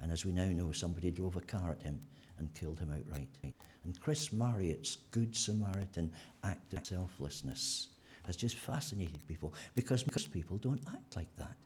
And 0.00 0.12
as 0.12 0.24
we 0.24 0.30
now 0.30 0.46
know, 0.46 0.70
somebody 0.70 1.10
drove 1.10 1.34
a 1.34 1.40
car 1.40 1.72
at 1.72 1.82
him 1.82 2.00
and 2.38 2.54
killed 2.54 2.78
him 2.78 2.92
outright. 2.92 3.28
And 3.42 4.00
Chris 4.00 4.32
Marriott's 4.32 4.98
Good 5.10 5.34
Samaritan 5.34 6.12
act 6.44 6.72
of 6.74 6.86
selflessness 6.86 7.88
has 8.24 8.36
just 8.36 8.56
fascinated 8.56 9.26
people 9.26 9.54
because 9.74 10.06
most 10.06 10.30
people 10.30 10.58
don't 10.58 10.82
act 10.94 11.16
like 11.16 11.34
that. 11.38 11.56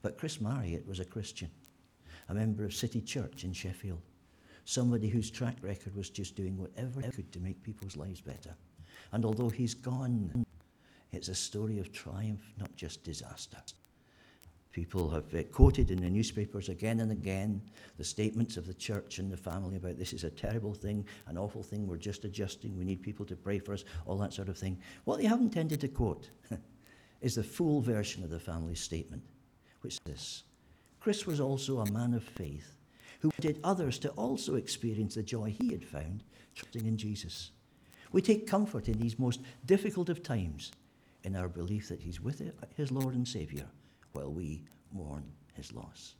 But 0.00 0.16
Chris 0.16 0.40
Marriott 0.40 0.88
was 0.88 0.98
a 0.98 1.04
Christian, 1.04 1.50
a 2.30 2.34
member 2.34 2.64
of 2.64 2.72
City 2.72 3.02
Church 3.02 3.44
in 3.44 3.52
Sheffield, 3.52 4.00
somebody 4.68 5.08
whose 5.08 5.30
track 5.30 5.56
record 5.62 5.96
was 5.96 6.10
just 6.10 6.36
doing 6.36 6.54
whatever 6.58 7.00
he 7.00 7.10
could 7.10 7.32
to 7.32 7.40
make 7.40 7.62
people's 7.62 7.96
lives 7.96 8.20
better. 8.20 8.54
And 9.12 9.24
although 9.24 9.48
he's 9.48 9.72
gone, 9.72 10.44
it's 11.10 11.28
a 11.28 11.34
story 11.34 11.78
of 11.78 11.90
triumph, 11.90 12.52
not 12.58 12.76
just 12.76 13.02
disaster. 13.02 13.56
People 14.72 15.08
have 15.08 15.34
uh, 15.34 15.42
quoted 15.44 15.90
in 15.90 16.02
the 16.02 16.10
newspapers 16.10 16.68
again 16.68 17.00
and 17.00 17.10
again 17.10 17.62
the 17.96 18.04
statements 18.04 18.58
of 18.58 18.66
the 18.66 18.74
church 18.74 19.18
and 19.18 19.32
the 19.32 19.38
family 19.38 19.76
about 19.76 19.96
this 19.96 20.12
is 20.12 20.24
a 20.24 20.30
terrible 20.30 20.74
thing, 20.74 21.06
an 21.28 21.38
awful 21.38 21.62
thing, 21.62 21.86
we're 21.86 21.96
just 21.96 22.26
adjusting, 22.26 22.76
we 22.76 22.84
need 22.84 23.00
people 23.00 23.24
to 23.24 23.36
pray 23.36 23.58
for 23.58 23.72
us, 23.72 23.86
all 24.04 24.18
that 24.18 24.34
sort 24.34 24.50
of 24.50 24.58
thing. 24.58 24.78
What 25.04 25.18
they 25.18 25.26
haven't 25.26 25.50
tended 25.50 25.80
to 25.80 25.88
quote 25.88 26.28
is 27.22 27.36
the 27.36 27.42
full 27.42 27.80
version 27.80 28.22
of 28.22 28.28
the 28.28 28.38
family 28.38 28.74
statement, 28.74 29.22
which 29.80 29.94
is 29.94 30.00
this 30.04 30.42
Chris 31.00 31.26
was 31.26 31.40
also 31.40 31.78
a 31.78 31.90
man 31.90 32.12
of 32.12 32.22
faith 32.22 32.77
who 33.20 33.28
wanted 33.28 33.60
others 33.64 33.98
to 33.98 34.10
also 34.10 34.54
experience 34.54 35.14
the 35.14 35.22
joy 35.22 35.54
he 35.58 35.72
had 35.72 35.84
found 35.84 36.22
trusting 36.54 36.86
in 36.86 36.96
Jesus. 36.96 37.50
We 38.12 38.22
take 38.22 38.46
comfort 38.46 38.88
in 38.88 38.98
these 38.98 39.18
most 39.18 39.40
difficult 39.66 40.08
of 40.08 40.22
times 40.22 40.72
in 41.24 41.36
our 41.36 41.48
belief 41.48 41.88
that 41.88 42.00
he's 42.00 42.20
with 42.20 42.42
his 42.76 42.92
Lord 42.92 43.14
and 43.14 43.26
Saviour 43.26 43.66
while 44.12 44.32
we 44.32 44.62
mourn 44.92 45.24
his 45.54 45.72
loss. 45.72 46.14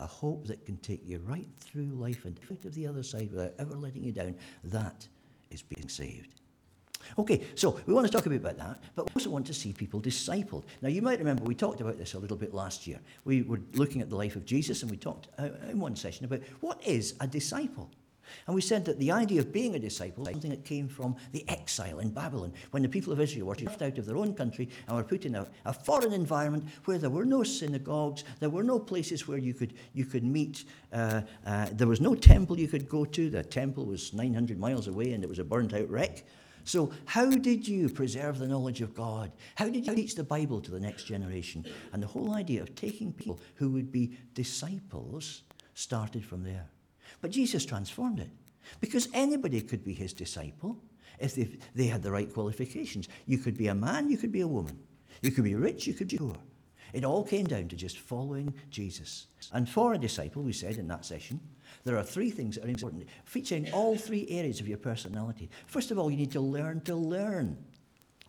A 0.00 0.06
hope 0.06 0.46
that 0.46 0.64
can 0.64 0.76
take 0.78 1.06
you 1.06 1.20
right 1.26 1.48
through 1.60 1.86
life 1.86 2.24
and 2.24 2.38
out 2.50 2.64
of 2.64 2.74
the 2.74 2.86
other 2.86 3.02
side 3.02 3.30
without 3.30 3.54
ever 3.58 3.74
letting 3.74 4.04
you 4.04 4.12
down. 4.12 4.34
That 4.64 5.06
is 5.50 5.62
being 5.62 5.88
saved. 5.88 6.40
Okay, 7.18 7.46
so 7.54 7.80
we 7.86 7.94
want 7.94 8.06
to 8.06 8.12
talk 8.12 8.26
a 8.26 8.30
bit 8.30 8.40
about 8.40 8.58
that, 8.58 8.78
but 8.94 9.06
we 9.06 9.20
also 9.20 9.30
want 9.30 9.46
to 9.46 9.54
see 9.54 9.72
people 9.72 10.00
discipled. 10.00 10.64
Now, 10.82 10.88
you 10.88 11.02
might 11.02 11.18
remember 11.18 11.44
we 11.44 11.54
talked 11.54 11.80
about 11.80 11.98
this 11.98 12.14
a 12.14 12.18
little 12.18 12.36
bit 12.36 12.52
last 12.52 12.86
year. 12.86 13.00
We 13.24 13.42
were 13.42 13.60
looking 13.74 14.02
at 14.02 14.10
the 14.10 14.16
life 14.16 14.36
of 14.36 14.44
Jesus, 14.44 14.82
and 14.82 14.90
we 14.90 14.96
talked 14.96 15.28
uh, 15.38 15.50
in 15.70 15.78
one 15.78 15.96
session 15.96 16.24
about 16.24 16.40
what 16.60 16.84
is 16.86 17.14
a 17.20 17.26
disciple. 17.26 17.90
And 18.46 18.54
we 18.54 18.60
said 18.60 18.84
that 18.86 18.98
the 18.98 19.12
idea 19.12 19.40
of 19.40 19.52
being 19.52 19.74
a 19.74 19.78
disciple 19.78 20.26
is 20.26 20.32
something 20.32 20.50
that 20.50 20.64
came 20.64 20.88
from 20.88 21.16
the 21.32 21.44
exile 21.48 21.98
in 21.98 22.10
Babylon, 22.10 22.52
when 22.70 22.82
the 22.82 22.88
people 22.88 23.12
of 23.12 23.20
Israel 23.20 23.46
were 23.46 23.56
left 23.56 23.82
out 23.82 23.98
of 23.98 24.06
their 24.06 24.16
own 24.16 24.34
country 24.34 24.68
and 24.86 24.96
were 24.96 25.02
put 25.02 25.24
in 25.24 25.34
a, 25.34 25.46
a, 25.64 25.72
foreign 25.72 26.12
environment 26.12 26.64
where 26.84 26.98
there 26.98 27.10
were 27.10 27.24
no 27.24 27.42
synagogues, 27.42 28.24
there 28.40 28.50
were 28.50 28.62
no 28.62 28.78
places 28.78 29.26
where 29.26 29.38
you 29.38 29.54
could, 29.54 29.74
you 29.94 30.04
could 30.04 30.24
meet, 30.24 30.64
uh, 30.92 31.22
uh, 31.46 31.68
there 31.72 31.86
was 31.86 32.00
no 32.00 32.14
temple 32.14 32.58
you 32.58 32.68
could 32.68 32.88
go 32.88 33.04
to. 33.04 33.30
The 33.30 33.42
temple 33.42 33.86
was 33.86 34.12
900 34.12 34.58
miles 34.58 34.88
away 34.88 35.12
and 35.12 35.22
it 35.22 35.28
was 35.28 35.38
a 35.38 35.44
burnt 35.44 35.74
out 35.74 35.88
wreck. 35.88 36.24
So, 36.68 36.90
how 37.06 37.30
did 37.30 37.66
you 37.66 37.88
preserve 37.88 38.38
the 38.38 38.46
knowledge 38.46 38.82
of 38.82 38.94
God? 38.94 39.32
How 39.54 39.70
did 39.70 39.86
you 39.86 39.94
teach 39.94 40.14
the 40.14 40.22
Bible 40.22 40.60
to 40.60 40.70
the 40.70 40.78
next 40.78 41.04
generation? 41.04 41.64
And 41.94 42.02
the 42.02 42.06
whole 42.06 42.34
idea 42.34 42.60
of 42.60 42.74
taking 42.74 43.10
people 43.10 43.40
who 43.54 43.70
would 43.70 43.90
be 43.90 44.18
disciples 44.34 45.44
started 45.72 46.26
from 46.26 46.44
there. 46.44 46.66
But 47.22 47.30
Jesus 47.30 47.64
transformed 47.64 48.20
it 48.20 48.28
because 48.80 49.08
anybody 49.14 49.62
could 49.62 49.82
be 49.82 49.94
his 49.94 50.12
disciple 50.12 50.76
if 51.18 51.36
they, 51.36 51.48
they 51.74 51.86
had 51.86 52.02
the 52.02 52.10
right 52.10 52.30
qualifications. 52.30 53.08
You 53.24 53.38
could 53.38 53.56
be 53.56 53.68
a 53.68 53.74
man, 53.74 54.10
you 54.10 54.18
could 54.18 54.30
be 54.30 54.42
a 54.42 54.46
woman. 54.46 54.78
You 55.22 55.30
could 55.30 55.44
be 55.44 55.54
rich, 55.54 55.86
you 55.86 55.94
could 55.94 56.08
be 56.08 56.18
poor. 56.18 56.36
It 56.92 57.02
all 57.02 57.24
came 57.24 57.46
down 57.46 57.68
to 57.68 57.76
just 57.76 57.98
following 57.98 58.52
Jesus. 58.68 59.28
And 59.52 59.66
for 59.66 59.94
a 59.94 59.98
disciple, 59.98 60.42
we 60.42 60.52
said 60.52 60.76
in 60.76 60.88
that 60.88 61.06
session, 61.06 61.40
there 61.84 61.96
are 61.96 62.02
three 62.02 62.30
things 62.30 62.56
that 62.56 62.64
are 62.64 62.68
important, 62.68 63.06
featuring 63.24 63.72
all 63.72 63.96
three 63.96 64.26
areas 64.28 64.60
of 64.60 64.68
your 64.68 64.78
personality. 64.78 65.50
First 65.66 65.90
of 65.90 65.98
all, 65.98 66.10
you 66.10 66.16
need 66.16 66.32
to 66.32 66.40
learn 66.40 66.80
to 66.82 66.94
learn 66.94 67.56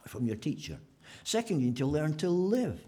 from 0.08 0.26
your 0.26 0.36
teacher. 0.36 0.80
Second, 1.24 1.60
you 1.60 1.68
need 1.68 1.78
to 1.78 1.86
learn 1.86 2.16
to 2.18 2.30
live, 2.30 2.80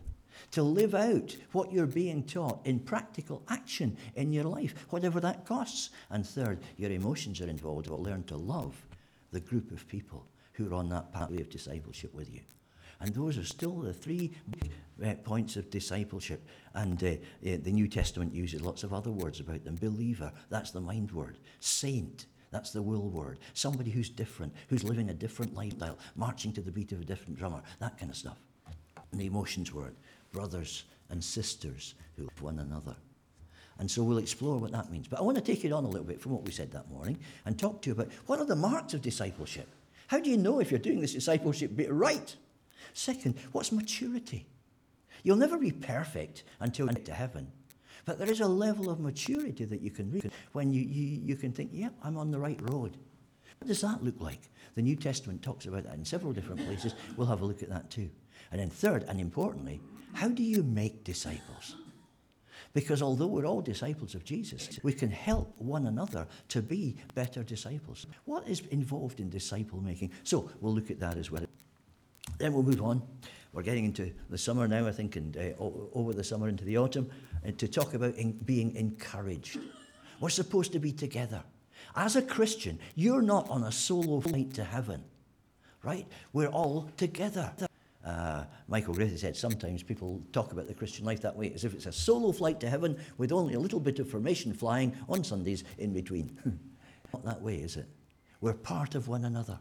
to 0.52 0.64
live 0.64 0.96
out 0.96 1.36
what 1.52 1.72
you're 1.72 1.86
being 1.86 2.24
taught 2.24 2.66
in 2.66 2.80
practical 2.80 3.44
action 3.50 3.98
in 4.16 4.32
your 4.34 4.46
life, 4.46 4.74
whatever 4.90 5.20
that 5.20 5.46
costs. 5.46 5.90
And 6.10 6.26
third, 6.26 6.60
your 6.78 6.92
emotions 6.92 7.42
are 7.42 7.50
involved. 7.50 7.88
Well, 7.88 8.02
learn 8.02 8.24
to 8.26 8.38
love 8.38 8.76
the 9.32 9.40
group 9.40 9.72
of 9.72 9.88
people 9.88 10.26
who 10.54 10.70
are 10.70 10.76
on 10.76 10.90
that 10.90 11.12
pathway 11.14 11.42
of 11.42 11.50
discipleship 11.50 12.14
with 12.14 12.34
you. 12.34 12.42
And 13.02 13.14
those 13.14 13.38
are 13.38 13.44
still 13.44 13.74
the 13.74 13.94
three 13.94 14.32
uh, 15.04 15.16
points 15.24 15.56
of 15.56 15.70
discipleship. 15.72 16.48
And 16.76 17.04
uh, 17.04 17.08
uh, 17.08 17.58
the 17.64 17.72
New 17.72 17.88
Testament 17.88 18.34
uses 18.34 18.62
lots 18.62 18.84
of 18.84 18.94
other 18.94 19.10
words 19.10 19.40
about 19.40 19.66
them. 19.66 19.76
Believer, 19.76 20.32
that's 20.50 20.70
the 20.72 20.82
mind 20.82 21.12
word. 21.12 21.40
Saint, 21.60 22.28
that's 22.52 22.72
the 22.72 22.82
will 22.82 23.10
word. 23.10 23.40
Somebody 23.56 23.90
who's 23.90 24.10
different, 24.10 24.54
who's 24.70 24.84
living 24.84 25.10
a 25.10 25.14
different 25.16 25.56
lifestyle, 25.56 25.98
marching 26.16 26.54
to 26.54 26.62
the 26.62 26.72
beat 26.72 26.92
of 26.92 27.02
a 27.02 27.06
different 27.06 27.40
drummer, 27.40 27.62
that 27.80 27.98
kind 27.98 28.12
of 28.12 28.18
stuff. 28.18 28.38
And 29.12 29.20
the 29.20 29.26
emotions 29.26 29.74
word. 29.74 29.96
Brothers 30.32 30.84
and 31.10 31.24
sisters 31.24 31.96
who 32.16 32.24
love 32.24 32.42
one 32.42 32.60
another. 32.60 32.96
And 33.80 33.90
so 33.90 34.04
we'll 34.04 34.20
explore 34.20 34.60
what 34.60 34.72
that 34.74 34.92
means. 34.92 35.08
But 35.08 35.20
I 35.20 35.24
want 35.24 35.38
to 35.38 35.44
take 35.44 35.66
it 35.66 35.72
on 35.72 35.86
a 35.86 35.90
little 35.90 36.06
bit 36.06 36.22
from 36.22 36.34
what 36.34 36.46
we 36.46 36.52
said 36.52 36.72
that 36.74 36.88
morning 36.90 37.18
and 37.46 37.58
talk 37.58 37.82
to 37.82 37.90
you 37.90 37.94
about 37.94 38.10
what 38.28 38.40
are 38.40 38.46
the 38.46 38.56
marks 38.56 38.94
of 38.94 39.02
discipleship? 39.02 39.68
How 40.08 40.20
do 40.20 40.30
you 40.30 40.38
know 40.38 40.60
if 40.60 40.70
you're 40.70 40.80
doing 40.80 41.02
this 41.02 41.14
discipleship 41.14 41.76
bit 41.76 41.92
right? 41.92 42.36
Second, 42.94 43.36
what's 43.52 43.72
maturity? 43.72 44.48
You'll 45.24 45.38
never 45.38 45.58
be 45.58 45.72
perfect 45.72 46.44
until 46.60 46.88
you 46.88 46.94
get 46.94 47.06
to 47.06 47.14
heaven. 47.14 47.52
But 48.06 48.18
there 48.18 48.30
is 48.30 48.42
a 48.42 48.48
level 48.48 48.90
of 48.90 49.00
maturity 49.00 49.66
that 49.66 49.82
you 49.82 49.92
can 49.92 50.12
reach 50.12 50.26
when 50.54 50.74
you, 50.74 50.82
you, 50.82 51.22
you 51.24 51.36
can 51.36 51.52
think, 51.52 51.70
yep, 51.72 51.94
yeah, 51.96 52.08
I'm 52.08 52.18
on 52.18 52.32
the 52.32 52.40
right 52.40 52.60
road. 52.64 52.98
What 53.60 53.68
does 53.68 53.82
that 53.82 54.04
look 54.04 54.20
like? 54.20 54.50
The 54.74 54.82
New 54.82 54.96
Testament 54.96 55.44
talks 55.44 55.66
about 55.66 55.84
that 55.84 55.94
in 55.94 56.06
several 56.06 56.34
different 56.34 56.66
places. 56.66 56.96
We'll 57.16 57.28
have 57.28 57.42
a 57.42 57.46
look 57.46 57.62
at 57.62 57.70
that 57.70 57.92
too. 57.92 58.10
And 58.52 58.60
then, 58.60 58.70
third, 58.70 59.06
and 59.08 59.20
importantly, 59.20 59.80
how 60.14 60.30
do 60.30 60.42
you 60.42 60.64
make 60.64 61.04
disciples? 61.04 61.76
Because 62.74 63.02
although 63.02 63.28
we're 63.28 63.46
all 63.46 63.62
disciples 63.62 64.16
of 64.16 64.24
Jesus, 64.24 64.80
we 64.82 64.94
can 64.94 65.12
help 65.12 65.54
one 65.58 65.88
another 65.88 66.26
to 66.50 66.62
be 66.62 66.96
better 67.14 67.44
disciples. 67.44 68.08
What 68.26 68.48
is 68.48 68.62
involved 68.72 69.20
in 69.20 69.30
disciple 69.30 69.82
making? 69.82 70.12
So 70.24 70.50
we'll 70.62 70.74
look 70.74 70.90
at 70.90 71.00
that 71.02 71.18
as 71.18 71.30
well. 71.30 71.44
Then 72.38 72.54
we'll 72.54 72.64
move 72.64 72.82
on. 72.82 73.02
We're 73.54 73.64
getting 73.64 73.86
into 73.86 74.12
the 74.30 74.38
summer 74.38 74.68
now, 74.68 74.88
I 74.88 74.92
think, 74.92 75.18
and 75.18 75.36
uh, 75.36 75.52
over 75.60 76.14
the 76.14 76.24
summer 76.24 76.48
into 76.48 76.64
the 76.64 76.78
autumn, 76.78 77.10
uh, 77.46 77.52
to 77.58 77.68
talk 77.68 77.94
about 77.94 78.16
in 78.16 78.32
being 78.32 78.76
encouraged. 78.76 79.60
We're 80.20 80.30
supposed 80.30 80.72
to 80.74 80.80
be 80.80 80.92
together. 80.92 81.44
As 81.96 82.16
a 82.16 82.22
Christian, 82.22 82.80
you're 82.96 83.22
not 83.22 83.50
on 83.50 83.64
a 83.64 83.72
solo 83.72 84.22
flight 84.22 84.54
to 84.54 84.64
heaven, 84.64 85.04
right? 85.84 86.08
We're 86.32 86.48
all 86.48 86.90
together. 86.96 87.52
Uh, 88.06 88.46
Michael 88.68 88.94
Griffith 88.94 89.20
said 89.20 89.36
sometimes 89.36 89.84
people 89.84 90.22
talk 90.32 90.54
about 90.54 90.68
the 90.68 90.74
Christian 90.74 91.06
life 91.06 91.22
that 91.22 91.36
way 91.36 91.52
as 91.54 91.66
if 91.66 91.74
it's 91.74 91.86
a 91.86 91.92
solo 91.92 92.32
flight 92.32 92.60
to 92.62 92.70
heaven 92.70 92.98
with 93.18 93.32
only 93.32 93.54
a 93.54 93.60
little 93.60 93.80
bit 93.80 94.00
of 94.00 94.10
formation 94.10 94.54
flying 94.54 94.96
on 95.10 95.24
Sundays 95.24 95.64
in 95.78 95.94
between. 95.94 96.38
Not 97.14 97.26
that 97.26 97.42
way, 97.42 97.58
is 97.58 97.76
it? 97.76 97.88
We're 98.40 98.54
part 98.54 98.96
of 98.96 99.08
one 99.08 99.26
another. 99.26 99.60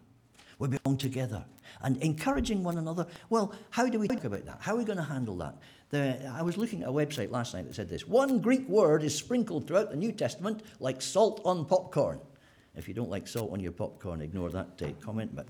We 0.60 0.68
belong 0.68 0.98
together. 0.98 1.44
And 1.80 1.96
encouraging 2.02 2.62
one 2.62 2.76
another, 2.76 3.06
well, 3.30 3.54
how 3.70 3.88
do 3.88 3.98
we 3.98 4.06
think 4.06 4.24
about 4.24 4.44
that? 4.44 4.58
How 4.60 4.74
are 4.74 4.78
we 4.78 4.84
going 4.84 4.98
to 4.98 5.04
handle 5.04 5.34
that? 5.38 5.56
The, 5.88 6.30
I 6.36 6.42
was 6.42 6.58
looking 6.58 6.82
at 6.82 6.88
a 6.90 6.92
website 6.92 7.30
last 7.30 7.54
night 7.54 7.66
that 7.66 7.74
said 7.74 7.88
this 7.88 8.06
one 8.06 8.40
Greek 8.40 8.68
word 8.68 9.02
is 9.02 9.14
sprinkled 9.14 9.66
throughout 9.66 9.90
the 9.90 9.96
New 9.96 10.12
Testament 10.12 10.62
like 10.78 11.00
salt 11.00 11.40
on 11.46 11.64
popcorn. 11.64 12.20
If 12.76 12.86
you 12.86 12.94
don't 12.94 13.08
like 13.08 13.26
salt 13.26 13.52
on 13.52 13.60
your 13.60 13.72
popcorn, 13.72 14.20
ignore 14.20 14.50
that 14.50 14.82
uh, 14.82 14.88
comment, 15.00 15.34
but 15.34 15.46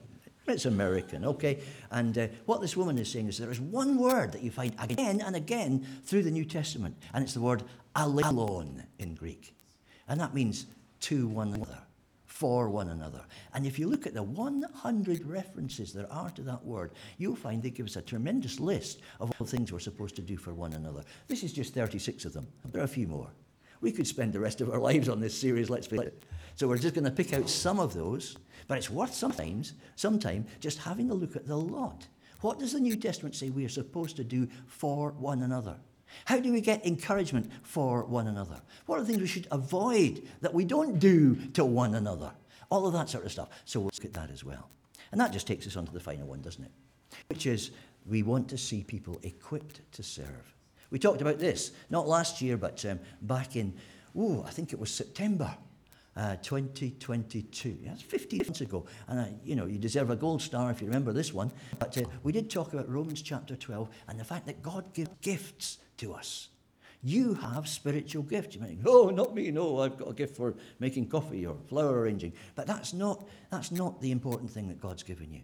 it's 0.47 0.67
American, 0.67 1.25
okay? 1.25 1.59
And 1.91 2.17
uh, 2.17 2.29
what 2.47 2.61
this 2.61 2.77
woman 2.77 2.97
is 2.97 3.11
saying 3.11 3.29
is 3.29 3.37
there 3.37 3.51
is 3.51 3.61
one 3.61 3.99
word 3.99 4.31
that 4.33 4.43
you 4.43 4.53
find 4.53 4.75
again 4.79 5.21
and 5.21 5.35
again 5.35 5.87
through 6.05 6.23
the 6.23 6.31
New 6.31 6.45
Testament, 6.45 6.97
and 7.13 7.25
it's 7.25 7.35
the 7.35 7.41
word 7.41 7.65
allelon 7.97 8.85
in 9.01 9.17
Greek. 9.17 9.55
And 10.07 10.21
that 10.21 10.35
means 10.35 10.67
to 11.01 11.27
one 11.27 11.53
another 11.53 11.79
for 12.41 12.71
one 12.71 12.89
another. 12.89 13.23
And 13.53 13.67
if 13.67 13.79
you 13.79 13.87
look 13.87 14.07
at 14.07 14.15
the 14.15 14.23
100 14.23 15.27
references 15.27 15.93
there 15.93 16.11
are 16.11 16.31
to 16.31 16.41
that 16.45 16.65
word, 16.65 16.93
you'll 17.19 17.37
find 17.37 17.63
they 17.63 17.69
give 17.69 17.85
us 17.85 17.97
a 17.97 18.01
tremendous 18.01 18.59
list 18.59 19.03
of 19.21 19.31
all 19.39 19.47
things 19.47 19.71
we're 19.71 19.79
supposed 19.79 20.17
to 20.17 20.23
do 20.23 20.39
for 20.39 20.55
one 20.55 20.73
another. 20.73 21.03
This 21.29 21.43
is 21.43 21.53
just 21.53 21.75
36 21.75 22.25
of 22.25 22.33
them. 22.33 22.47
There 22.73 22.81
are 22.81 22.87
a 22.87 22.89
few 22.89 23.07
more. 23.07 23.29
We 23.83 23.93
could 23.93 24.07
spend 24.07 24.33
the 24.33 24.41
rest 24.41 24.63
of 24.63 24.71
our 24.71 24.79
lives 24.89 25.11
on 25.11 25.21
this 25.21 25.39
series, 25.39 25.69
let's 25.69 25.87
face 25.87 26.01
it. 26.01 26.25
So 26.55 26.67
we're 26.67 26.79
just 26.79 26.95
going 26.95 27.05
to 27.05 27.11
pick 27.11 27.35
out 27.35 27.51
some 27.51 27.79
of 27.79 27.93
those, 27.93 28.39
but 28.69 28.79
it's 28.79 28.89
worth 28.89 29.13
sometimes, 29.13 29.75
sometime, 29.97 30.47
just 30.61 30.79
having 30.79 31.11
a 31.11 31.15
look 31.15 31.37
at 31.37 31.47
the 31.47 31.59
lot. 31.59 32.07
What 32.41 32.59
does 32.59 32.73
the 32.73 32.81
New 32.81 32.97
Testament 32.97 33.35
say 33.35 33.51
we 33.51 33.67
are 33.67 33.69
supposed 33.69 34.17
to 34.17 34.25
do 34.25 34.49
for 34.67 35.11
one 35.11 35.43
another? 35.43 35.77
How 36.25 36.39
do 36.39 36.53
we 36.53 36.61
get 36.61 36.85
encouragement 36.87 37.51
for 37.63 38.05
one 38.05 38.27
another? 38.27 38.61
What 38.87 38.99
are 38.99 39.03
the 39.03 39.07
things 39.07 39.21
we 39.21 39.27
should 39.27 39.49
avoid 39.51 40.27
that 40.41 40.55
we 40.55 40.65
don't 40.65 40.99
do 40.99 41.37
to 41.55 41.65
one 41.65 41.95
another? 41.95 42.33
All 42.71 42.87
of 42.87 42.93
that 42.93 43.09
sort 43.09 43.25
of 43.25 43.33
stuff. 43.33 43.49
So 43.65 43.81
we'll 43.81 43.91
look 43.95 44.05
at 44.05 44.13
that 44.15 44.31
as 44.31 44.45
well. 44.45 44.69
And 45.13 45.21
that 45.21 45.33
just 45.33 45.47
takes 45.47 45.67
us 45.67 45.77
on 45.77 45.87
to 45.87 45.93
the 45.93 46.01
final 46.01 46.27
one, 46.27 46.41
doesn't 46.41 46.65
it? 46.65 46.71
Which 47.29 47.47
is 47.47 47.73
we 48.07 48.23
want 48.23 48.49
to 48.49 48.59
see 48.59 48.85
people 48.85 49.19
equipped 49.23 49.81
to 49.93 50.03
serve. 50.03 50.55
We 50.91 50.99
talked 50.99 51.21
about 51.21 51.39
this, 51.39 51.73
not 51.89 52.09
last 52.09 52.41
year, 52.41 52.57
but 52.57 52.85
um, 52.85 53.01
back 53.23 53.57
in, 53.57 53.75
oh, 54.17 54.45
I 54.47 54.51
think 54.51 54.73
it 54.73 54.79
was 54.79 54.93
September 54.93 55.57
uh, 56.17 56.37
2022. 56.37 57.79
That's 57.85 58.03
50 58.03 58.39
months 58.39 58.61
ago. 58.61 58.87
And, 59.09 59.21
uh, 59.21 59.25
you 59.45 59.57
know, 59.57 59.67
you 59.67 59.79
deserve 59.79 60.11
a 60.11 60.17
gold 60.17 60.43
star 60.43 60.71
if 60.71 60.81
you 60.81 60.87
remember 60.87 61.13
this 61.13 61.33
one. 61.33 61.51
But 61.79 61.97
uh, 61.99 62.03
we 62.23 62.33
did 62.33 62.51
talk 62.51 62.73
about 62.73 62.89
Romans 62.89 63.23
chapter 63.23 63.57
12 63.57 63.89
and 64.09 64.19
the 64.19 64.25
fact 64.25 64.47
that 64.47 64.63
God 64.63 64.93
gives 64.93 65.11
gifts 65.21 65.79
to 65.99 66.13
us. 66.13 66.49
You 67.03 67.35
have 67.35 67.67
spiritual 67.67 68.25
gifts. 68.25 68.55
You 68.55 68.61
might 68.61 68.69
think, 68.69 68.83
oh, 68.85 69.09
not 69.09 69.35
me. 69.35 69.51
No, 69.51 69.81
I've 69.81 69.97
got 69.97 70.11
a 70.11 70.13
gift 70.13 70.37
for 70.37 70.55
making 70.81 71.09
coffee 71.09 71.47
or 71.47 71.57
flower 71.69 72.01
arranging. 72.01 72.35
But 72.55 72.67
that's 72.67 72.93
not, 72.93 73.27
that's 73.51 73.71
not 73.71 74.01
the 74.03 74.11
important 74.11 74.51
thing 74.51 74.69
that 74.69 74.81
God's 74.81 75.03
given 75.03 75.33
you. 75.33 75.41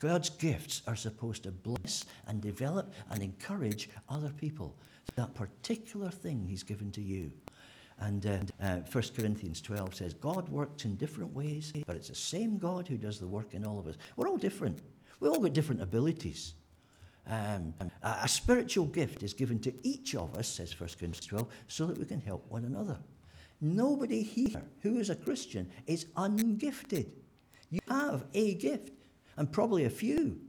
God's 0.00 0.30
gifts 0.30 0.82
are 0.88 0.96
supposed 0.96 1.44
to 1.44 1.52
bless 1.52 2.04
and 2.26 2.40
develop 2.40 2.92
and 3.10 3.22
encourage 3.22 3.88
other 4.08 4.30
people. 4.30 4.74
That 5.14 5.34
particular 5.34 6.10
thing 6.10 6.44
He's 6.48 6.64
given 6.64 6.90
to 6.92 7.00
you. 7.00 7.30
And 8.00 8.26
uh, 8.26 8.64
uh, 8.64 8.76
1 8.90 9.04
Corinthians 9.16 9.60
12 9.60 9.94
says, 9.94 10.14
God 10.14 10.48
works 10.48 10.84
in 10.84 10.96
different 10.96 11.32
ways, 11.34 11.72
but 11.86 11.96
it's 11.96 12.08
the 12.08 12.14
same 12.14 12.58
God 12.58 12.88
who 12.88 12.96
does 12.96 13.18
the 13.18 13.26
work 13.26 13.54
in 13.54 13.64
all 13.64 13.78
of 13.78 13.86
us. 13.86 13.96
We're 14.16 14.28
all 14.28 14.38
different. 14.38 14.80
We've 15.20 15.30
all 15.30 15.40
got 15.40 15.52
different 15.52 15.82
abilities. 15.82 16.54
Um, 17.28 17.74
a, 18.02 18.18
a 18.24 18.28
spiritual 18.28 18.86
gift 18.86 19.22
is 19.22 19.32
given 19.32 19.60
to 19.60 19.72
each 19.86 20.14
of 20.14 20.36
us, 20.36 20.48
says 20.48 20.78
1 20.78 20.88
Corinthians 20.98 21.26
12, 21.26 21.48
so 21.68 21.86
that 21.86 21.98
we 21.98 22.04
can 22.04 22.20
help 22.20 22.44
one 22.50 22.64
another. 22.64 22.98
Nobody 23.60 24.22
here 24.22 24.62
who 24.80 24.98
is 24.98 25.08
a 25.08 25.14
Christian 25.14 25.70
is 25.86 26.06
ungifted. 26.16 27.06
You 27.70 27.78
have 27.88 28.24
a 28.34 28.54
gift, 28.54 28.92
and 29.36 29.50
probably 29.50 29.84
a 29.84 29.90
few. 29.90 30.40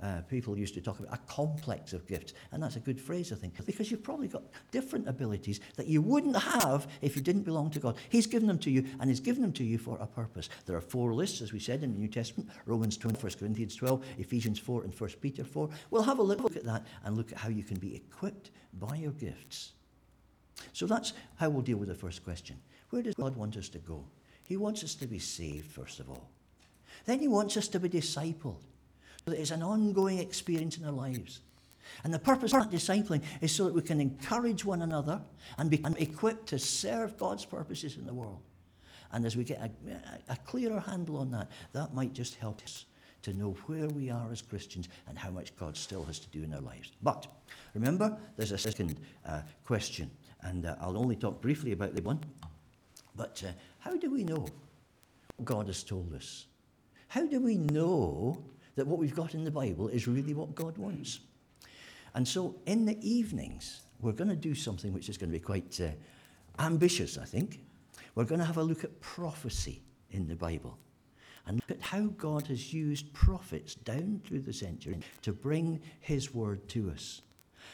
Uh, 0.00 0.20
people 0.28 0.56
used 0.56 0.74
to 0.74 0.80
talk 0.80 1.00
about 1.00 1.12
a 1.12 1.18
complex 1.26 1.92
of 1.92 2.06
gifts, 2.06 2.32
and 2.52 2.62
that's 2.62 2.76
a 2.76 2.80
good 2.80 3.00
phrase, 3.00 3.32
I 3.32 3.34
think, 3.34 3.64
because 3.66 3.90
you've 3.90 4.02
probably 4.02 4.28
got 4.28 4.44
different 4.70 5.08
abilities 5.08 5.58
that 5.74 5.88
you 5.88 6.00
wouldn't 6.00 6.36
have 6.36 6.86
if 7.02 7.16
you 7.16 7.22
didn't 7.22 7.42
belong 7.42 7.70
to 7.70 7.80
God. 7.80 7.96
He's 8.08 8.28
given 8.28 8.46
them 8.46 8.60
to 8.60 8.70
you, 8.70 8.84
and 9.00 9.10
He's 9.10 9.18
given 9.18 9.42
them 9.42 9.52
to 9.54 9.64
you 9.64 9.76
for 9.76 9.98
a 9.98 10.06
purpose. 10.06 10.50
There 10.66 10.76
are 10.76 10.80
four 10.80 11.14
lists, 11.14 11.42
as 11.42 11.52
we 11.52 11.58
said 11.58 11.82
in 11.82 11.92
the 11.92 11.98
New 11.98 12.06
Testament 12.06 12.48
Romans 12.64 12.96
20, 12.96 13.20
1 13.20 13.32
Corinthians 13.40 13.74
12, 13.74 14.04
Ephesians 14.18 14.60
4, 14.60 14.84
and 14.84 14.94
1 14.94 15.10
Peter 15.20 15.42
4. 15.42 15.68
We'll 15.90 16.02
have 16.02 16.20
a 16.20 16.22
look 16.22 16.54
at 16.54 16.64
that 16.64 16.86
and 17.04 17.16
look 17.16 17.32
at 17.32 17.38
how 17.38 17.48
you 17.48 17.64
can 17.64 17.78
be 17.78 17.96
equipped 17.96 18.52
by 18.74 18.94
your 18.94 19.12
gifts. 19.12 19.72
So 20.72 20.86
that's 20.86 21.12
how 21.36 21.50
we'll 21.50 21.62
deal 21.62 21.76
with 21.76 21.88
the 21.88 21.94
first 21.96 22.22
question. 22.22 22.56
Where 22.90 23.02
does 23.02 23.14
God 23.14 23.34
want 23.34 23.56
us 23.56 23.68
to 23.70 23.78
go? 23.78 24.04
He 24.46 24.56
wants 24.56 24.84
us 24.84 24.94
to 24.96 25.08
be 25.08 25.18
saved, 25.18 25.72
first 25.72 25.98
of 25.98 26.08
all. 26.08 26.30
Then 27.04 27.18
He 27.18 27.26
wants 27.26 27.56
us 27.56 27.66
to 27.68 27.80
be 27.80 27.88
discipled. 27.88 28.62
So 29.28 29.34
it's 29.34 29.50
an 29.50 29.62
ongoing 29.62 30.18
experience 30.20 30.78
in 30.78 30.86
our 30.86 30.92
lives. 30.92 31.40
And 32.02 32.14
the 32.14 32.18
purpose 32.18 32.54
of 32.54 32.62
that 32.62 32.74
discipling 32.74 33.22
is 33.42 33.54
so 33.54 33.66
that 33.66 33.74
we 33.74 33.82
can 33.82 34.00
encourage 34.00 34.64
one 34.64 34.80
another 34.80 35.20
and 35.58 35.68
be 35.68 35.84
equipped 35.98 36.46
to 36.48 36.58
serve 36.58 37.18
God's 37.18 37.44
purposes 37.44 37.98
in 37.98 38.06
the 38.06 38.14
world. 38.14 38.40
And 39.12 39.26
as 39.26 39.36
we 39.36 39.44
get 39.44 39.60
a, 39.60 39.70
a, 40.32 40.36
clearer 40.46 40.80
handle 40.80 41.18
on 41.18 41.30
that, 41.32 41.50
that 41.72 41.92
might 41.92 42.14
just 42.14 42.36
help 42.36 42.62
us 42.62 42.86
to 43.22 43.34
know 43.34 43.54
where 43.66 43.88
we 43.88 44.08
are 44.08 44.32
as 44.32 44.40
Christians 44.40 44.88
and 45.08 45.18
how 45.18 45.30
much 45.30 45.54
God 45.56 45.76
still 45.76 46.04
has 46.04 46.18
to 46.20 46.28
do 46.28 46.42
in 46.42 46.54
our 46.54 46.62
lives. 46.62 46.92
But 47.02 47.26
remember, 47.74 48.16
there's 48.38 48.52
a 48.52 48.58
second 48.58 48.98
uh, 49.26 49.42
question, 49.64 50.10
and 50.42 50.64
uh, 50.64 50.76
I'll 50.80 50.96
only 50.96 51.16
talk 51.16 51.42
briefly 51.42 51.72
about 51.72 51.94
the 51.94 52.02
one. 52.02 52.20
But 53.14 53.42
uh, 53.46 53.52
how 53.78 53.96
do 53.96 54.10
we 54.10 54.24
know 54.24 54.46
what 55.36 55.44
God 55.44 55.66
has 55.66 55.82
told 55.82 56.14
us? 56.14 56.46
How 57.08 57.26
do 57.26 57.40
we 57.40 57.56
know 57.56 58.42
that 58.78 58.86
what 58.86 58.98
we've 58.98 59.14
got 59.14 59.34
in 59.34 59.44
the 59.44 59.50
Bible 59.50 59.88
is 59.88 60.06
really 60.06 60.34
what 60.34 60.54
God 60.54 60.78
wants. 60.78 61.20
And 62.14 62.26
so 62.26 62.54
in 62.66 62.86
the 62.86 62.96
evenings, 63.06 63.82
we're 64.00 64.12
going 64.12 64.30
to 64.30 64.36
do 64.36 64.54
something 64.54 64.92
which 64.92 65.08
is 65.08 65.18
going 65.18 65.30
to 65.30 65.38
be 65.38 65.44
quite 65.44 65.80
uh, 65.80 65.88
ambitious, 66.62 67.18
I 67.18 67.24
think. 67.24 67.60
We're 68.14 68.24
going 68.24 68.40
to 68.40 68.44
have 68.44 68.56
a 68.56 68.62
look 68.62 68.84
at 68.84 69.00
prophecy 69.00 69.82
in 70.10 70.28
the 70.28 70.36
Bible 70.36 70.78
and 71.46 71.56
look 71.56 71.78
at 71.78 71.82
how 71.82 72.06
God 72.16 72.46
has 72.46 72.72
used 72.72 73.12
prophets 73.12 73.74
down 73.74 74.20
through 74.24 74.42
the 74.42 74.52
century 74.52 74.98
to 75.22 75.32
bring 75.32 75.80
his 76.00 76.32
word 76.32 76.68
to 76.68 76.90
us. 76.90 77.22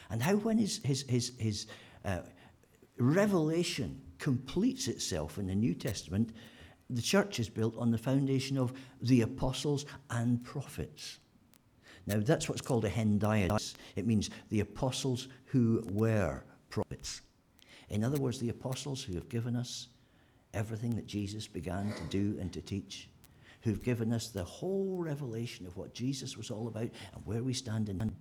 And 0.09 0.21
how, 0.23 0.35
when 0.37 0.57
his, 0.57 0.81
his, 0.83 1.03
his, 1.07 1.33
his 1.37 1.67
uh, 2.03 2.19
revelation 2.97 4.01
completes 4.17 4.87
itself 4.87 5.37
in 5.37 5.47
the 5.47 5.55
New 5.55 5.73
Testament, 5.73 6.31
the 6.89 7.01
church 7.01 7.39
is 7.39 7.49
built 7.49 7.75
on 7.77 7.91
the 7.91 7.97
foundation 7.97 8.57
of 8.57 8.73
the 9.01 9.21
apostles 9.21 9.85
and 10.09 10.43
prophets. 10.43 11.19
Now, 12.07 12.19
that's 12.19 12.47
what's 12.47 12.61
called 12.61 12.85
a 12.85 12.89
hendiadys. 12.89 13.73
It 13.95 14.05
means 14.05 14.29
the 14.49 14.59
apostles 14.59 15.27
who 15.45 15.83
were 15.91 16.43
prophets. 16.69 17.21
In 17.89 18.03
other 18.03 18.19
words, 18.19 18.39
the 18.39 18.49
apostles 18.49 19.03
who 19.03 19.15
have 19.15 19.29
given 19.29 19.55
us 19.55 19.87
everything 20.53 20.95
that 20.95 21.07
Jesus 21.07 21.47
began 21.47 21.93
to 21.93 22.03
do 22.03 22.37
and 22.39 22.53
to 22.53 22.61
teach, 22.61 23.09
who've 23.61 23.83
given 23.83 24.13
us 24.13 24.27
the 24.27 24.43
whole 24.43 24.97
revelation 24.97 25.65
of 25.65 25.75
what 25.77 25.93
Jesus 25.93 26.37
was 26.37 26.51
all 26.51 26.67
about 26.67 26.89
and 27.13 27.25
where 27.25 27.43
we 27.43 27.53
stand 27.53 27.89
in. 27.89 28.15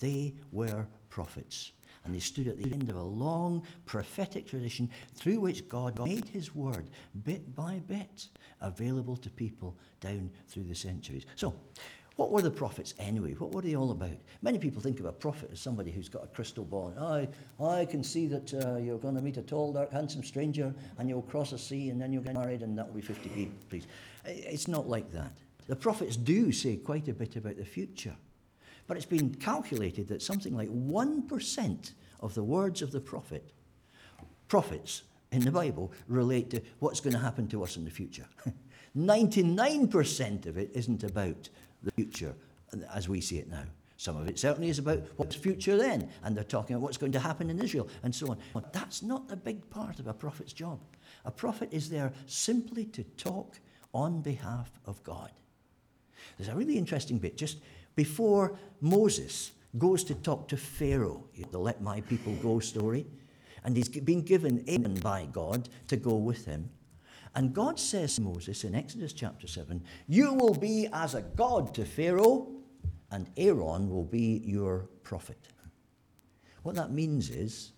They 0.00 0.34
were 0.52 0.86
prophets 1.10 1.72
and 2.06 2.14
they 2.14 2.20
stood 2.20 2.48
at 2.48 2.56
the 2.56 2.72
end 2.72 2.88
of 2.88 2.96
a 2.96 3.02
long 3.02 3.62
prophetic 3.84 4.46
tradition 4.46 4.88
through 5.14 5.40
which 5.40 5.68
God 5.68 5.98
made 6.04 6.26
his 6.28 6.54
word 6.54 6.88
bit 7.24 7.54
by 7.54 7.80
bit 7.86 8.28
available 8.60 9.16
to 9.16 9.30
people 9.30 9.76
down 10.00 10.30
through 10.48 10.64
the 10.64 10.74
centuries. 10.74 11.26
So, 11.34 11.54
what 12.16 12.30
were 12.30 12.40
the 12.40 12.50
prophets 12.50 12.94
anyway? 12.98 13.32
What 13.32 13.52
were 13.52 13.60
they 13.60 13.76
all 13.76 13.90
about? 13.90 14.16
Many 14.40 14.58
people 14.58 14.80
think 14.80 15.00
of 15.00 15.04
a 15.04 15.12
prophet 15.12 15.50
as 15.52 15.60
somebody 15.60 15.90
who's 15.90 16.08
got 16.08 16.24
a 16.24 16.28
crystal 16.28 16.64
ball. 16.64 16.94
I, 16.98 17.28
I 17.62 17.84
can 17.84 18.02
see 18.02 18.26
that 18.28 18.54
uh, 18.54 18.76
you're 18.76 18.98
going 18.98 19.16
to 19.16 19.20
meet 19.20 19.36
a 19.36 19.42
tall, 19.42 19.74
dark, 19.74 19.92
handsome 19.92 20.24
stranger 20.24 20.74
and 20.98 21.10
you'll 21.10 21.20
cross 21.20 21.52
a 21.52 21.58
sea 21.58 21.90
and 21.90 22.00
then 22.00 22.14
you'll 22.14 22.22
get 22.22 22.32
married 22.32 22.62
and 22.62 22.76
that 22.78 22.86
will 22.86 22.94
be 22.94 23.02
50p, 23.02 23.50
please. 23.68 23.86
It's 24.24 24.66
not 24.66 24.88
like 24.88 25.12
that. 25.12 25.32
The 25.68 25.76
prophets 25.76 26.16
do 26.16 26.52
say 26.52 26.76
quite 26.76 27.08
a 27.08 27.12
bit 27.12 27.36
about 27.36 27.58
the 27.58 27.66
future. 27.66 28.16
But 28.86 28.96
it's 28.96 29.06
been 29.06 29.34
calculated 29.34 30.08
that 30.08 30.22
something 30.22 30.54
like 30.54 30.68
1% 30.68 31.92
of 32.20 32.34
the 32.34 32.44
words 32.44 32.82
of 32.82 32.92
the 32.92 33.00
prophet, 33.00 33.52
prophets 34.48 35.02
in 35.32 35.40
the 35.42 35.50
Bible, 35.50 35.92
relate 36.08 36.50
to 36.50 36.62
what's 36.78 37.00
going 37.00 37.14
to 37.14 37.18
happen 37.18 37.48
to 37.48 37.62
us 37.62 37.76
in 37.76 37.84
the 37.84 37.90
future. 37.90 38.26
99% 38.96 40.46
of 40.46 40.56
it 40.56 40.70
isn't 40.74 41.04
about 41.04 41.48
the 41.82 41.92
future 41.92 42.34
as 42.94 43.08
we 43.08 43.20
see 43.20 43.38
it 43.38 43.50
now. 43.50 43.64
Some 43.98 44.16
of 44.16 44.28
it 44.28 44.38
certainly 44.38 44.68
is 44.68 44.78
about 44.78 45.04
what's 45.16 45.34
future 45.34 45.76
then, 45.76 46.10
and 46.22 46.36
they're 46.36 46.44
talking 46.44 46.76
about 46.76 46.82
what's 46.82 46.98
going 46.98 47.12
to 47.12 47.20
happen 47.20 47.48
in 47.48 47.58
Israel 47.58 47.88
and 48.02 48.14
so 48.14 48.28
on. 48.28 48.38
But 48.52 48.72
that's 48.72 49.02
not 49.02 49.28
the 49.28 49.36
big 49.36 49.68
part 49.70 49.98
of 49.98 50.06
a 50.06 50.12
prophet's 50.12 50.52
job. 50.52 50.80
A 51.24 51.30
prophet 51.30 51.70
is 51.72 51.88
there 51.88 52.12
simply 52.26 52.84
to 52.86 53.04
talk 53.16 53.58
on 53.94 54.20
behalf 54.20 54.70
of 54.84 55.02
God. 55.02 55.32
There's 56.36 56.50
a 56.50 56.54
really 56.54 56.76
interesting 56.76 57.18
bit 57.18 57.38
just 57.38 57.58
before 57.96 58.58
Moses 58.80 59.52
goes 59.78 60.04
to 60.04 60.14
talk 60.14 60.48
to 60.48 60.56
Pharaoh, 60.56 61.24
the 61.50 61.58
let 61.58 61.82
my 61.82 62.00
people 62.02 62.34
go 62.36 62.60
story. 62.60 63.06
And 63.64 63.76
he's 63.76 63.88
been 63.88 64.22
given 64.22 64.62
Aaron 64.68 64.94
by 65.00 65.26
God 65.32 65.68
to 65.88 65.96
go 65.96 66.14
with 66.14 66.44
him. 66.44 66.70
And 67.34 67.52
God 67.52 67.80
says 67.80 68.14
to 68.14 68.22
Moses 68.22 68.64
in 68.64 68.74
Exodus 68.74 69.12
chapter 69.12 69.46
7, 69.46 69.82
You 70.06 70.32
will 70.34 70.54
be 70.54 70.88
as 70.92 71.14
a 71.14 71.22
god 71.22 71.74
to 71.74 71.84
Pharaoh, 71.84 72.48
and 73.10 73.28
Aaron 73.36 73.90
will 73.90 74.04
be 74.04 74.40
your 74.44 74.88
prophet. 75.02 75.48
What 76.62 76.76
that 76.76 76.92
means 76.92 77.30
is, 77.30 77.72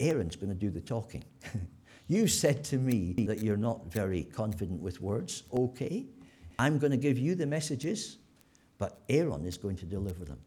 Aaron's 0.00 0.36
going 0.36 0.48
to 0.48 0.58
do 0.58 0.70
the 0.70 0.80
talking. 0.80 1.24
you 2.08 2.26
said 2.26 2.64
to 2.64 2.78
me 2.78 3.12
that 3.26 3.42
you're 3.42 3.56
not 3.56 3.92
very 3.92 4.24
confident 4.24 4.80
with 4.80 5.00
words. 5.00 5.44
Okay. 5.52 6.06
I'm 6.58 6.78
going 6.78 6.90
to 6.90 6.96
give 6.96 7.18
you 7.18 7.34
the 7.34 7.46
messages 7.46 8.18
but 8.78 9.00
Aaron 9.08 9.44
is 9.46 9.56
going 9.56 9.76
to 9.76 9.86
deliver 9.86 10.24
them. 10.24 10.38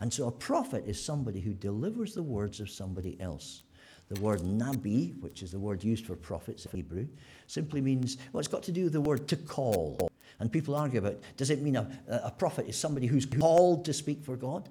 And 0.00 0.12
so 0.12 0.26
a 0.26 0.32
prophet 0.32 0.84
is 0.86 1.02
somebody 1.02 1.40
who 1.40 1.54
delivers 1.54 2.14
the 2.14 2.22
words 2.22 2.60
of 2.60 2.68
somebody 2.68 3.20
else. 3.20 3.62
The 4.08 4.20
word 4.20 4.40
nabi, 4.40 5.18
which 5.20 5.42
is 5.42 5.52
the 5.52 5.58
word 5.58 5.82
used 5.82 6.06
for 6.06 6.16
prophets 6.16 6.66
in 6.66 6.72
Hebrew, 6.72 7.06
simply 7.46 7.80
means, 7.80 8.18
well, 8.32 8.40
it's 8.40 8.48
got 8.48 8.62
to 8.64 8.72
do 8.72 8.84
with 8.84 8.92
the 8.92 9.00
word 9.00 9.28
to 9.28 9.36
call. 9.36 10.10
And 10.40 10.50
people 10.50 10.74
argue 10.74 10.98
about 10.98 11.20
does 11.36 11.50
it 11.50 11.62
mean 11.62 11.76
a, 11.76 11.88
a 12.08 12.30
prophet 12.30 12.66
is 12.68 12.76
somebody 12.76 13.06
who's 13.06 13.24
called 13.26 13.84
to 13.84 13.92
speak 13.92 14.24
for 14.24 14.36
God? 14.36 14.68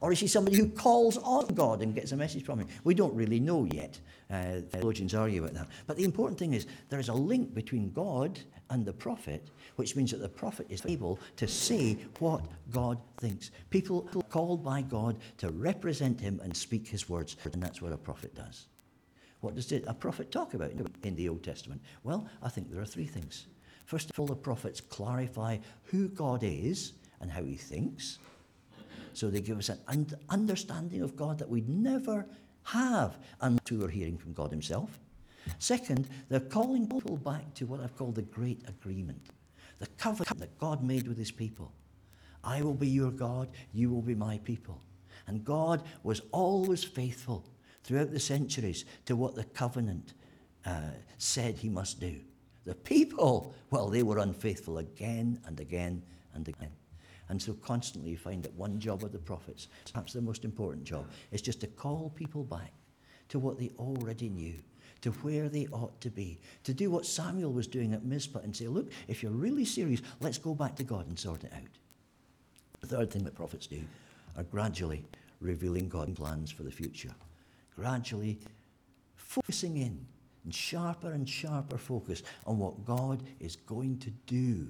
Or 0.00 0.12
is 0.12 0.20
he 0.20 0.28
somebody 0.28 0.56
who 0.56 0.68
calls 0.68 1.16
on 1.18 1.46
God 1.48 1.82
and 1.82 1.94
gets 1.94 2.12
a 2.12 2.16
message 2.16 2.44
from 2.44 2.60
him? 2.60 2.68
We 2.84 2.94
don't 2.94 3.14
really 3.14 3.40
know 3.40 3.64
yet. 3.64 3.98
Uh, 4.30 4.60
theologians 4.70 5.14
argue 5.14 5.42
about 5.42 5.54
that. 5.54 5.68
But 5.86 5.96
the 5.96 6.04
important 6.04 6.38
thing 6.38 6.52
is 6.54 6.66
there 6.88 7.00
is 7.00 7.08
a 7.08 7.14
link 7.14 7.54
between 7.54 7.90
God 7.92 8.38
and 8.70 8.84
the 8.84 8.92
prophet, 8.92 9.48
which 9.76 9.96
means 9.96 10.10
that 10.10 10.20
the 10.20 10.28
prophet 10.28 10.66
is 10.68 10.84
able 10.86 11.18
to 11.36 11.46
say 11.46 11.98
what 12.18 12.44
God 12.70 12.98
thinks. 13.18 13.50
People 13.70 14.02
called 14.28 14.64
by 14.64 14.82
God 14.82 15.16
to 15.38 15.50
represent 15.50 16.20
him 16.20 16.40
and 16.42 16.56
speak 16.56 16.86
his 16.86 17.08
words, 17.08 17.36
and 17.52 17.62
that's 17.62 17.80
what 17.80 17.92
a 17.92 17.96
prophet 17.96 18.34
does. 18.34 18.66
What 19.40 19.54
does 19.54 19.70
a 19.72 19.94
prophet 19.94 20.30
talk 20.32 20.54
about 20.54 20.72
in 21.04 21.14
the 21.14 21.28
Old 21.28 21.42
Testament? 21.42 21.80
Well, 22.02 22.28
I 22.42 22.48
think 22.48 22.70
there 22.70 22.82
are 22.82 22.86
three 22.86 23.06
things. 23.06 23.46
First 23.84 24.10
of 24.10 24.18
all, 24.18 24.26
the 24.26 24.34
prophets 24.34 24.80
clarify 24.80 25.58
who 25.84 26.08
God 26.08 26.42
is 26.42 26.92
and 27.20 27.30
how 27.30 27.42
he 27.44 27.54
thinks. 27.54 28.18
So 29.14 29.30
they 29.30 29.40
give 29.40 29.58
us 29.58 29.68
an 29.68 30.06
understanding 30.28 31.02
of 31.02 31.16
God 31.16 31.38
that 31.38 31.48
we'd 31.48 31.68
never 31.68 32.26
have 32.64 33.16
we 33.70 33.76
were 33.78 33.88
hearing 33.88 34.18
from 34.18 34.32
God 34.32 34.50
Himself. 34.50 34.98
Second, 35.58 36.08
they're 36.28 36.40
calling 36.40 36.88
people 36.88 37.16
back 37.16 37.54
to 37.54 37.66
what 37.66 37.80
I've 37.80 37.96
called 37.96 38.14
the 38.14 38.22
great 38.22 38.62
agreement, 38.68 39.30
the 39.78 39.86
covenant 39.98 40.38
that 40.38 40.58
God 40.58 40.82
made 40.82 41.08
with 41.08 41.18
His 41.18 41.30
people. 41.30 41.72
I 42.44 42.62
will 42.62 42.74
be 42.74 42.88
your 42.88 43.10
God, 43.10 43.48
you 43.72 43.90
will 43.90 44.02
be 44.02 44.14
my 44.14 44.38
people. 44.38 44.80
And 45.26 45.44
God 45.44 45.82
was 46.02 46.22
always 46.32 46.84
faithful 46.84 47.44
throughout 47.84 48.12
the 48.12 48.20
centuries 48.20 48.84
to 49.06 49.16
what 49.16 49.34
the 49.34 49.44
covenant 49.44 50.14
uh, 50.64 50.90
said 51.18 51.56
He 51.56 51.68
must 51.68 52.00
do. 52.00 52.20
The 52.64 52.74
people, 52.74 53.54
well, 53.70 53.88
they 53.88 54.02
were 54.02 54.18
unfaithful 54.18 54.78
again 54.78 55.40
and 55.46 55.58
again 55.60 56.02
and 56.34 56.46
again. 56.48 56.72
And 57.28 57.40
so 57.40 57.52
constantly 57.54 58.10
you 58.10 58.16
find 58.16 58.42
that 58.42 58.54
one 58.54 58.78
job 58.78 59.04
of 59.04 59.12
the 59.12 59.18
prophets, 59.18 59.68
perhaps 59.92 60.12
the 60.12 60.20
most 60.20 60.44
important 60.44 60.84
job, 60.84 61.06
is 61.30 61.42
just 61.42 61.60
to 61.60 61.66
call 61.66 62.12
people 62.14 62.44
back 62.44 62.72
to 63.28 63.38
what 63.38 63.58
they 63.58 63.70
already 63.78 64.28
knew, 64.28 64.54
to 65.00 65.10
where 65.10 65.48
they 65.48 65.66
ought 65.68 66.00
to 66.00 66.10
be, 66.10 66.40
to 66.64 66.74
do 66.74 66.90
what 66.90 67.06
Samuel 67.06 67.52
was 67.52 67.66
doing 67.66 67.92
at 67.92 68.04
Mizpah 68.04 68.40
and 68.40 68.54
say, 68.54 68.68
look, 68.68 68.90
if 69.06 69.22
you're 69.22 69.32
really 69.32 69.64
serious, 69.64 70.02
let's 70.20 70.38
go 70.38 70.54
back 70.54 70.74
to 70.76 70.84
God 70.84 71.06
and 71.08 71.18
sort 71.18 71.44
it 71.44 71.52
out. 71.54 71.78
The 72.80 72.86
third 72.86 73.10
thing 73.10 73.24
that 73.24 73.34
prophets 73.34 73.66
do, 73.66 73.82
are 74.36 74.44
gradually 74.44 75.04
revealing 75.40 75.88
God's 75.88 76.18
plans 76.18 76.50
for 76.50 76.62
the 76.62 76.70
future. 76.70 77.14
Gradually 77.76 78.38
focusing 79.16 79.76
in 79.76 80.04
and 80.44 80.54
sharper 80.54 81.12
and 81.12 81.28
sharper 81.28 81.76
focus 81.76 82.22
on 82.46 82.58
what 82.58 82.84
God 82.84 83.22
is 83.40 83.56
going 83.56 83.98
to 83.98 84.10
do 84.26 84.68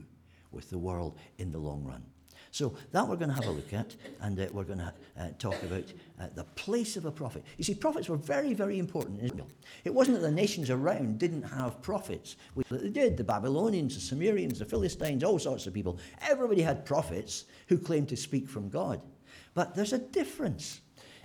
with 0.50 0.70
the 0.70 0.78
world 0.78 1.16
in 1.38 1.52
the 1.52 1.58
long 1.58 1.84
run. 1.84 2.02
So 2.50 2.74
that 2.92 3.06
we're 3.06 3.16
going 3.16 3.28
to 3.28 3.34
have 3.34 3.46
a 3.46 3.50
look 3.50 3.72
at, 3.72 3.94
and 4.20 4.38
uh, 4.38 4.46
we're 4.52 4.64
going 4.64 4.78
to 4.78 4.92
uh, 5.18 5.28
talk 5.38 5.62
about 5.62 5.84
uh, 6.20 6.26
the 6.34 6.44
place 6.44 6.96
of 6.96 7.04
a 7.04 7.10
prophet. 7.10 7.44
You 7.56 7.64
see, 7.64 7.74
prophets 7.74 8.08
were 8.08 8.16
very, 8.16 8.54
very 8.54 8.78
important 8.78 9.20
in 9.20 9.26
Israel. 9.26 9.48
It 9.84 9.94
wasn't 9.94 10.20
that 10.20 10.26
the 10.26 10.32
nations 10.32 10.70
around 10.70 11.18
didn't 11.18 11.42
have 11.42 11.82
prophets. 11.82 12.36
They 12.70 12.88
did. 12.88 13.16
The 13.16 13.24
Babylonians, 13.24 13.94
the 13.94 14.00
Sumerians, 14.00 14.58
the 14.58 14.64
Philistines, 14.64 15.22
all 15.22 15.38
sorts 15.38 15.66
of 15.66 15.74
people. 15.74 15.98
Everybody 16.22 16.62
had 16.62 16.84
prophets 16.84 17.44
who 17.68 17.78
claimed 17.78 18.08
to 18.08 18.16
speak 18.16 18.48
from 18.48 18.68
God. 18.68 19.00
But 19.54 19.74
there's 19.74 19.92
a 19.92 19.98
difference 19.98 20.80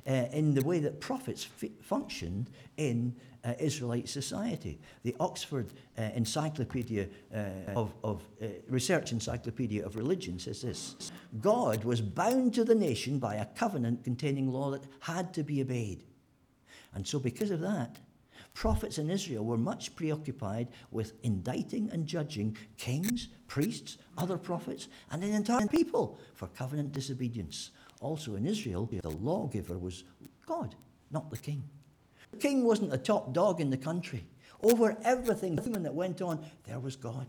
uh, 0.07 0.11
in 0.31 0.53
the 0.53 0.63
way 0.63 0.79
that 0.79 0.99
prophets 0.99 1.47
f- 1.61 1.69
functioned 1.81 2.49
in 2.77 3.15
uh, 3.43 3.53
Israelite 3.59 4.07
society. 4.07 4.79
The 5.03 5.15
Oxford 5.19 5.73
uh, 5.97 6.01
Encyclopedia 6.15 7.07
uh, 7.33 7.37
of, 7.75 7.93
of 8.03 8.21
uh, 8.41 8.47
Research 8.69 9.11
Encyclopedia 9.11 9.85
of 9.85 9.95
Religion 9.95 10.39
says 10.39 10.61
this 10.61 11.11
God 11.41 11.83
was 11.83 12.01
bound 12.01 12.53
to 12.55 12.63
the 12.63 12.75
nation 12.75 13.19
by 13.19 13.35
a 13.35 13.45
covenant 13.45 14.03
containing 14.03 14.51
law 14.51 14.71
that 14.71 14.83
had 15.01 15.33
to 15.33 15.43
be 15.43 15.61
obeyed. 15.61 16.03
And 16.93 17.07
so, 17.07 17.19
because 17.19 17.51
of 17.51 17.59
that, 17.61 17.97
prophets 18.53 18.97
in 18.97 19.09
Israel 19.09 19.43
were 19.43 19.57
much 19.57 19.95
preoccupied 19.95 20.67
with 20.91 21.13
indicting 21.23 21.89
and 21.91 22.05
judging 22.05 22.55
kings, 22.77 23.29
priests, 23.47 23.97
other 24.17 24.37
prophets, 24.37 24.87
and 25.11 25.23
an 25.23 25.33
entire 25.33 25.67
people 25.67 26.19
for 26.35 26.47
covenant 26.47 26.91
disobedience. 26.91 27.71
Also 28.03 28.35
in 28.35 28.45
Israel, 28.45 28.85
the 28.85 29.09
lawgiver 29.09 29.77
was 29.77 30.03
God, 30.45 30.75
not 31.09 31.29
the 31.31 31.37
king. 31.37 31.63
The 32.31 32.37
king 32.37 32.65
wasn't 32.65 32.91
the 32.91 32.97
top 32.97 33.33
dog 33.33 33.61
in 33.61 33.69
the 33.69 33.77
country. 33.77 34.25
Over 34.61 34.97
everything 35.03 35.55
that 35.55 35.93
went 35.93 36.21
on, 36.21 36.45
there 36.65 36.79
was 36.79 36.95
God. 36.95 37.27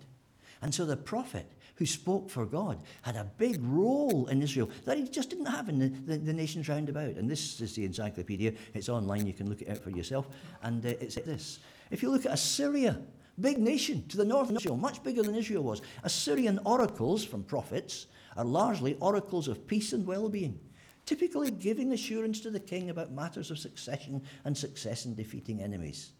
And 0.62 0.74
so 0.74 0.84
the 0.84 0.96
prophet 0.96 1.46
who 1.76 1.86
spoke 1.86 2.30
for 2.30 2.46
God 2.46 2.80
had 3.02 3.16
a 3.16 3.30
big 3.38 3.58
role 3.62 4.26
in 4.28 4.42
Israel 4.42 4.70
that 4.84 4.96
he 4.96 5.04
just 5.04 5.30
didn't 5.30 5.46
have 5.46 5.68
in 5.68 5.78
the, 5.78 5.88
the, 5.88 6.18
the 6.18 6.32
nations 6.32 6.68
round 6.68 6.88
about. 6.88 7.10
And 7.16 7.30
this 7.30 7.60
is 7.60 7.74
the 7.74 7.84
encyclopedia. 7.84 8.52
It's 8.72 8.88
online. 8.88 9.26
You 9.26 9.32
can 9.32 9.48
look 9.48 9.62
it 9.62 9.68
out 9.68 9.78
for 9.78 9.90
yourself. 9.90 10.28
And 10.62 10.84
uh, 10.84 10.90
it's 11.00 11.16
this. 11.16 11.58
If 11.90 12.02
you 12.02 12.10
look 12.10 12.26
at 12.26 12.32
Assyria, 12.32 13.00
big 13.40 13.58
nation 13.58 14.06
to 14.08 14.16
the 14.16 14.24
north 14.24 14.50
of 14.50 14.56
Israel, 14.56 14.76
much 14.76 15.02
bigger 15.02 15.22
than 15.22 15.34
Israel 15.34 15.64
was, 15.64 15.82
Assyrian 16.02 16.58
oracles 16.64 17.24
from 17.24 17.42
prophets 17.42 18.06
are 18.36 18.44
largely 18.44 18.96
oracles 19.00 19.48
of 19.48 19.66
peace 19.66 19.92
and 19.92 20.06
well 20.06 20.28
being, 20.28 20.58
typically 21.06 21.50
giving 21.50 21.92
assurance 21.92 22.40
to 22.40 22.50
the 22.50 22.60
king 22.60 22.90
about 22.90 23.12
matters 23.12 23.50
of 23.50 23.58
succession 23.58 24.22
and 24.44 24.56
success 24.56 25.06
in 25.06 25.14
defeating 25.14 25.62
enemies. 25.62 26.12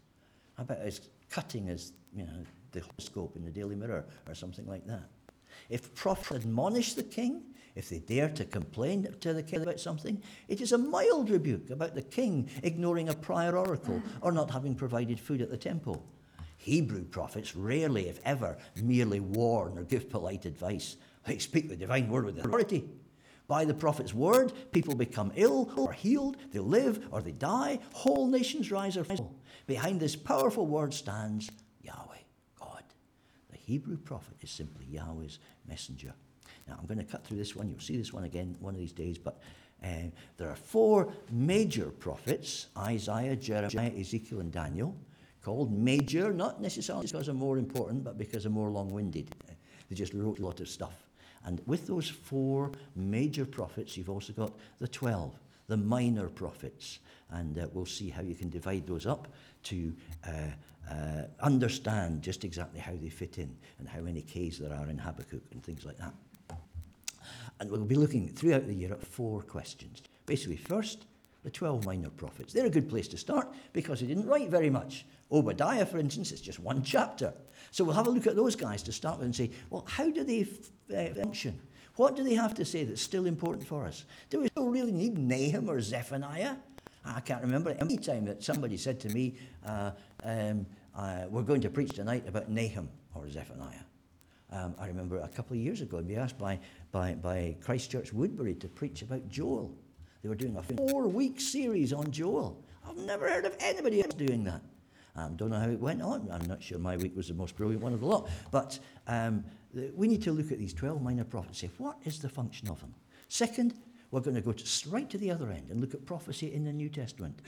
About 0.57 0.79
as 0.79 1.01
cutting 1.29 1.69
as 1.69 1.91
you 2.15 2.25
know, 2.25 2.45
the 2.71 2.81
horoscope 2.81 3.35
in 3.35 3.43
the 3.43 3.51
Daily 3.51 3.75
Mirror 3.75 4.05
or 4.27 4.35
something 4.35 4.65
like 4.67 4.85
that. 4.87 5.09
If 5.69 5.93
prophets 5.95 6.45
admonish 6.45 6.93
the 6.93 7.03
king, 7.03 7.43
if 7.75 7.89
they 7.89 7.99
dare 7.99 8.29
to 8.29 8.45
complain 8.45 9.07
to 9.19 9.33
the 9.33 9.43
king 9.43 9.61
about 9.61 9.79
something, 9.79 10.21
it 10.47 10.61
is 10.61 10.71
a 10.71 10.77
mild 10.77 11.29
rebuke 11.29 11.69
about 11.69 11.93
the 11.93 12.01
king 12.01 12.49
ignoring 12.63 13.09
a 13.09 13.13
prior 13.13 13.57
oracle 13.57 14.01
or 14.21 14.31
not 14.31 14.51
having 14.51 14.75
provided 14.75 15.19
food 15.19 15.41
at 15.41 15.49
the 15.49 15.57
temple. 15.57 16.05
Hebrew 16.57 17.03
prophets 17.03 17.55
rarely, 17.55 18.07
if 18.07 18.19
ever, 18.23 18.57
merely 18.81 19.19
warn 19.19 19.77
or 19.77 19.83
give 19.83 20.09
polite 20.09 20.45
advice. 20.45 20.95
They 21.25 21.39
speak 21.39 21.69
the 21.69 21.75
divine 21.75 22.09
word 22.09 22.25
with 22.25 22.39
authority. 22.39 22.89
By 23.47 23.65
the 23.65 23.73
prophet's 23.73 24.13
word, 24.13 24.53
people 24.71 24.95
become 24.95 25.31
ill 25.35 25.71
or 25.77 25.93
healed, 25.93 26.37
they 26.51 26.59
live 26.59 27.07
or 27.11 27.21
they 27.21 27.31
die, 27.31 27.79
whole 27.93 28.27
nations 28.27 28.71
rise 28.71 28.97
or 28.97 29.03
fall. 29.03 29.35
Behind 29.67 29.99
this 29.99 30.15
powerful 30.15 30.65
word 30.65 30.93
stands 30.93 31.51
Yahweh, 31.81 32.17
God. 32.59 32.83
The 33.51 33.57
Hebrew 33.57 33.97
prophet 33.97 34.37
is 34.41 34.49
simply 34.49 34.85
Yahweh's 34.85 35.39
messenger. 35.67 36.13
Now, 36.67 36.77
I'm 36.79 36.87
going 36.87 36.97
to 36.97 37.03
cut 37.03 37.23
through 37.23 37.37
this 37.37 37.55
one. 37.55 37.69
You'll 37.69 37.79
see 37.79 37.97
this 37.97 38.11
one 38.11 38.23
again 38.23 38.55
one 38.59 38.73
of 38.73 38.79
these 38.79 38.91
days, 38.91 39.19
but 39.19 39.39
uh, 39.83 39.87
there 40.37 40.49
are 40.49 40.55
four 40.55 41.13
major 41.31 41.91
prophets 41.91 42.67
Isaiah, 42.77 43.35
Jeremiah, 43.35 43.91
Ezekiel, 43.99 44.39
and 44.39 44.51
Daniel, 44.51 44.95
called 45.43 45.71
major, 45.71 46.33
not 46.33 46.59
necessarily 46.59 47.05
because 47.05 47.27
they're 47.27 47.35
more 47.35 47.59
important, 47.59 48.03
but 48.03 48.17
because 48.17 48.43
they're 48.43 48.51
more 48.51 48.71
long 48.71 48.89
winded. 48.89 49.35
They 49.89 49.95
just 49.95 50.15
wrote 50.15 50.39
a 50.39 50.41
lot 50.41 50.59
of 50.59 50.67
stuff. 50.67 51.04
And 51.45 51.61
with 51.65 51.87
those 51.87 52.09
four 52.09 52.71
major 52.95 53.45
prophets, 53.45 53.95
you've 53.95 54.09
also 54.09 54.33
got 54.33 54.53
the 54.79 54.87
12, 54.87 55.33
the 55.67 55.77
minor 55.77 56.27
prophets. 56.27 56.99
And 57.29 57.57
uh, 57.57 57.67
we'll 57.73 57.85
see 57.85 58.09
how 58.09 58.21
you 58.21 58.35
can 58.35 58.49
divide 58.49 58.87
those 58.87 59.05
up 59.05 59.27
to 59.63 59.93
uh, 60.27 60.31
uh, 60.91 61.23
understand 61.39 62.21
just 62.21 62.43
exactly 62.43 62.79
how 62.79 62.93
they 62.93 63.09
fit 63.09 63.37
in 63.37 63.55
and 63.79 63.87
how 63.87 64.01
many 64.01 64.21
Ks 64.21 64.57
there 64.57 64.73
are 64.73 64.87
in 64.89 64.97
Habakkuk 64.97 65.43
and 65.51 65.63
things 65.63 65.85
like 65.85 65.97
that. 65.97 66.13
And 67.59 67.71
we'll 67.71 67.85
be 67.85 67.95
looking 67.95 68.27
throughout 68.27 68.67
the 68.67 68.73
year 68.73 68.91
at 68.91 69.01
four 69.01 69.41
questions. 69.41 70.01
Basically, 70.25 70.57
first, 70.57 71.05
the 71.43 71.51
12 71.51 71.85
minor 71.85 72.09
prophets. 72.09 72.53
They're 72.53 72.65
a 72.65 72.71
good 72.71 72.89
place 72.89 73.07
to 73.09 73.17
start 73.17 73.47
because 73.71 74.01
they 74.01 74.07
didn't 74.07 74.27
write 74.27 74.49
very 74.49 74.69
much. 74.69 75.05
Obadiah, 75.31 75.85
for 75.85 75.99
instance, 75.99 76.31
it's 76.31 76.41
just 76.41 76.59
one 76.59 76.83
chapter. 76.83 77.33
So 77.75 77.83
we'll 77.83 77.95
have 77.95 78.07
a 78.07 78.09
look 78.09 78.25
at 78.25 78.37
those 78.37 78.55
guys 78.55 78.81
to 78.83 78.93
start 78.93 79.17
with 79.17 79.25
and 79.25 79.35
say, 79.35 79.51
well, 79.69 79.85
how 79.85 80.09
do 80.09 80.23
they 80.23 80.47
uh, 80.95 81.13
function? 81.13 81.59
What 81.97 82.15
do 82.15 82.23
they 82.23 82.33
have 82.33 82.53
to 82.53 82.63
say 82.63 82.85
that's 82.85 83.01
still 83.01 83.25
important 83.25 83.67
for 83.67 83.83
us? 83.83 84.05
Do 84.29 84.39
we 84.39 84.47
still 84.47 84.69
really 84.69 84.93
need 84.93 85.17
Nahum 85.17 85.69
or 85.69 85.81
Zephaniah? 85.81 86.55
I 87.03 87.19
can't 87.19 87.41
remember 87.41 87.75
any 87.81 87.97
time 87.97 88.23
that 88.27 88.41
somebody 88.41 88.77
said 88.77 89.01
to 89.01 89.09
me, 89.09 89.35
uh, 89.65 89.91
um, 90.23 90.65
uh, 90.95 91.23
we're 91.29 91.41
going 91.41 91.59
to 91.59 91.69
preach 91.69 91.89
tonight 91.89 92.23
about 92.29 92.49
Nahum 92.49 92.87
or 93.13 93.29
Zephaniah. 93.29 93.83
Um, 94.53 94.73
I 94.79 94.87
remember 94.87 95.19
a 95.19 95.27
couple 95.27 95.57
of 95.57 95.61
years 95.61 95.81
ago, 95.81 95.97
I'd 95.97 96.07
be 96.07 96.15
asked 96.15 96.37
by, 96.37 96.57
by, 96.93 97.15
by 97.15 97.57
Christchurch 97.59 98.13
Woodbury 98.13 98.55
to 98.55 98.69
preach 98.69 99.01
about 99.01 99.27
Joel. 99.27 99.75
They 100.23 100.29
were 100.29 100.35
doing 100.35 100.55
a 100.55 100.63
four 100.63 101.09
week 101.09 101.41
series 101.41 101.91
on 101.91 102.09
Joel. 102.09 102.63
I've 102.87 102.95
never 102.95 103.27
heard 103.27 103.43
of 103.43 103.53
anybody 103.59 104.01
else 104.01 104.13
doing 104.13 104.45
that. 104.45 104.61
Um, 105.15 105.35
don't 105.35 105.49
know 105.49 105.59
how 105.59 105.69
it 105.69 105.79
went 105.79 106.01
on. 106.01 106.27
I'm 106.31 106.45
not 106.45 106.61
sure 106.61 106.77
my 106.77 106.97
week 106.97 107.15
was 107.15 107.29
the 107.29 107.33
most 107.33 107.55
brilliant 107.55 107.81
one 107.81 107.93
of 107.93 108.01
the 108.01 108.05
lot. 108.05 108.29
But 108.51 108.77
um, 109.07 109.45
the, 109.73 109.91
we 109.95 110.07
need 110.07 110.21
to 110.23 110.31
look 110.31 110.51
at 110.51 110.59
these 110.59 110.73
12 110.73 111.01
minor 111.01 111.23
prophets 111.23 111.61
and 111.63 111.71
say, 111.71 111.75
what 111.77 111.97
is 112.03 112.19
the 112.19 112.29
function 112.29 112.69
of 112.69 112.79
them? 112.81 112.93
Second, 113.29 113.75
we're 114.11 114.19
going 114.21 114.35
to 114.35 114.41
go 114.41 114.51
to, 114.51 114.89
right 114.89 115.09
to 115.09 115.17
the 115.17 115.31
other 115.31 115.51
end 115.51 115.69
and 115.69 115.81
look 115.81 115.93
at 115.93 116.05
prophecy 116.05 116.53
in 116.53 116.63
the 116.63 116.73
New 116.73 116.89
Testament. 116.89 117.39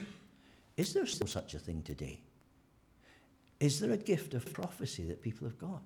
Is 0.78 0.94
there 0.94 1.06
still 1.06 1.28
such 1.28 1.54
a 1.54 1.60
thing 1.60 1.82
today? 1.82 2.22
Is 3.60 3.80
there 3.80 3.92
a 3.92 3.98
gift 3.98 4.34
of 4.34 4.52
prophecy 4.54 5.06
that 5.06 5.22
people 5.22 5.48
have 5.48 5.58
got? 5.58 5.82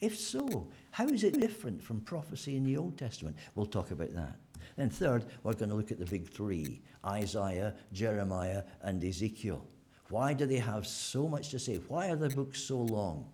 If 0.00 0.18
so, 0.18 0.68
how 0.90 1.06
is 1.06 1.24
it 1.24 1.38
different 1.38 1.82
from 1.82 2.00
prophecy 2.00 2.56
in 2.56 2.64
the 2.64 2.76
Old 2.76 2.96
Testament? 2.96 3.36
We'll 3.54 3.66
talk 3.66 3.90
about 3.90 4.14
that. 4.14 4.36
Then, 4.76 4.88
third, 4.88 5.26
we're 5.42 5.52
going 5.52 5.68
to 5.70 5.76
look 5.76 5.92
at 5.92 5.98
the 5.98 6.06
big 6.06 6.28
three 6.28 6.80
Isaiah, 7.04 7.74
Jeremiah, 7.92 8.62
and 8.82 9.02
Ezekiel. 9.04 9.66
Why 10.10 10.34
do 10.34 10.44
they 10.44 10.56
have 10.56 10.86
so 10.86 11.26
much 11.28 11.50
to 11.50 11.58
say? 11.58 11.76
Why 11.88 12.10
are 12.10 12.16
the 12.16 12.28
books 12.28 12.60
so 12.60 12.78
long? 12.78 13.26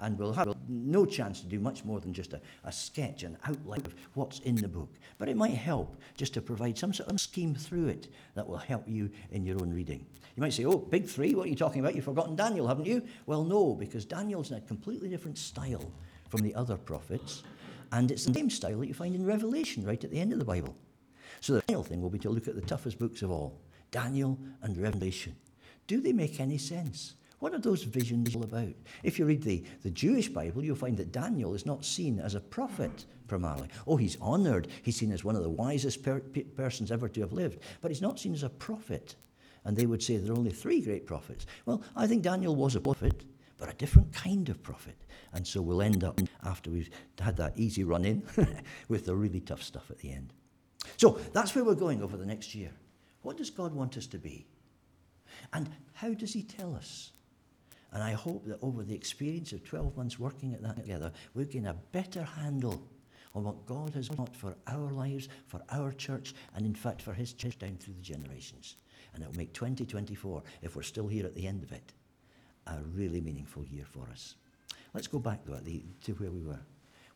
And 0.00 0.18
we'll 0.18 0.32
have 0.32 0.56
no 0.68 1.06
chance 1.06 1.40
to 1.42 1.46
do 1.46 1.60
much 1.60 1.84
more 1.84 2.00
than 2.00 2.12
just 2.12 2.32
a, 2.32 2.40
a 2.64 2.72
sketch, 2.72 3.22
an 3.22 3.38
outline 3.46 3.82
of 3.84 3.94
what's 4.14 4.40
in 4.40 4.56
the 4.56 4.66
book. 4.66 4.88
But 5.18 5.28
it 5.28 5.36
might 5.36 5.54
help 5.54 5.96
just 6.16 6.34
to 6.34 6.42
provide 6.42 6.76
some 6.76 6.92
sort 6.92 7.08
of 7.08 7.20
scheme 7.20 7.54
through 7.54 7.86
it 7.86 8.08
that 8.34 8.48
will 8.48 8.56
help 8.56 8.88
you 8.88 9.10
in 9.30 9.44
your 9.44 9.60
own 9.60 9.72
reading. 9.72 10.04
You 10.34 10.40
might 10.40 10.54
say, 10.54 10.64
oh, 10.64 10.78
big 10.78 11.06
three, 11.06 11.34
what 11.34 11.46
are 11.46 11.50
you 11.50 11.54
talking 11.54 11.80
about? 11.80 11.94
You've 11.94 12.06
forgotten 12.06 12.34
Daniel, 12.34 12.66
haven't 12.66 12.86
you? 12.86 13.02
Well, 13.26 13.44
no, 13.44 13.74
because 13.74 14.04
Daniel's 14.04 14.50
in 14.50 14.56
a 14.56 14.62
completely 14.62 15.08
different 15.08 15.38
style 15.38 15.92
from 16.30 16.40
the 16.40 16.54
other 16.54 16.76
prophets. 16.76 17.44
And 17.92 18.10
it's 18.10 18.24
the 18.24 18.34
same 18.34 18.50
style 18.50 18.80
that 18.80 18.88
you 18.88 18.94
find 18.94 19.14
in 19.14 19.24
Revelation, 19.24 19.84
right 19.84 20.02
at 20.02 20.10
the 20.10 20.18
end 20.18 20.32
of 20.32 20.38
the 20.38 20.44
Bible. 20.44 20.74
So 21.40 21.52
the 21.52 21.62
final 21.62 21.84
thing 21.84 22.00
will 22.00 22.10
be 22.10 22.18
to 22.20 22.30
look 22.30 22.48
at 22.48 22.54
the 22.54 22.62
toughest 22.62 22.98
books 22.98 23.22
of 23.22 23.30
all 23.30 23.60
Daniel 23.90 24.38
and 24.62 24.76
Revelation. 24.78 25.36
Do 25.86 26.00
they 26.00 26.12
make 26.12 26.40
any 26.40 26.58
sense? 26.58 27.14
What 27.38 27.54
are 27.54 27.58
those 27.58 27.82
visions 27.82 28.36
all 28.36 28.44
about? 28.44 28.72
If 29.02 29.18
you 29.18 29.24
read 29.24 29.42
the, 29.42 29.64
the 29.82 29.90
Jewish 29.90 30.28
Bible, 30.28 30.64
you'll 30.64 30.76
find 30.76 30.96
that 30.96 31.10
Daniel 31.10 31.54
is 31.54 31.66
not 31.66 31.84
seen 31.84 32.20
as 32.20 32.36
a 32.36 32.40
prophet 32.40 33.04
primarily. 33.26 33.68
Oh, 33.86 33.96
he's 33.96 34.16
honored. 34.20 34.68
He's 34.82 34.96
seen 34.96 35.10
as 35.10 35.24
one 35.24 35.34
of 35.34 35.42
the 35.42 35.50
wisest 35.50 36.02
per- 36.02 36.20
persons 36.20 36.92
ever 36.92 37.08
to 37.08 37.20
have 37.22 37.32
lived. 37.32 37.58
But 37.80 37.90
he's 37.90 38.02
not 38.02 38.20
seen 38.20 38.32
as 38.32 38.42
a 38.42 38.48
prophet. 38.48 39.16
And 39.64 39.76
they 39.76 39.86
would 39.86 40.02
say 40.02 40.18
there 40.18 40.32
are 40.32 40.38
only 40.38 40.52
three 40.52 40.80
great 40.80 41.06
prophets. 41.06 41.46
Well, 41.66 41.82
I 41.96 42.06
think 42.06 42.22
Daniel 42.22 42.54
was 42.54 42.76
a 42.76 42.80
prophet, 42.80 43.24
but 43.58 43.68
a 43.68 43.74
different 43.74 44.12
kind 44.12 44.48
of 44.48 44.62
prophet. 44.62 44.96
And 45.32 45.46
so 45.46 45.62
we'll 45.62 45.82
end 45.82 46.04
up, 46.04 46.20
after 46.44 46.70
we've 46.70 46.90
had 47.18 47.36
that 47.38 47.58
easy 47.58 47.84
run 47.84 48.04
in, 48.04 48.22
with 48.88 49.06
the 49.06 49.16
really 49.16 49.40
tough 49.40 49.62
stuff 49.62 49.90
at 49.90 49.98
the 49.98 50.12
end. 50.12 50.32
So 50.96 51.18
that's 51.32 51.54
where 51.54 51.64
we're 51.64 51.74
going 51.74 52.02
over 52.02 52.16
the 52.16 52.26
next 52.26 52.54
year. 52.54 52.70
What 53.22 53.36
does 53.36 53.50
God 53.50 53.74
want 53.74 53.96
us 53.96 54.06
to 54.08 54.18
be? 54.18 54.46
And 55.52 55.70
how 55.94 56.14
does 56.14 56.32
He 56.32 56.42
tell 56.42 56.74
us? 56.74 57.12
And 57.92 58.02
I 58.02 58.12
hope 58.12 58.46
that 58.46 58.58
over 58.62 58.82
the 58.82 58.94
experience 58.94 59.52
of 59.52 59.64
12 59.64 59.96
months 59.96 60.18
working 60.18 60.54
at 60.54 60.62
that 60.62 60.76
together, 60.76 61.12
we'll 61.34 61.44
gain 61.44 61.66
a 61.66 61.76
better 61.92 62.22
handle 62.22 62.88
on 63.34 63.44
what 63.44 63.66
God 63.66 63.94
has 63.94 64.08
got 64.08 64.34
for 64.34 64.54
our 64.66 64.90
lives, 64.90 65.28
for 65.46 65.62
our 65.70 65.92
church, 65.92 66.34
and 66.54 66.64
in 66.64 66.74
fact 66.74 67.02
for 67.02 67.12
His 67.12 67.32
church 67.32 67.58
down 67.58 67.76
through 67.76 67.94
the 67.94 68.02
generations. 68.02 68.76
And 69.14 69.22
it'll 69.22 69.36
make 69.36 69.52
2024, 69.52 70.42
if 70.62 70.74
we're 70.74 70.82
still 70.82 71.08
here 71.08 71.26
at 71.26 71.34
the 71.34 71.46
end 71.46 71.62
of 71.62 71.72
it, 71.72 71.92
a 72.66 72.78
really 72.94 73.20
meaningful 73.20 73.64
year 73.66 73.84
for 73.84 74.08
us. 74.10 74.36
Let's 74.94 75.06
go 75.06 75.18
back, 75.18 75.40
though, 75.44 75.56
the, 75.56 75.84
to 76.04 76.12
where 76.12 76.30
we 76.30 76.42
were. 76.42 76.60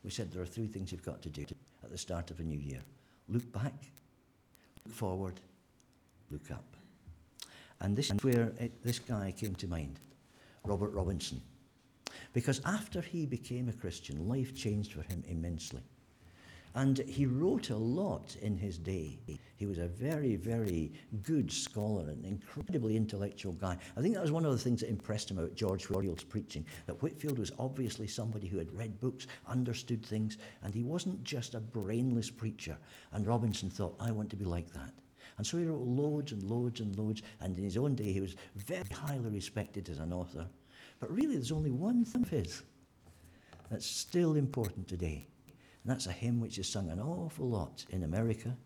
We 0.03 0.11
said 0.11 0.33
there 0.33 0.43
are 0.43 0.47
three 0.47 0.67
things 0.67 0.93
you've 0.93 1.03
got 1.03 1.23
to 1.23 1.29
do 1.29 1.45
at 1.83 1.91
the 1.91 1.99
start 1.99 2.31
of 2.31 2.41
a 2.41 2.43
new 2.43 2.59
year 2.59 2.83
look 3.29 3.51
back, 3.53 3.75
look 4.85 4.95
forward, 4.95 5.41
look 6.31 6.51
up. 6.53 6.76
And 7.81 7.97
this 7.97 8.11
is 8.11 8.23
where 8.23 8.53
it, 8.59 8.83
this 8.83 8.99
guy 8.99 9.33
came 9.37 9.55
to 9.57 9.69
mind, 9.69 10.01
Robert 10.65 10.93
Robinson. 10.93 11.41
Because 12.33 12.61
after 12.65 13.01
he 13.01 13.27
became 13.27 13.69
a 13.69 13.73
Christian, 13.73 14.29
life 14.29 14.55
changed 14.55 14.93
for 14.93 15.03
him 15.03 15.23
immensely. 15.29 15.83
And 16.75 16.99
he 16.99 17.25
wrote 17.25 17.71
a 17.71 17.77
lot 17.77 18.37
in 18.43 18.59
his 18.59 18.77
day. 18.77 19.19
He 19.57 19.65
was 19.65 19.79
a 19.79 19.89
very, 19.89 20.37
very 20.37 20.93
good 21.23 21.51
scholar 21.51 22.11
and 22.11 22.23
incredibly 22.27 22.97
intellectual 22.97 23.55
guy. 23.55 23.79
I 23.97 24.03
think 24.03 24.13
that 24.15 24.21
was 24.21 24.31
one 24.31 24.45
of 24.45 24.53
the 24.53 24.59
things 24.59 24.81
that 24.81 24.91
impressed 24.91 25.31
him 25.31 25.39
about 25.39 25.55
George 25.55 25.87
Whitefield's 25.87 26.25
preaching, 26.25 26.67
that 26.85 27.03
Whitefield 27.03 27.39
was 27.39 27.51
obviously 27.59 28.07
somebody 28.07 28.47
who 28.47 28.59
had 28.59 28.71
read 28.77 29.01
books, 29.01 29.27
understood 29.49 30.05
things, 30.05 30.37
and 30.63 30.75
he 30.75 30.83
wasn't 30.83 31.25
just 31.25 31.55
a 31.55 31.61
brainless 31.61 32.29
preacher. 32.29 32.77
And 33.13 33.27
Robinson 33.27 33.71
thought, 33.71 33.97
I 33.99 34.11
want 34.11 34.29
to 34.29 34.37
be 34.37 34.45
like 34.45 34.71
that. 34.75 34.93
And 35.39 35.47
so 35.47 35.59
he 35.59 35.65
wrote 35.65 35.83
loads 35.83 36.33
and 36.33 36.43
loads 36.43 36.81
and 36.81 36.97
loads, 36.99 37.23
and 37.41 37.57
in 37.57 37.65
his 37.65 37.77
own 37.77 37.95
day 37.95 38.13
he 38.13 38.21
was 38.21 38.37
very 38.57 38.85
highly 38.91 39.31
respected 39.31 39.89
as 39.89 39.99
an 39.99 40.13
author. 40.13 40.47
But 40.99 41.15
really, 41.15 41.35
there's 41.35 41.53
only 41.53 41.71
one 41.71 42.05
thing 42.05 42.23
of 42.23 42.31
his 42.31 42.63
that's 43.71 43.87
still 43.87 44.37
important 44.37 44.89
today. 44.89 45.27
And 45.85 45.93
that's 45.93 46.07
a 46.07 46.13
hymn 46.13 46.41
which 46.41 46.59
is 46.59 46.69
sung 46.69 46.91
an 46.91 47.01
awful 47.01 47.49
lot 47.49 47.85
in 47.91 48.05
America, 48.05 48.57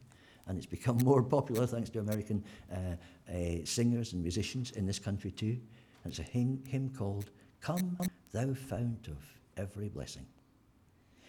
and 0.46 0.56
it's 0.56 0.66
become 0.66 0.98
more 1.04 1.22
popular 1.22 1.66
thanks 1.66 1.90
to 1.90 2.00
American 2.00 2.44
uh, 2.72 2.96
uh, 3.32 3.64
singers 3.64 4.12
and 4.12 4.22
musicians 4.22 4.70
in 4.72 4.86
this 4.86 4.98
country 4.98 5.30
too. 5.30 5.58
And 6.04 6.12
it's 6.12 6.18
a 6.18 6.22
hymn, 6.22 6.62
hymn 6.66 6.90
called 6.90 7.30
Come, 7.60 7.98
Thou 8.32 8.54
Fount 8.54 9.08
of 9.08 9.18
Every 9.56 9.88
Blessing. 9.88 10.26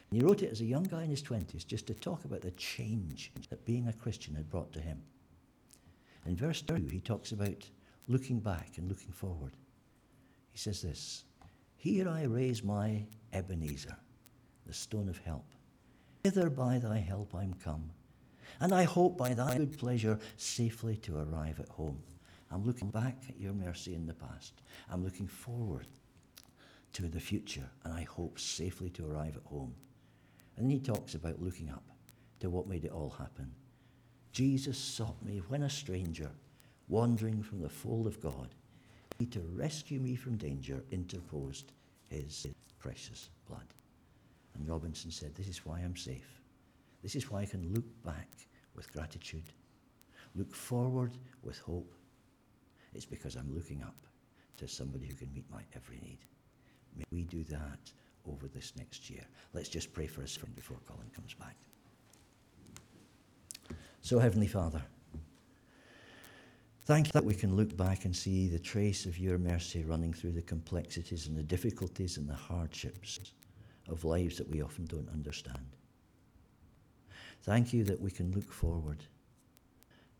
And 0.10 0.22
he 0.22 0.26
wrote 0.26 0.44
it 0.44 0.52
as 0.52 0.62
a 0.62 0.66
young 0.66 0.84
guy 0.84 1.04
in 1.04 1.10
his 1.10 1.24
20s 1.24 1.66
just 1.66 1.88
to 1.88 1.94
talk 1.94 2.26
about 2.26 2.42
the 2.42 2.52
change 2.52 3.32
that 3.50 3.66
being 3.66 3.88
a 3.88 3.94
Christian 3.94 4.36
had 4.36 4.50
brought 4.50 4.72
to 4.74 4.80
him. 4.80 5.02
In 6.26 6.36
verse 6.36 6.61
2, 6.61 6.88
he 6.91 6.99
talks 6.99 7.32
about 7.32 7.69
looking 8.07 8.39
back 8.39 8.78
and 8.78 8.88
looking 8.88 9.11
forward. 9.11 9.57
He 10.51 10.57
says 10.57 10.82
this 10.82 11.24
Here 11.78 12.07
I 12.07 12.24
raise 12.24 12.63
my 12.63 13.05
Ebenezer, 13.34 13.95
the 14.65 14.74
stone 14.74 15.09
of 15.09 15.17
help. 15.19 15.45
Hither 16.24 16.49
by 16.49 16.78
thy 16.78 16.99
help 16.99 17.34
I'm 17.34 17.55
come, 17.55 17.89
and 18.59 18.74
I 18.74 18.84
hope 18.84 19.17
by 19.17 19.34
thy 19.34 19.57
good 19.57 19.78
pleasure 19.78 20.19
safely 20.38 20.97
to 20.97 21.17
arrive 21.17 21.59
at 21.59 21.69
home. 21.69 22.03
I'm 22.51 22.63
looking 22.65 22.89
back 22.89 23.24
at 23.30 23.39
your 23.39 23.53
mercy 23.53 23.95
in 23.95 24.05
the 24.05 24.13
past. 24.13 24.61
I'm 24.91 25.03
looking 25.03 25.28
forward 25.28 25.88
to 26.93 27.03
the 27.03 27.19
future, 27.19 27.69
and 27.84 27.93
I 27.93 28.03
hope 28.03 28.39
safely 28.39 28.89
to 28.91 29.09
arrive 29.09 29.38
at 29.38 29.43
home. 29.43 29.74
And 30.57 30.65
then 30.65 30.72
he 30.72 30.80
talks 30.80 31.15
about 31.15 31.41
looking 31.41 31.69
up 31.69 31.84
to 32.41 32.49
what 32.49 32.67
made 32.67 32.84
it 32.84 32.91
all 32.91 33.09
happen. 33.09 33.51
Jesus 34.32 34.78
sought 34.78 35.22
me 35.26 35.42
when 35.50 35.64
a 35.64 35.70
stranger, 35.70 36.32
wandering 36.88 37.44
from 37.44 37.62
the 37.62 37.70
fold 37.70 38.08
of 38.08 38.22
God. 38.22 38.56
He, 39.20 39.26
to 39.28 39.42
rescue 39.54 40.00
me 40.00 40.16
from 40.16 40.38
danger, 40.38 40.84
interposed 40.92 41.74
his 42.08 42.48
precious 42.80 43.30
blood. 43.48 43.68
And 44.56 44.68
Robinson 44.68 45.12
said, 45.12 45.36
This 45.36 45.48
is 45.48 45.66
why 45.66 45.80
I'm 45.80 45.96
safe. 45.96 46.42
This 47.04 47.16
is 47.16 47.30
why 47.30 47.42
I 47.42 47.46
can 47.46 47.74
look 47.74 47.86
back 48.04 48.30
with 48.76 48.92
gratitude, 48.94 49.52
look 50.36 50.54
forward 50.54 51.12
with 51.44 51.60
hope. 51.60 51.94
It's 52.94 53.06
because 53.06 53.36
I'm 53.36 53.54
looking 53.54 53.82
up 53.84 53.96
to 54.58 54.68
somebody 54.68 55.08
who 55.08 55.16
can 55.16 55.34
meet 55.34 55.50
my 55.52 55.62
every 55.76 55.98
need. 55.98 56.20
May 56.96 57.04
we 57.12 57.24
do 57.24 57.44
that 57.46 57.92
over 58.28 58.48
this 58.48 58.74
next 58.78 59.10
year. 59.10 59.24
Let's 59.54 59.70
just 59.70 59.94
pray 59.94 60.08
for 60.08 60.24
us 60.24 60.38
before 60.56 60.78
Colin 60.86 61.10
comes 61.16 61.34
back. 61.34 61.56
So, 64.04 64.18
Heavenly 64.18 64.47
Father, 64.47 64.82
thank 66.86 67.08
you 67.08 67.12
that 67.14 67.24
we 67.24 67.36
can 67.36 67.56
look 67.56 67.78
back 67.78 68.06
and 68.06 68.16
see 68.16 68.47
the 68.47 68.60
trace 68.60 69.06
of 69.06 69.20
your 69.20 69.38
mercy 69.38 69.84
running 69.84 70.12
through 70.12 70.32
the 70.32 70.41
complexities 70.41 71.28
and 71.28 71.38
the 71.38 71.43
difficulties 71.43 72.18
and 72.18 72.28
the 72.28 72.36
hardships 72.36 73.20
of 73.88 74.04
lives 74.04 74.38
that 74.38 74.49
we 74.49 74.64
often 74.64 74.86
don't 74.86 75.08
understand. 75.14 75.78
Thank 77.43 77.74
you 77.74 77.84
that 77.84 78.02
we 78.02 78.10
can 78.10 78.32
look 78.32 78.52
forward 78.52 79.04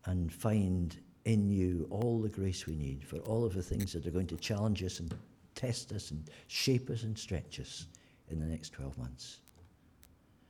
and 0.06 0.32
find 0.32 0.96
in 1.24 1.50
you 1.50 1.88
all 1.90 2.20
the 2.20 2.28
grace 2.28 2.66
we 2.66 2.76
need 2.76 3.04
for 3.04 3.16
all 3.18 3.44
of 3.44 3.52
the 3.52 3.62
things 3.62 3.92
that 3.92 4.06
are 4.06 4.10
going 4.10 4.26
to 4.28 4.36
challenge 4.36 4.82
us 4.84 5.00
and 5.00 5.12
test 5.56 5.92
us 5.92 6.12
and 6.12 6.30
shape 6.46 6.88
us 6.88 7.02
and 7.02 7.18
stretch 7.18 7.58
us 7.58 7.86
in 8.28 8.38
the 8.38 8.46
next 8.46 8.70
12 8.70 8.96
months. 8.96 9.40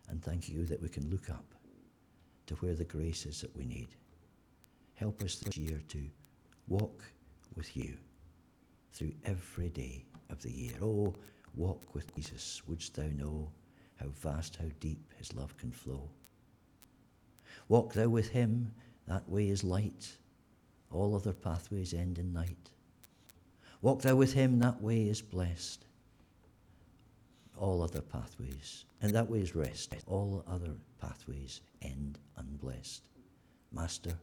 And 0.08 0.22
thank 0.22 0.50
you 0.50 0.66
that 0.66 0.82
we 0.82 0.88
can 0.90 1.08
look 1.10 1.30
up 1.30 1.51
to 2.52 2.66
where 2.66 2.74
the 2.74 2.84
grace 2.84 3.24
is 3.26 3.40
that 3.40 3.56
we 3.56 3.64
need. 3.64 3.88
Help 4.94 5.22
us 5.22 5.36
this 5.36 5.56
year 5.56 5.80
to 5.88 6.02
walk 6.68 7.02
with 7.56 7.76
you 7.76 7.96
through 8.92 9.12
every 9.24 9.70
day 9.70 10.04
of 10.30 10.42
the 10.42 10.50
year. 10.50 10.74
Oh, 10.82 11.14
walk 11.54 11.94
with 11.94 12.14
Jesus. 12.14 12.62
Wouldst 12.66 12.94
thou 12.94 13.08
know 13.16 13.50
how 13.96 14.06
vast, 14.08 14.56
how 14.56 14.66
deep 14.80 15.12
his 15.16 15.34
love 15.34 15.56
can 15.56 15.72
flow? 15.72 16.08
Walk 17.68 17.94
thou 17.94 18.08
with 18.08 18.28
him, 18.28 18.72
that 19.08 19.28
way 19.28 19.48
is 19.48 19.64
light. 19.64 20.12
All 20.90 21.14
other 21.14 21.32
pathways 21.32 21.94
end 21.94 22.18
in 22.18 22.32
night. 22.32 22.70
Walk 23.80 24.02
thou 24.02 24.14
with 24.14 24.34
him, 24.34 24.58
that 24.58 24.80
way 24.82 25.08
is 25.08 25.22
blessed. 25.22 25.86
All 27.56 27.82
other 27.82 28.00
pathways, 28.00 28.86
and 29.00 29.12
that 29.14 29.28
way 29.28 29.40
is 29.40 29.54
rest. 29.54 29.94
All 30.06 30.44
other 30.46 30.74
pathways 31.00 31.60
end 31.82 32.18
unblessed. 32.36 33.02
Master, 33.72 34.14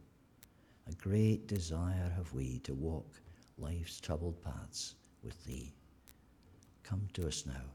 a 0.87 0.93
great 0.95 1.47
desire 1.47 2.11
have 2.15 2.33
we 2.33 2.59
to 2.59 2.73
walk 2.73 3.21
life's 3.57 3.99
troubled 3.99 4.41
paths 4.43 4.95
with 5.23 5.43
thee. 5.45 5.73
Come 6.83 7.07
to 7.13 7.27
us 7.27 7.45
now. 7.45 7.73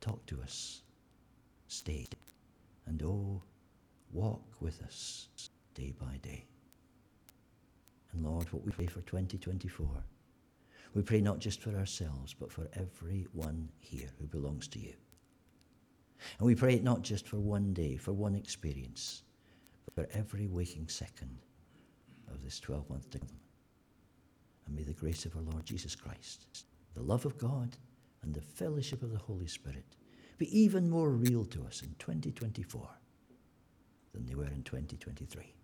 Talk 0.00 0.24
to 0.26 0.40
us. 0.42 0.82
Stay. 1.68 2.06
And 2.86 3.02
oh, 3.02 3.42
walk 4.12 4.42
with 4.60 4.82
us 4.82 5.28
day 5.74 5.92
by 5.98 6.18
day. 6.22 6.44
And 8.12 8.24
Lord, 8.24 8.50
what 8.52 8.64
we 8.64 8.70
pray 8.70 8.86
for 8.86 9.00
2024, 9.02 9.88
we 10.94 11.02
pray 11.02 11.20
not 11.20 11.40
just 11.40 11.60
for 11.60 11.76
ourselves, 11.76 12.34
but 12.34 12.52
for 12.52 12.68
everyone 12.74 13.68
here 13.80 14.10
who 14.18 14.26
belongs 14.26 14.68
to 14.68 14.78
you. 14.78 14.94
And 16.38 16.46
we 16.46 16.54
pray 16.54 16.74
it 16.74 16.84
not 16.84 17.02
just 17.02 17.26
for 17.26 17.38
one 17.38 17.72
day, 17.74 17.96
for 17.96 18.12
one 18.12 18.34
experience, 18.34 19.22
but 19.84 19.94
for 19.94 20.18
every 20.18 20.46
waking 20.46 20.88
second 20.88 21.38
of 22.32 22.42
this 22.42 22.60
12 22.60 22.88
month 22.88 23.10
term. 23.10 23.28
And 24.66 24.76
may 24.76 24.82
the 24.82 24.92
grace 24.92 25.24
of 25.24 25.36
our 25.36 25.42
Lord 25.42 25.66
Jesus 25.66 25.94
Christ, 25.94 26.64
the 26.94 27.02
love 27.02 27.26
of 27.26 27.36
God, 27.36 27.76
and 28.22 28.32
the 28.32 28.40
fellowship 28.40 29.02
of 29.02 29.10
the 29.10 29.18
Holy 29.18 29.48
Spirit 29.48 29.96
be 30.38 30.58
even 30.58 30.88
more 30.88 31.10
real 31.10 31.44
to 31.46 31.64
us 31.64 31.82
in 31.82 31.94
2024 31.98 32.88
than 34.12 34.26
they 34.26 34.34
were 34.34 34.46
in 34.46 34.62
2023. 34.62 35.54